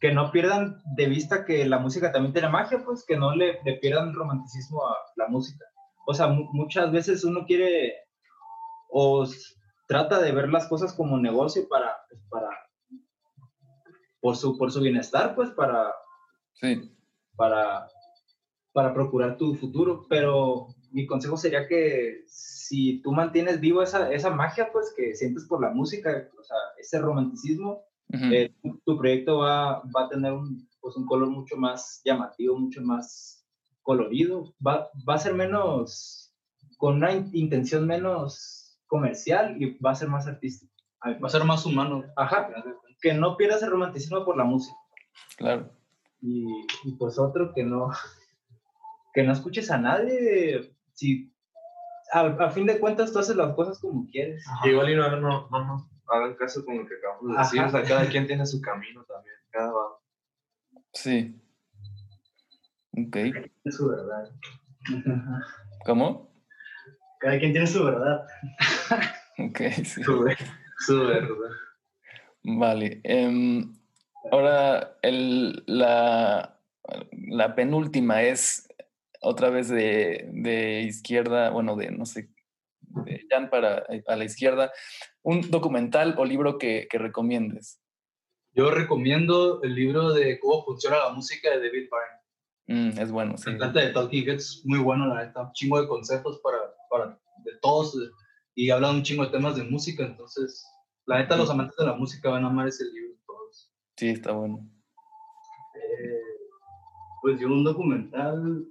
que 0.00 0.12
no 0.12 0.32
pierdan 0.32 0.82
de 0.96 1.06
vista 1.06 1.44
que 1.44 1.66
la 1.66 1.78
música 1.78 2.10
también 2.10 2.32
tiene 2.32 2.48
magia, 2.48 2.82
pues 2.84 3.04
que 3.06 3.16
no 3.18 3.36
le, 3.36 3.60
le 3.64 3.74
pierdan 3.74 4.14
romanticismo 4.14 4.86
a 4.88 4.96
la 5.16 5.28
música. 5.28 5.64
O 6.06 6.14
sea, 6.14 6.28
mu- 6.28 6.48
muchas 6.52 6.90
veces 6.90 7.22
uno 7.22 7.44
quiere 7.46 7.92
o 8.88 9.26
trata 9.88 10.18
de 10.20 10.32
ver 10.32 10.48
las 10.48 10.66
cosas 10.68 10.94
como 10.94 11.18
negocio 11.18 11.68
para, 11.68 11.94
pues, 12.08 12.22
para 12.30 12.48
por 14.20 14.36
su, 14.36 14.56
por 14.56 14.72
su 14.72 14.80
bienestar, 14.80 15.34
pues 15.34 15.50
para, 15.50 15.92
Sí. 16.54 16.90
para, 17.36 17.86
para 18.72 18.94
procurar 18.94 19.36
tu 19.36 19.54
futuro, 19.54 20.06
pero 20.08 20.68
mi 20.96 21.06
consejo 21.06 21.36
sería 21.36 21.68
que 21.68 22.24
si 22.26 23.02
tú 23.02 23.12
mantienes 23.12 23.60
vivo 23.60 23.82
esa, 23.82 24.10
esa 24.10 24.30
magia, 24.30 24.72
pues 24.72 24.94
que 24.96 25.14
sientes 25.14 25.44
por 25.44 25.60
la 25.60 25.68
música, 25.68 26.30
o 26.40 26.42
sea, 26.42 26.56
ese 26.78 26.98
romanticismo, 26.98 27.82
eh, 28.32 28.54
tu, 28.62 28.80
tu 28.82 28.96
proyecto 28.96 29.38
va, 29.40 29.82
va 29.94 30.04
a 30.04 30.08
tener 30.08 30.32
un, 30.32 30.66
pues, 30.80 30.96
un 30.96 31.04
color 31.04 31.28
mucho 31.28 31.54
más 31.58 32.00
llamativo, 32.02 32.58
mucho 32.58 32.80
más 32.80 33.46
colorido, 33.82 34.54
va, 34.66 34.88
va 35.06 35.14
a 35.16 35.18
ser 35.18 35.34
menos, 35.34 36.32
con 36.78 36.94
una 36.96 37.12
in- 37.12 37.28
intención 37.34 37.86
menos 37.86 38.78
comercial 38.86 39.62
y 39.62 39.76
va 39.78 39.90
a 39.90 39.96
ser 39.96 40.08
más 40.08 40.26
artístico. 40.26 40.72
Va 41.04 41.26
a 41.26 41.28
ser 41.28 41.44
más 41.44 41.66
humano. 41.66 42.04
Ajá, 42.16 42.48
que 43.02 43.12
no 43.12 43.36
pierdas 43.36 43.62
el 43.62 43.70
romanticismo 43.70 44.24
por 44.24 44.38
la 44.38 44.44
música. 44.44 44.74
Claro. 45.36 45.70
y, 46.22 46.46
y, 46.84 46.92
pues 46.98 47.18
otro 47.18 47.52
que 47.54 47.64
no 47.64 47.90
que 49.12 49.22
no 49.24 49.32
escuches 49.32 49.70
a 49.70 49.76
nadie 49.78 50.75
si 50.96 51.32
al, 52.12 52.40
a 52.40 52.50
fin 52.50 52.66
de 52.66 52.78
cuentas 52.78 53.12
tú 53.12 53.18
haces 53.18 53.36
las 53.36 53.54
cosas 53.54 53.78
como 53.78 54.06
quieres 54.10 54.44
Y 54.64 54.68
igual 54.70 54.90
y 54.90 54.96
no, 54.96 55.10
no, 55.10 55.20
no, 55.20 55.48
no 55.50 55.90
hagan 56.08 56.34
caso 56.34 56.64
con 56.64 56.78
lo 56.78 56.86
que 56.86 56.94
acabamos 56.94 57.32
de 57.32 57.38
decir. 57.38 57.62
O 57.62 57.70
sea, 57.70 57.82
cada 57.82 58.08
quien 58.08 58.26
tiene 58.26 58.46
su 58.46 58.60
camino 58.60 59.04
también. 59.04 59.34
Cada 59.50 59.72
va. 59.72 59.98
Sí. 60.92 61.40
Ok. 62.92 63.16
Es 63.64 63.76
su 63.76 63.88
verdad. 63.88 64.30
¿Cómo? 65.84 66.30
Cada 67.20 67.38
quien 67.38 67.52
tiene 67.52 67.66
su 67.66 67.84
verdad. 67.84 68.26
Ok, 69.38 69.58
sí. 69.84 70.02
Su, 70.02 70.26
su 70.78 71.06
verdad. 71.06 71.50
Vale. 72.44 73.00
em, 73.04 73.74
ahora, 74.30 74.96
el, 75.02 75.62
la, 75.66 76.58
la 77.10 77.54
penúltima 77.54 78.22
es 78.22 78.68
otra 79.26 79.50
vez 79.50 79.68
de, 79.68 80.28
de 80.32 80.82
izquierda, 80.82 81.50
bueno, 81.50 81.76
de 81.76 81.90
no 81.90 82.06
sé, 82.06 82.30
de 82.80 83.26
Jan 83.28 83.50
para 83.50 83.84
a 84.06 84.16
la 84.16 84.24
izquierda. 84.24 84.72
Un 85.22 85.50
documental 85.50 86.14
o 86.18 86.24
libro 86.24 86.58
que, 86.58 86.86
que 86.88 86.98
recomiendes. 86.98 87.80
Yo 88.52 88.70
recomiendo 88.70 89.62
el 89.62 89.74
libro 89.74 90.12
de 90.14 90.38
cómo 90.38 90.64
funciona 90.64 90.96
la 90.98 91.12
música 91.12 91.50
de 91.50 91.56
David 91.56 91.88
Byrne. 91.90 92.16
Mm, 92.68 92.98
es 92.98 93.10
bueno, 93.10 93.36
sí. 93.36 93.50
Encanta 93.50 93.80
de 93.80 93.92
Talking 93.92 94.28
Heads, 94.28 94.62
muy 94.64 94.78
bueno, 94.78 95.06
la 95.06 95.24
neta. 95.24 95.42
Un 95.42 95.52
chingo 95.52 95.80
de 95.80 95.88
consejos 95.88 96.40
para, 96.42 96.58
para 96.88 97.20
de 97.44 97.52
todos 97.60 97.94
eh, 97.96 98.10
y 98.54 98.70
habla 98.70 98.90
un 98.90 99.02
chingo 99.02 99.24
de 99.24 99.30
temas 99.30 99.56
de 99.56 99.64
música. 99.64 100.04
Entonces, 100.04 100.64
la 101.04 101.18
neta, 101.18 101.36
los 101.36 101.50
amantes 101.50 101.76
de 101.76 101.86
la 101.86 101.94
música 101.94 102.30
van 102.30 102.44
a 102.44 102.48
amar 102.48 102.68
ese 102.68 102.84
libro 102.84 103.18
todos. 103.26 103.72
Sí, 103.96 104.08
está 104.08 104.32
bueno. 104.32 104.66
Eh, 105.74 106.20
pues 107.20 107.38
yo 107.38 107.48
un 107.48 107.64
documental, 107.64 108.66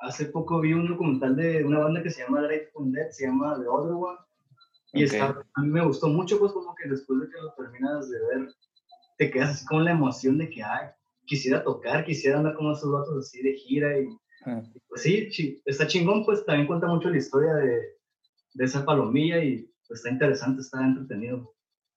hace 0.00 0.26
poco 0.26 0.60
vi 0.60 0.72
un 0.72 0.86
documental 0.88 1.36
de 1.36 1.64
una 1.64 1.78
banda 1.80 2.02
que 2.02 2.10
se 2.10 2.22
llama 2.22 2.42
Grateful 2.42 2.92
Dead, 2.92 3.10
se 3.10 3.26
llama 3.26 3.58
The 3.60 3.66
Other 3.68 3.92
One, 3.92 4.18
y 4.92 5.02
está- 5.04 5.42
a 5.54 5.60
mí 5.62 5.68
me 5.68 5.84
gustó 5.84 6.08
mucho, 6.08 6.38
pues 6.38 6.52
como 6.52 6.74
que 6.74 6.88
después 6.88 7.20
de 7.20 7.26
que 7.28 7.40
lo 7.40 7.52
terminas 7.54 8.08
de 8.10 8.18
ver, 8.26 8.48
te 9.18 9.30
quedas 9.30 9.50
así 9.50 9.66
con 9.66 9.84
la 9.84 9.92
emoción 9.92 10.38
de 10.38 10.48
que, 10.50 10.62
ay, 10.62 10.88
quisiera 11.24 11.62
tocar, 11.64 12.04
quisiera 12.04 12.38
andar 12.38 12.54
con 12.54 12.70
esos 12.72 12.90
vatos 12.92 13.26
así 13.26 13.42
de 13.42 13.54
gira, 13.54 13.98
y 13.98 14.06
Ah, 14.48 14.62
pues 14.88 15.02
sí, 15.02 15.28
chi- 15.30 15.60
está 15.64 15.88
chingón, 15.88 16.24
pues 16.24 16.44
también 16.46 16.68
cuenta 16.68 16.86
mucho 16.86 17.10
la 17.10 17.16
historia 17.16 17.52
de, 17.54 17.80
de 18.54 18.64
esa 18.64 18.84
palomilla, 18.84 19.42
y 19.42 19.68
pues 19.88 19.98
está 20.00 20.10
interesante, 20.10 20.60
está 20.60 20.86
entretenido, 20.86 21.52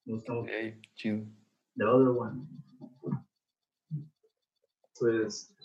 me 0.05 0.13
gusta 0.13 0.33
mucho. 0.33 0.51
The 1.75 1.83
Other 1.85 2.07
One. 2.09 2.41
Pues 4.99 5.55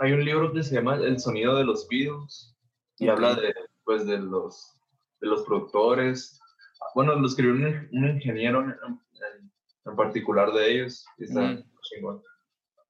hay 0.00 0.12
un 0.12 0.24
libro 0.24 0.52
que 0.52 0.62
se 0.62 0.74
llama 0.74 0.96
El 0.96 1.18
sonido 1.20 1.56
de 1.56 1.64
los 1.64 1.86
Beatles 1.88 2.56
y 2.98 3.08
habla 3.08 3.34
de, 3.34 3.54
pues, 3.84 4.06
de 4.06 4.18
los 4.18 4.76
de 5.20 5.28
los 5.28 5.42
productores. 5.44 6.40
Bueno, 6.94 7.14
lo 7.14 7.26
escribió 7.26 7.52
un, 7.54 7.88
un 7.92 8.08
ingeniero 8.10 8.62
en, 8.62 8.70
en- 8.70 9.00
en 9.86 9.96
particular 9.96 10.50
de 10.52 10.72
ellos. 10.72 11.04
y 11.18 11.24
está 11.24 11.40
Mm. 11.42 11.64
chingón. 11.82 12.22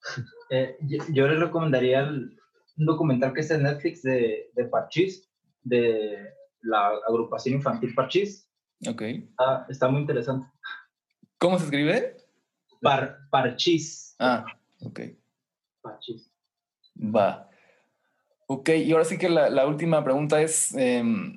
Eh, 0.52 0.76
yo, 0.82 0.98
yo 1.12 1.28
les 1.28 1.38
recomendaría 1.38 2.00
el- 2.00 2.36
un 2.78 2.86
documental 2.86 3.32
que 3.34 3.40
está 3.40 3.54
en 3.56 3.62
Netflix 3.64 4.02
de, 4.02 4.50
de 4.54 4.64
Parchís, 4.64 5.30
de 5.62 6.32
la 6.62 6.88
agrupación 7.06 7.54
infantil 7.56 7.94
Parchís. 7.94 8.48
Ok. 8.88 9.02
Está, 9.02 9.66
está 9.68 9.88
muy 9.88 10.00
interesante. 10.00 10.48
¿Cómo 11.38 11.58
se 11.58 11.64
escribe? 11.66 12.16
Par, 12.80 13.18
Parchís. 13.30 14.16
Ah, 14.18 14.44
ok. 14.82 15.00
Parchís. 15.82 16.29
Va. 17.02 17.48
Ok, 18.46 18.68
y 18.70 18.92
ahora 18.92 19.04
sí 19.04 19.16
que 19.18 19.28
la, 19.28 19.48
la 19.48 19.66
última 19.66 20.02
pregunta 20.04 20.42
es, 20.42 20.74
em, 20.74 21.36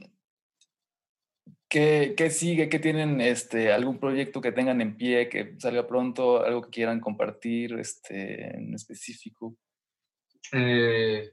¿qué, 1.69 2.13
qué 2.17 2.29
sigue? 2.29 2.69
¿Qué 2.69 2.79
tienen? 2.79 3.21
Este, 3.21 3.71
¿Algún 3.71 3.99
proyecto 3.99 4.41
que 4.41 4.51
tengan 4.51 4.81
en 4.81 4.97
pie, 4.97 5.29
que 5.29 5.55
salga 5.59 5.87
pronto? 5.87 6.43
¿Algo 6.43 6.63
que 6.63 6.69
quieran 6.69 6.99
compartir 6.99 7.73
este, 7.79 8.55
en 8.57 8.73
específico? 8.73 9.55
Eh, 10.51 11.31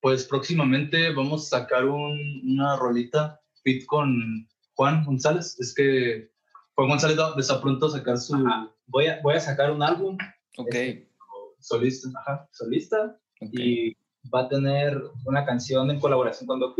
pues 0.00 0.24
próximamente 0.24 1.12
vamos 1.12 1.52
a 1.52 1.58
sacar 1.60 1.84
un- 1.84 2.40
una 2.44 2.76
rolita 2.76 3.40
fit 3.62 3.84
con 3.86 4.48
Juan 4.74 5.04
González. 5.04 5.56
Es 5.60 5.74
que 5.74 6.30
Juan 6.74 6.88
González 6.88 7.18
va- 7.18 7.34
está 7.38 7.60
pronto 7.60 7.86
a 7.86 7.90
sacar 7.90 8.18
su 8.18 8.34
Ajá. 8.36 8.72
Voy 8.86 9.06
a, 9.08 9.20
voy 9.20 9.34
a 9.34 9.40
sacar 9.40 9.70
un 9.72 9.82
álbum 9.82 10.16
Ok, 10.56 10.68
Este, 10.74 11.10
solista. 11.58 12.08
ajá, 12.20 12.48
solista 12.52 13.20
ok. 13.40 13.50
y 13.52 13.96
va 14.34 14.42
a 14.42 14.48
tener 14.48 15.00
una 15.26 15.44
canción 15.44 15.90
en 15.90 16.00
colaboración 16.00 16.46
con 16.46 16.60
Doc. 16.60 16.76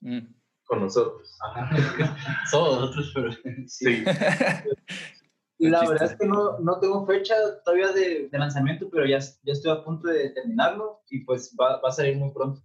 Mm. 0.00 0.18
Con 0.66 0.80
nosotros. 0.80 1.36
Somos 2.50 2.80
nosotros, 2.80 3.12
pero 3.14 3.30
Sí. 3.66 4.04
La 5.58 5.80
Qué 5.80 5.88
verdad 5.88 6.02
es 6.04 6.10
chiste. 6.10 6.16
que 6.24 6.26
no, 6.30 6.58
no 6.58 6.78
tengo 6.80 7.06
fecha 7.06 7.34
todavía 7.64 7.92
de, 7.92 8.28
de 8.28 8.38
lanzamiento, 8.38 8.88
pero 8.90 9.06
ya, 9.06 9.18
ya 9.20 9.52
estoy 9.52 9.70
a 9.70 9.82
punto 9.84 10.08
de 10.08 10.30
terminarlo 10.30 11.00
y 11.08 11.20
pues 11.24 11.54
va, 11.58 11.80
va 11.80 11.88
a 11.88 11.92
salir 11.92 12.16
muy 12.16 12.32
pronto. 12.32 12.60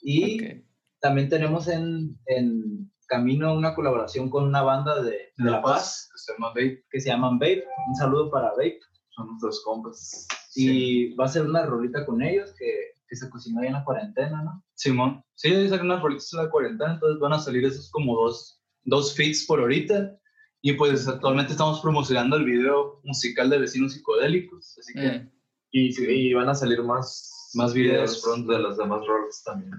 Y 0.00 0.42
Ok. 0.42 0.64
también 1.00 1.28
tenemos 1.28 1.68
en, 1.68 2.18
en 2.26 2.90
camino 3.06 3.54
una 3.54 3.74
colaboración 3.74 4.28
con 4.30 4.44
una 4.44 4.62
banda 4.62 5.02
de, 5.02 5.10
de 5.36 5.50
La 5.50 5.60
Paz 5.62 6.08
que 6.10 6.18
se 6.18 6.32
llama 6.32 6.48
Babe. 6.48 6.84
que 6.90 7.00
se 7.00 7.10
llaman 7.10 7.38
Babe. 7.38 7.64
Un 7.88 7.94
saludo 7.96 8.30
para 8.30 8.50
Babe. 8.52 8.78
Son 9.10 9.26
nuestros 9.28 9.62
compas. 9.62 10.26
Y 10.54 11.14
va 11.14 11.24
a 11.26 11.28
ser 11.28 11.46
una 11.46 11.64
rolita 11.66 12.04
con 12.04 12.22
ellos 12.22 12.52
que, 12.58 12.66
que 13.08 13.16
se 13.16 13.28
cocinó 13.30 13.60
ahí 13.60 13.68
en 13.68 13.74
la 13.74 13.84
cuarentena, 13.84 14.42
¿no? 14.42 14.64
Simón. 14.74 15.24
Sí, 15.34 15.68
sacan 15.68 15.86
unas 15.86 16.02
rolitas 16.02 16.32
en 16.32 16.44
la 16.44 16.50
cuarentena, 16.50 16.94
entonces 16.94 17.20
van 17.20 17.32
a 17.32 17.38
salir 17.38 17.64
esos 17.64 17.90
como 17.90 18.16
dos, 18.16 18.62
dos 18.84 19.14
feats 19.14 19.44
por 19.46 19.60
ahorita. 19.60 20.16
Y 20.60 20.74
pues 20.74 21.08
actualmente 21.08 21.52
estamos 21.52 21.80
promocionando 21.80 22.36
el 22.36 22.44
video 22.44 23.00
musical 23.02 23.50
de 23.50 23.58
Vecinos 23.58 23.94
Psicodélicos, 23.94 24.78
así 24.78 24.92
que 24.94 25.08
Mm. 25.08 25.30
Y, 25.74 26.28
y 26.28 26.34
van 26.34 26.50
a 26.50 26.54
salir 26.54 26.82
más, 26.82 27.50
Más 27.54 27.72
videos 27.72 28.20
pronto 28.22 28.52
de 28.52 28.58
las 28.58 28.76
demás 28.76 29.00
roles 29.06 29.42
también. 29.42 29.72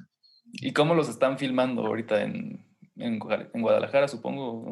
¿Y 0.53 0.73
cómo 0.73 0.95
los 0.95 1.07
están 1.07 1.37
filmando 1.37 1.85
ahorita 1.85 2.23
en, 2.23 2.65
en 2.95 3.19
Guadalajara, 3.19 4.07
supongo? 4.07 4.71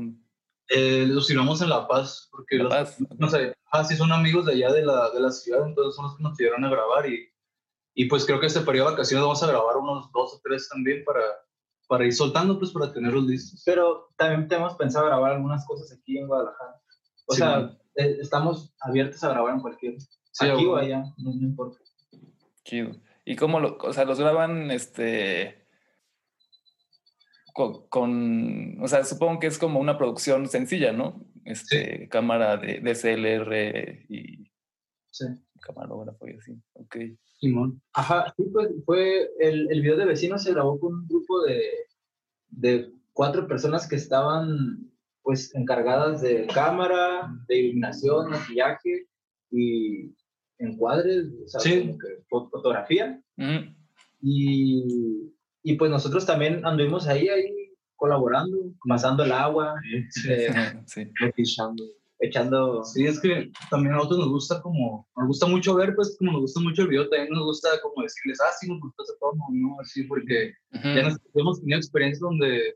Eh, 0.73 1.05
los 1.07 1.27
filmamos 1.27 1.61
en 1.61 1.69
La 1.69 1.87
Paz, 1.87 2.27
porque 2.31 2.57
La 2.57 2.63
los- 2.63 2.73
Paz, 2.73 2.97
no 3.17 3.27
sé, 3.29 3.53
ah, 3.71 3.83
sí 3.83 3.95
son 3.95 4.11
amigos 4.11 4.45
de 4.45 4.53
allá 4.53 4.71
de 4.73 4.85
la, 4.85 5.09
de 5.11 5.19
la 5.19 5.31
ciudad, 5.31 5.67
entonces 5.67 5.95
son 5.95 6.05
los 6.05 6.17
que 6.17 6.23
nos 6.23 6.37
pidieron 6.37 6.63
a 6.65 6.69
grabar 6.69 7.07
y, 7.09 7.27
y 7.93 8.05
pues 8.05 8.25
creo 8.25 8.39
que 8.39 8.47
este 8.47 8.61
periodo 8.61 8.87
de 8.87 8.91
vacaciones 8.93 9.21
vamos 9.23 9.43
a 9.43 9.47
grabar 9.47 9.77
unos 9.77 10.11
dos 10.11 10.33
o 10.35 10.41
tres 10.43 10.69
también 10.69 11.03
para, 11.03 11.21
para 11.87 12.05
ir 12.05 12.13
soltando, 12.13 12.57
pues 12.57 12.71
para 12.71 12.91
tenerlos 12.93 13.25
listos. 13.25 13.61
Pero 13.65 14.09
también 14.15 14.47
tenemos 14.47 14.75
pensado 14.75 15.05
grabar 15.07 15.33
algunas 15.33 15.65
cosas 15.67 15.91
aquí 15.91 16.17
en 16.17 16.27
Guadalajara. 16.27 16.81
O 17.27 17.33
Sí, 17.33 17.39
sea, 17.39 17.77
eh, 17.95 18.17
estamos 18.21 18.73
abiertos 18.79 19.23
a 19.23 19.29
grabar 19.29 19.53
en 19.55 19.59
cualquier. 19.61 19.95
Sí, 20.31 20.47
aquí 20.47 20.65
o 20.65 20.77
allá, 20.77 21.03
no, 21.17 21.33
no 21.33 21.41
importa. 21.47 21.77
Chido. 22.63 22.91
¿Y 23.25 23.35
cómo 23.35 23.59
lo, 23.59 23.77
o 23.81 23.93
sea, 23.93 24.05
los 24.05 24.19
graban, 24.19 24.71
este, 24.71 25.60
con, 27.53 27.87
con- 27.89 28.77
o 28.81 28.87
sea, 28.87 29.03
supongo 29.03 29.39
que 29.39 29.47
es 29.47 29.57
como 29.57 29.79
una 29.79 29.97
producción 29.97 30.47
sencilla, 30.47 30.91
¿no? 30.91 31.25
Este, 31.45 32.07
cámara 32.09 32.57
de 32.57 32.79
DSLR 32.81 34.05
y 34.09 34.49
Sí. 35.11 35.25
camarógrafo 35.61 36.27
y 36.27 36.33
así. 36.37 36.53
Ok. 36.73 36.95
Simón. 37.39 37.81
Ajá, 37.93 38.33
sí, 38.37 38.43
pues 38.53 38.69
fue 38.85 39.29
el, 39.39 39.69
el 39.71 39.81
video 39.81 39.97
de 39.97 40.05
vecinos 40.05 40.43
se 40.43 40.53
grabó 40.53 40.79
con 40.79 40.93
un 40.93 41.07
grupo 41.07 41.41
de, 41.43 41.61
de 42.49 42.91
cuatro 43.13 43.47
personas 43.47 43.87
que 43.89 43.95
estaban 43.95 44.89
pues 45.23 45.53
encargadas 45.55 46.21
de 46.21 46.47
cámara, 46.47 47.31
de 47.47 47.57
iluminación, 47.57 48.29
maquillaje 48.31 49.07
y 49.51 50.15
encuadres, 50.59 51.25
o 51.45 51.47
sea, 51.47 51.59
Sí. 51.61 51.81
como 51.81 51.97
que 51.97 52.07
fo- 52.29 52.49
fotografía. 52.49 53.21
Mm, 53.37 53.75
Y, 54.23 55.33
y 55.63 55.75
pues 55.75 55.91
nosotros 55.91 56.25
también 56.25 56.65
anduvimos 56.65 57.07
ahí, 57.07 57.27
ahí 57.27 57.71
colaborando, 57.95 58.57
pasando 58.87 59.23
el 59.23 59.31
agua, 59.31 59.75
eh, 59.93 60.07
sí. 60.87 61.07
Echando... 62.23 62.83
Sí, 62.83 63.05
es 63.05 63.19
que 63.19 63.51
también 63.71 63.93
a 63.93 63.97
nosotros 63.97 64.19
nos 64.19 64.29
gusta 64.29 64.61
como, 64.61 65.07
nos 65.15 65.27
gusta 65.27 65.47
mucho 65.47 65.73
ver, 65.73 65.95
pues 65.95 66.15
como 66.19 66.33
nos 66.33 66.41
gusta 66.41 66.59
mucho 66.59 66.83
el 66.83 66.89
video, 66.89 67.09
también 67.09 67.33
nos 67.33 67.45
gusta 67.45 67.69
como 67.81 68.03
decirles, 68.03 68.39
ah, 68.41 68.51
sí, 68.59 68.67
nos 68.67 68.79
gustó 68.79 69.03
ese 69.03 69.13
tono, 69.19 69.43
¿no? 69.51 69.77
Así, 69.79 70.03
porque 70.03 70.53
Ujú. 70.71 70.87
ya 70.95 71.03
nos, 71.03 71.17
hemos 71.33 71.59
tenido 71.59 71.77
experiencias 71.79 72.19
donde, 72.19 72.75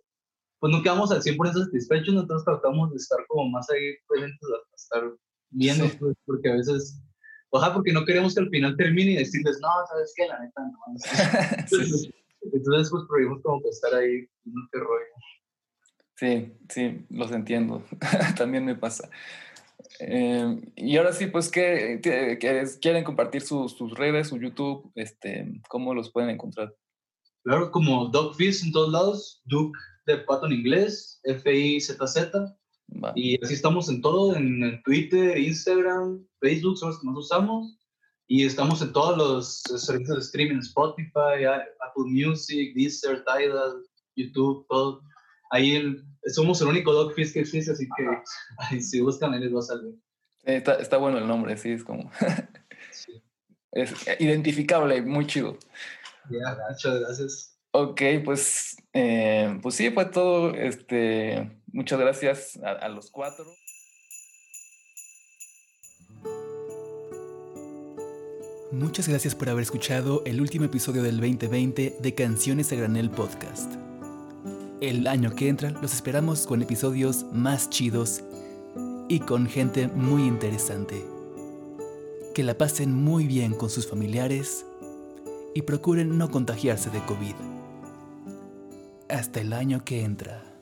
pues 0.60 0.74
no 0.74 0.82
quedamos 0.82 1.12
al 1.12 1.22
100% 1.22 1.66
satisfechos, 1.66 2.16
nosotros 2.16 2.44
tratamos 2.44 2.90
de 2.90 2.98
estar 2.98 3.20
como 3.28 3.50
más 3.52 3.70
ahí 3.70 3.94
presentes, 4.08 4.50
a, 4.50 4.76
estar 4.76 5.14
viendo, 5.52 5.90
Sí. 5.90 5.98
pues, 6.00 6.16
porque 6.26 6.50
a 6.50 6.56
veces, 6.56 7.00
ojalá, 7.52 7.72
porque 7.72 7.94
no 7.94 8.04
queremos 8.04 8.34
que 8.34 8.42
al 8.42 8.50
final 8.50 8.76
termine 8.78 9.12
y 9.12 9.18
decirles, 9.18 9.60
no, 9.62 9.70
sabes 9.90 10.12
qué, 10.16 10.28
la 10.28 10.40
neta, 10.40 10.62
no. 10.62 10.80
Sí, 11.68 11.76
Entonces, 11.76 12.10
entonces 12.54 12.90
pues, 12.92 13.04
prohibimos 13.08 13.42
como 13.42 13.62
que 13.62 13.70
estar 13.70 13.94
ahí, 13.96 14.28
no 14.46 14.62
qué 14.72 14.80
rollo. 14.80 15.06
Sí, 16.18 16.54
sí, 16.70 17.06
los 17.10 17.32
entiendo. 17.32 17.84
También 18.38 18.64
me 18.66 18.76
pasa. 18.76 19.10
Eh, 20.00 20.62
y 20.76 20.98
ahora 20.98 21.14
sí, 21.14 21.28
pues, 21.28 21.50
¿qué, 21.52 22.00
qué- 22.02 22.38
quieren 22.82 23.04
compartir 23.04 23.42
sus, 23.42 23.74
sus 23.74 23.94
redes, 23.94 24.30
su 24.30 24.38
YouTube? 24.38 24.92
Este, 24.96 25.62
¿Cómo 25.70 25.94
los 25.94 26.12
pueden 26.12 26.30
encontrar? 26.30 26.74
Claro, 27.44 27.70
como 27.72 28.08
Doc 28.08 28.36
Fizz 28.36 28.64
en 28.64 28.72
todos 28.72 28.92
lados, 28.92 29.42
Duke 29.46 29.78
de 30.08 30.18
pato 30.20 30.46
en 30.48 30.54
inglés, 30.54 31.20
F-I-Z-Z, 31.24 32.58
Va. 33.04 33.12
y 33.16 33.44
así 33.44 33.54
estamos 33.54 33.90
en 33.90 34.02
todo, 34.02 34.36
en, 34.36 34.64
en 34.64 34.82
Twitter, 34.84 35.38
Instagram, 35.38 36.26
Facebook, 36.40 36.78
son 36.78 36.90
los 36.90 37.00
que 37.00 37.08
más 37.08 37.18
usamos, 37.18 37.78
y 38.28 38.46
estamos 38.46 38.82
en 38.82 38.92
todos 38.92 39.18
los 39.18 39.82
servicios 39.82 40.18
de 40.18 40.24
streaming, 40.24 40.60
Spotify, 40.60 41.46
Apple 41.46 42.06
Music, 42.08 42.74
Deezer, 42.76 43.24
Tidal, 43.24 43.84
YouTube, 44.16 44.66
todo. 44.68 45.02
Ahí 45.52 45.96
somos 46.28 46.60
el 46.62 46.70
único 46.70 46.92
Doc 46.92 47.14
Fizz 47.14 47.34
que 47.34 47.42
existe, 47.42 47.72
así 47.72 47.88
que 47.96 48.08
ahí, 48.58 48.82
si 48.82 49.02
buscan 49.02 49.34
ahí 49.34 49.42
les 49.42 49.54
va 49.54 49.60
a 49.60 49.64
salir. 49.64 49.94
Sí, 50.44 50.52
está, 50.52 50.76
está 50.76 50.98
bueno 50.98 51.20
el 51.20 51.28
nombre, 51.28 51.56
sí, 51.58 51.72
es 51.72 51.84
como... 51.84 52.10
es 53.72 53.94
identificable, 54.20 55.02
muy 55.02 55.28
chido. 55.28 55.58
Ya, 56.30 56.58
muchas 56.70 57.00
gracias. 57.02 57.60
Ok, 57.72 58.02
pues, 58.24 58.78
eh, 58.94 59.60
pues 59.62 59.76
sí, 59.76 59.92
fue 59.92 60.06
todo. 60.06 60.56
Este, 60.56 61.62
muchas 61.68 62.00
gracias 62.00 62.58
a, 62.64 62.72
a 62.72 62.90
los 62.90 63.12
cuatro. 63.12 63.46
Muchas 68.76 69.08
gracias 69.08 69.36
por 69.36 69.48
haber 69.48 69.64
escuchado 69.64 70.22
el 70.26 70.42
último 70.42 70.66
episodio 70.66 71.02
del 71.02 71.16
2020 71.22 71.96
de 71.98 72.14
Canciones 72.14 72.74
a 72.74 72.76
Granel 72.76 73.10
Podcast. 73.10 73.72
El 74.82 75.08
año 75.08 75.34
que 75.34 75.48
entra 75.48 75.72
los 75.82 75.94
esperamos 75.94 76.46
con 76.46 76.62
episodios 76.62 77.26
más 77.32 77.70
chidos 77.70 78.22
y 79.08 79.22
con 79.22 79.48
gente 79.48 79.88
muy 79.88 80.24
interesante. 80.24 81.06
Que 82.34 82.44
la 82.44 82.58
pasen 82.58 82.94
muy 82.94 83.28
bien 83.28 83.54
con 83.54 83.70
sus 83.70 83.88
familiares 83.88 84.66
y 85.54 85.62
procuren 85.62 86.18
no 86.18 86.30
contagiarse 86.30 86.90
de 86.90 87.00
COVID. 87.06 87.36
Hasta 89.08 89.40
el 89.40 89.54
año 89.54 89.86
que 89.86 90.04
entra. 90.04 90.55